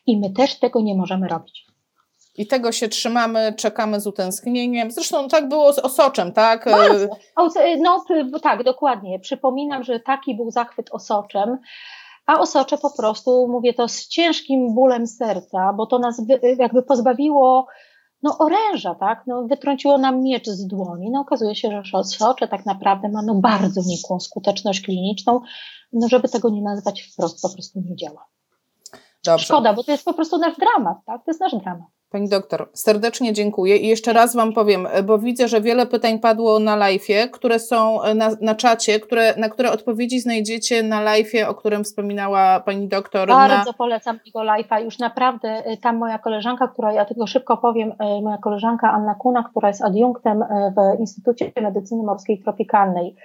i 0.07 0.17
my 0.17 0.29
też 0.29 0.59
tego 0.59 0.81
nie 0.81 0.95
możemy 0.95 1.27
robić. 1.27 1.67
I 2.38 2.47
tego 2.47 2.71
się 2.71 2.88
trzymamy, 2.88 3.53
czekamy 3.57 3.99
z 3.99 4.07
utęsknieniem. 4.07 4.91
Zresztą 4.91 5.27
tak 5.27 5.49
było 5.49 5.73
z 5.73 5.79
Osoczem, 5.79 6.31
tak? 6.31 6.65
Bardzo. 6.65 7.07
No 7.77 8.39
tak, 8.39 8.63
dokładnie. 8.63 9.19
Przypominam, 9.19 9.83
że 9.83 9.99
taki 9.99 10.35
był 10.35 10.51
zachwyt 10.51 10.89
Osoczem. 10.91 11.57
A 12.25 12.39
Osocze 12.39 12.77
po 12.77 12.89
prostu, 12.97 13.47
mówię 13.47 13.73
to 13.73 13.88
z 13.88 14.07
ciężkim 14.07 14.73
bólem 14.73 15.07
serca, 15.07 15.73
bo 15.73 15.85
to 15.85 15.99
nas 15.99 16.21
jakby 16.57 16.83
pozbawiło 16.83 17.67
no, 18.24 18.38
oręża, 18.38 18.95
tak? 18.95 19.24
No, 19.28 19.43
wytrąciło 19.43 19.97
nam 19.97 20.24
miecz 20.24 20.47
z 20.47 20.68
dłoni. 20.68 21.11
No, 21.11 21.20
okazuje 21.20 21.55
się, 21.55 21.82
że 21.84 21.97
Osocze 21.97 22.47
tak 22.47 22.65
naprawdę 22.65 23.09
ma 23.09 23.22
no, 23.22 23.36
bardzo 23.36 23.82
nikłą 23.86 24.20
skuteczność 24.20 24.82
kliniczną. 24.82 25.41
No, 25.93 26.07
żeby 26.07 26.30
tego 26.30 26.49
nie 26.49 26.61
nazwać 26.61 27.01
wprost, 27.01 27.41
po 27.41 27.49
prostu 27.49 27.80
nie 27.80 27.95
działa. 27.95 28.26
Dobrze. 29.26 29.45
Szkoda, 29.45 29.74
bo 29.74 29.84
to 29.84 29.91
jest 29.91 30.05
po 30.05 30.13
prostu 30.13 30.38
nasz 30.38 30.57
dramat, 30.57 30.97
tak? 31.05 31.26
To 31.26 31.32
jest 31.32 31.41
nasz 31.41 31.55
dramat. 31.55 31.88
Pani 32.12 32.30
doktor, 32.30 32.70
serdecznie 32.74 33.34
dziękuję 33.34 33.78
i 33.78 33.88
jeszcze 33.88 34.14
raz 34.14 34.36
Wam 34.36 34.53
powiem, 34.53 34.88
bo 35.05 35.20
widzę, 35.20 35.47
że 35.47 35.62
wiele 35.62 35.86
pytań 35.86 36.20
padło 36.20 36.60
na 36.60 36.78
live'ie, 36.78 37.30
które 37.30 37.60
są 37.60 37.99
na, 38.16 38.30
na 38.41 38.55
czacie, 38.55 38.99
które, 38.99 39.36
na 39.38 39.49
które 39.49 39.72
odpowiedzi 39.72 40.20
znajdziecie 40.20 40.84
na 40.84 41.05
live'ie, 41.05 41.47
o 41.47 41.55
którym 41.55 41.84
wspominała 41.84 42.60
Pani 42.60 42.88
doktor. 42.88 43.28
Bardzo 43.28 43.72
na... 43.72 43.74
polecam 43.78 44.20
tego 44.20 44.39
live'a. 44.39 44.84
Już 44.84 44.99
naprawdę 44.99 45.72
y, 45.72 45.78
tam 45.78 45.97
moja 45.97 46.20
koleżanka, 46.20 46.68
która, 46.68 46.93
ja 46.93 47.05
tylko 47.05 47.28
szybko 47.28 47.58
powiem, 47.58 47.91
y, 47.91 48.22
moja 48.22 48.38
koleżanka 48.38 48.91
Anna 48.91 49.16
Kuna, 49.16 49.43
która 49.43 49.68
jest 49.68 49.84
adiunktem 49.84 50.43
w 50.78 50.99
Instytucie 50.99 51.51
Medycyny 51.62 52.03
Morskiej 52.03 52.41
Tropikalnej, 52.43 53.16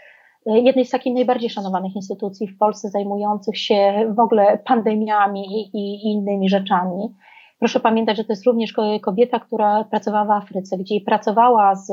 jednej 0.46 0.84
z 0.84 0.90
takich 0.90 1.14
najbardziej 1.14 1.50
szanowanych 1.50 1.96
instytucji 1.96 2.48
w 2.48 2.58
Polsce 2.58 2.88
zajmujących 2.88 3.58
się 3.58 4.12
w 4.16 4.20
ogóle 4.20 4.58
pandemiami 4.64 5.70
i 5.74 6.12
innymi 6.12 6.48
rzeczami. 6.48 7.14
Proszę 7.62 7.80
pamiętać, 7.80 8.16
że 8.16 8.24
to 8.24 8.32
jest 8.32 8.46
również 8.46 8.74
kobieta, 9.02 9.40
która 9.40 9.84
pracowała 9.84 10.24
w 10.24 10.30
Afryce, 10.42 10.78
gdzie 10.78 11.00
pracowała 11.00 11.74
z, 11.74 11.90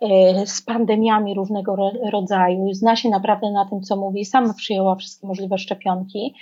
e, 0.00 0.46
z 0.46 0.62
pandemiami 0.62 1.34
różnego 1.34 1.76
rodzaju, 2.12 2.74
zna 2.74 2.96
się 2.96 3.08
naprawdę 3.08 3.50
na 3.50 3.68
tym, 3.68 3.80
co 3.82 3.96
mówi, 3.96 4.24
sama 4.24 4.54
przyjęła 4.54 4.96
wszystkie 4.96 5.26
możliwe 5.26 5.58
szczepionki. 5.58 6.34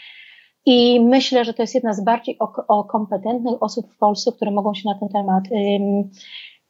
I 0.66 1.00
myślę, 1.00 1.44
że 1.44 1.54
to 1.54 1.62
jest 1.62 1.74
jedna 1.74 1.94
z 1.94 2.04
bardziej 2.04 2.38
kompetentnych 2.88 3.62
osób 3.62 3.92
w 3.92 3.98
Polsce, 3.98 4.32
które 4.32 4.50
mogą 4.50 4.74
się 4.74 4.88
na 4.88 4.98
ten 4.98 5.08
temat 5.08 5.44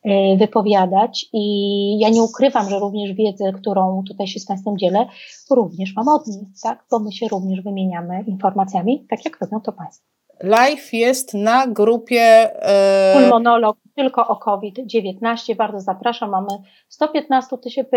e, 0.05 0.37
wypowiadać. 0.37 1.27
I 1.33 1.99
ja 1.99 2.09
nie 2.09 2.23
ukrywam, 2.23 2.71
że 2.71 2.79
również 2.79 3.13
wiedzę, 3.13 3.53
którą 3.53 4.03
tutaj 4.09 4.27
się 4.27 4.41
z 4.41 4.47
Państwem 4.47 4.79
dzielę, 4.79 5.07
również 5.51 5.95
mam 5.97 6.09
od 6.09 6.27
nich, 6.27 6.49
tak? 6.63 6.85
Bo 6.91 6.99
my 6.99 7.13
się 7.13 7.29
również 7.29 7.61
wymieniamy 7.61 8.25
informacjami, 8.27 9.07
tak 9.11 9.25
jak 9.25 9.41
robią 9.41 9.61
to 9.61 9.73
Państwo. 9.73 10.16
Live 10.43 10.93
jest 10.93 11.35
na 11.35 11.67
grupie. 11.67 12.51
E... 12.63 13.15
Pulmonolog 13.21 13.77
tylko 13.95 14.29
o 14.29 14.37
COVID-19. 14.37 15.57
Bardzo 15.57 15.81
zapraszam. 15.81 16.31
Mamy 16.31 16.49
115 16.89 17.59
tysięcy, 17.59 17.91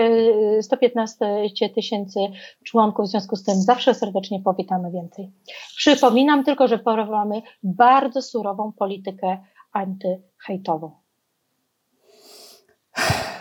115 0.61 1.15
tysięcy 1.75 2.19
członków, 2.63 3.05
w 3.05 3.09
związku 3.09 3.35
z 3.35 3.43
tym 3.43 3.55
zawsze 3.55 3.93
serdecznie 3.93 4.41
powitamy 4.41 4.91
więcej. 4.91 5.31
Przypominam 5.77 6.43
tylko, 6.43 6.67
że 6.67 6.79
prowadzimy 6.79 7.41
bardzo 7.63 8.21
surową 8.21 8.71
politykę 8.71 9.37
antyhejtową. 9.73 10.91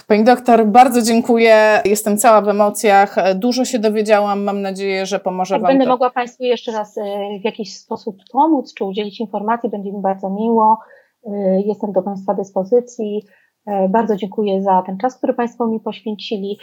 Pani 0.08 0.24
doktor, 0.24 0.66
bardzo 0.66 1.02
dziękuję. 1.02 1.82
Jestem 1.84 2.18
cała 2.18 2.40
w 2.40 2.48
emocjach. 2.48 3.16
Dużo 3.34 3.64
się 3.64 3.78
dowiedziałam. 3.78 4.44
Mam 4.44 4.62
nadzieję, 4.62 5.06
że 5.06 5.20
pomoże 5.20 5.54
Jak 5.54 5.62
Wam. 5.62 5.70
Będę 5.70 5.84
to. 5.84 5.90
mogła 5.90 6.10
Państwu 6.10 6.44
jeszcze 6.44 6.72
raz 6.72 6.98
e, 6.98 7.02
w 7.40 7.44
jakiś 7.44 7.76
sposób 7.76 8.16
pomóc, 8.32 8.74
czy 8.74 8.84
udzielić 8.84 9.20
informacji. 9.20 9.70
Będzie 9.70 9.92
mi 9.92 10.00
bardzo 10.02 10.30
miło. 10.30 10.78
E, 11.26 11.60
jestem 11.60 11.92
do 11.92 12.02
Państwa 12.02 12.34
dyspozycji. 12.34 13.22
E, 13.66 13.88
bardzo 13.88 14.16
dziękuję 14.16 14.62
za 14.62 14.82
ten 14.86 14.98
czas, 14.98 15.16
który 15.16 15.34
Państwo 15.34 15.66
mi 15.66 15.80
poświęcili. 15.80 16.58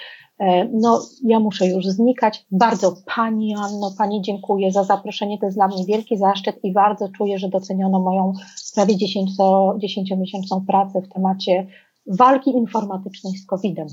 No, 0.74 1.02
ja 1.24 1.40
muszę 1.40 1.68
już 1.68 1.86
znikać. 1.86 2.46
Bardzo 2.52 2.96
Pani 3.16 3.56
Anno, 3.56 3.92
Pani 3.98 4.22
dziękuję 4.22 4.72
za 4.72 4.84
zaproszenie. 4.84 5.40
To 5.40 5.46
jest 5.46 5.58
dla 5.58 5.68
mnie 5.68 5.86
wielki 5.88 6.18
zaszczyt 6.18 6.60
i 6.64 6.74
bardzo 6.74 7.10
czuję, 7.18 7.40
że 7.40 7.50
doceniono 7.50 8.00
moją 8.00 8.34
prawie 8.76 8.96
10-miesięczną 8.96 10.66
pracę 10.68 11.02
w 11.02 11.14
temacie 11.14 11.68
walki 12.08 12.50
informatycznej 12.50 13.34
z 13.38 13.46
COVID-em. 13.46 13.88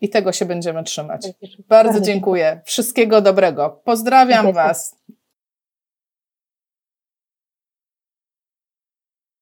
I 0.00 0.08
tego 0.08 0.32
się 0.32 0.44
będziemy 0.44 0.84
trzymać. 0.84 1.28
Bardzo 1.68 2.00
dziękuję. 2.00 2.60
Wszystkiego 2.64 3.20
dobrego. 3.20 3.80
Pozdrawiam 3.84 4.52
Was. 4.52 4.96